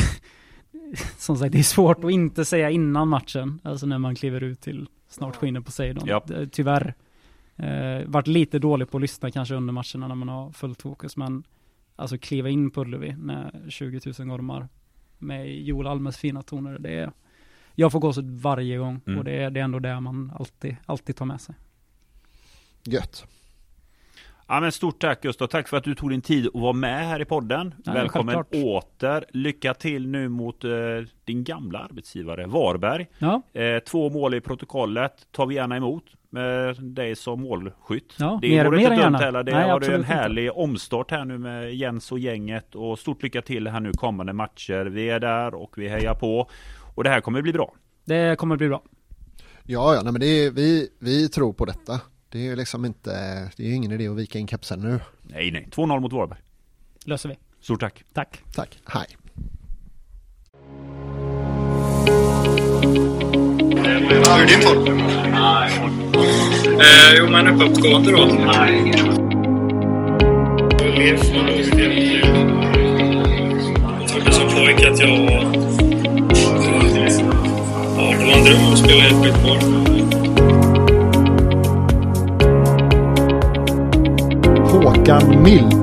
som 1.19 1.37
sagt, 1.37 1.53
det 1.53 1.59
är 1.59 1.63
svårt 1.63 2.05
att 2.05 2.11
inte 2.11 2.45
säga 2.45 2.71
innan 2.71 3.09
matchen, 3.09 3.61
alltså 3.63 3.87
när 3.87 3.99
man 3.99 4.15
kliver 4.15 4.43
ut 4.43 4.61
till 4.61 4.89
snart 5.09 5.37
skiner 5.37 5.61
på 5.61 5.71
Seidon. 5.71 6.05
Ja. 6.07 6.25
Tyvärr. 6.53 6.95
Eh, 7.57 8.07
varit 8.07 8.27
lite 8.27 8.59
dålig 8.59 8.91
på 8.91 8.97
att 8.97 9.01
lyssna 9.01 9.31
kanske 9.31 9.55
under 9.55 9.73
matcherna 9.73 10.09
när 10.09 10.15
man 10.15 10.29
har 10.29 10.51
fullt 10.51 10.83
fokus, 10.83 11.17
men 11.17 11.43
alltså 11.97 12.19
kliva 12.19 12.49
in 12.49 12.71
på 12.71 12.81
Ullevi 12.81 13.17
med 13.17 13.63
20 13.69 14.13
000 14.19 14.29
gormar 14.29 14.69
med 15.19 15.61
Joel 15.63 15.87
Almes 15.87 16.19
fina 16.19 16.43
toner, 16.43 16.79
det 16.79 16.95
är, 16.95 17.13
jag 17.75 17.93
får 17.93 18.01
gåshud 18.01 18.31
varje 18.31 18.79
gång 18.79 19.01
mm. 19.07 19.19
och 19.19 19.25
det 19.25 19.33
är, 19.33 19.51
det 19.51 19.61
är 19.61 19.65
ändå 19.65 19.79
det 19.79 20.01
man 20.01 20.33
alltid, 20.39 20.77
alltid 20.87 21.17
tar 21.17 21.27
med 21.27 21.41
sig. 21.41 21.55
Gött. 22.85 23.27
Ja, 24.51 24.61
men 24.61 24.73
stort 24.73 25.01
tack 25.01 25.23
Gustav. 25.23 25.47
Tack 25.47 25.69
för 25.69 25.77
att 25.77 25.85
du 25.85 25.95
tog 25.95 26.11
din 26.11 26.21
tid 26.21 26.47
att 26.47 26.61
vara 26.61 26.73
med 26.73 27.07
här 27.09 27.23
i 27.23 27.25
podden. 27.25 27.75
Ja, 27.85 27.93
Välkommen 27.93 28.35
självklart. 28.35 28.85
åter. 28.85 29.25
Lycka 29.31 29.75
till 29.75 30.09
nu 30.09 30.29
mot 30.29 30.65
eh, 30.65 30.71
din 31.25 31.45
gamla 31.45 31.79
arbetsgivare 31.79 32.47
Varberg. 32.47 33.07
Ja. 33.19 33.43
Eh, 33.53 33.79
två 33.79 34.11
mål 34.11 34.35
i 34.35 34.41
protokollet 34.41 35.13
tar 35.33 35.47
vi 35.47 35.55
gärna 35.55 35.77
emot 35.77 36.05
med 36.31 36.83
dig 36.83 37.17
som 37.17 37.41
målskytt. 37.41 38.15
Ja, 38.19 38.39
det 38.43 38.49
mer, 38.49 38.65
vore 38.65 38.77
mer 38.77 38.93
inte 38.93 39.05
dumt 39.05 39.15
heller. 39.15 39.43
Det 39.43 39.53
har 39.53 39.91
en 39.91 40.05
härlig 40.05 40.47
inte. 40.47 40.61
omstart 40.61 41.11
här 41.11 41.25
nu 41.25 41.39
med 41.39 41.75
Jens 41.75 42.13
och 42.13 42.19
gänget. 42.19 42.75
Och 42.75 42.99
stort 42.99 43.23
lycka 43.23 43.43
till 43.43 43.69
här 43.69 43.81
nu 43.81 43.93
kommande 43.93 44.33
matcher. 44.33 44.85
Vi 44.85 45.11
är 45.11 45.21
där 45.21 45.55
och 45.55 45.79
vi 45.79 45.89
hejar 45.89 46.15
på. 46.15 46.51
Och 46.95 47.05
det 47.05 47.11
här 47.11 47.21
kommer 47.21 47.43
bli 47.43 47.53
bra. 47.53 47.75
Det 48.05 48.39
kommer 48.39 48.57
bli 48.57 48.69
bra. 48.69 48.83
Ja, 49.63 49.95
ja 49.95 50.01
nej, 50.03 50.13
men 50.13 50.21
det 50.21 50.27
är, 50.27 50.51
vi, 50.51 50.89
vi 51.01 51.29
tror 51.29 51.53
på 51.53 51.65
detta. 51.65 52.01
Det 52.33 52.39
är 52.39 52.43
ju 52.43 52.57
liksom 52.57 52.85
inte, 52.85 53.11
det 53.57 53.63
är 53.63 53.67
ju 53.69 53.75
ingen 53.75 53.93
idé 53.93 54.09
att 54.09 54.17
vika 54.17 54.39
in 54.39 54.49
kepsen 54.49 54.81
nu. 54.81 55.01
Nej, 55.23 55.51
nej. 55.51 55.69
2-0 55.71 56.01
mot 56.01 56.13
Varberg. 56.13 56.39
Löser 57.05 57.29
vi. 57.29 57.39
Stort 57.61 57.81
tack. 57.81 58.05
Tack. 58.13 58.43
Tack. 58.55 58.79
Hej. 58.87 59.07
Hur 64.09 64.29
är 64.29 64.47
din 64.47 64.61
form? 64.61 65.01
Eh, 66.81 67.15
jo, 67.19 67.27
men 67.31 67.47
uppåtgående 67.47 68.11
då. 68.13 68.19
Jag 74.01 74.09
trodde 74.09 74.33
som 74.33 74.49
pojke 74.49 74.91
att 74.91 75.01
jag. 75.01 75.11
Ja, 77.97 78.15
det 78.19 78.25
var 78.27 78.33
en 78.39 78.45
dröm 78.45 78.73
att 78.73 78.79
spela 78.79 79.05
i 79.05 79.07
ett 79.07 79.23
skitboll. 79.23 79.80
Håkan 85.11 85.43
Mild. 85.43 85.75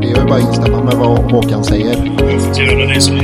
Det 0.00 0.10
är 0.10 0.14
vill 0.14 0.28
bara 0.28 0.40
instämma 0.40 0.82
med 0.82 0.94
vad 0.94 1.32
Håkan 1.32 1.64
säger. 1.64 1.94
Får 2.54 2.62
göra 2.64 2.94
det 2.94 3.00
som. 3.00 3.20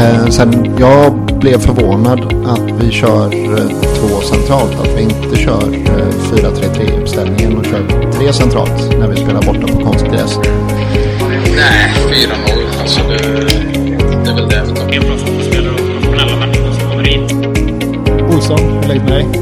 Eh, 0.00 0.26
sen 0.28 0.76
jag 0.78 1.14
blev 1.40 1.58
förvånad 1.58 2.20
att 2.46 2.82
vi 2.82 2.90
kör 2.90 3.34
eh, 3.34 3.68
två 3.68 4.20
centralt. 4.20 4.80
Att 4.80 4.98
vi 4.98 5.02
inte 5.02 5.36
kör 5.36 5.62
eh, 5.62 6.12
4-3-3 6.32 7.00
uppställningen 7.02 7.58
och 7.58 7.64
kör 7.64 8.10
tre 8.12 8.32
centralt 8.32 8.98
när 8.98 9.08
vi 9.08 9.16
spelar 9.16 9.42
borta 9.42 9.66
på 9.66 9.84
konstgräs. 9.84 10.38
Nej, 11.56 11.94
4-0. 12.08 12.80
Alltså 12.80 13.00
det, 13.08 13.18
det 14.24 14.30
är 14.30 14.34
väl 14.34 14.48
det 14.48 14.62
vi 14.66 14.74
tar. 14.74 14.92
En 14.92 15.02
bra 15.02 15.16
fotbollsspelare 15.16 15.72
och 15.72 15.78
professionella 15.78 16.36
människor 16.36 16.72
som 16.72 16.90
kommer 16.90 17.08
in. 17.08 17.22
Olsson, 18.34 18.60
hur 18.60 18.88
läget 18.88 19.02
med 19.02 19.12
dig? 19.12 19.41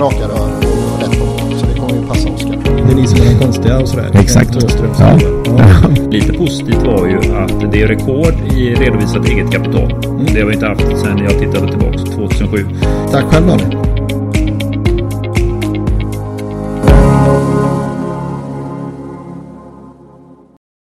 raka 0.00 0.28
rör 0.28 0.50
och 0.56 1.00
rätt 1.02 1.20
bakåt. 1.20 1.58
Så 1.60 1.66
det 1.66 1.80
kommer 1.80 1.94
ju 1.94 2.06
passa 2.08 2.28
Oskar. 2.28 2.58
Det 2.86 2.92
är 2.92 2.96
ni 2.96 3.06
som 3.06 3.20
är 3.20 3.24
de 3.24 3.44
konstiga 3.44 3.78
och 3.78 3.88
sådär. 3.88 4.10
Exakt. 4.14 4.50
Ja. 4.98 5.18
ja. 5.44 5.88
Lite 6.10 6.32
positivt 6.32 6.82
var 6.86 7.06
ju 7.06 7.16
att 7.16 7.72
det 7.72 7.82
är 7.82 7.88
rekord 7.88 8.34
i 8.52 8.74
redovisat 8.74 9.28
eget 9.28 9.52
kapital. 9.52 9.88
Det 10.34 10.40
har 10.40 10.46
vi 10.46 10.54
inte 10.54 10.66
haft 10.66 10.80
sedan 10.80 11.18
jag 11.18 11.38
tittade 11.38 11.68
tillbaka 11.68 11.98
2007. 11.98 12.66
Tack 13.12 13.24
själv 13.24 13.46
Daniel. 13.46 13.79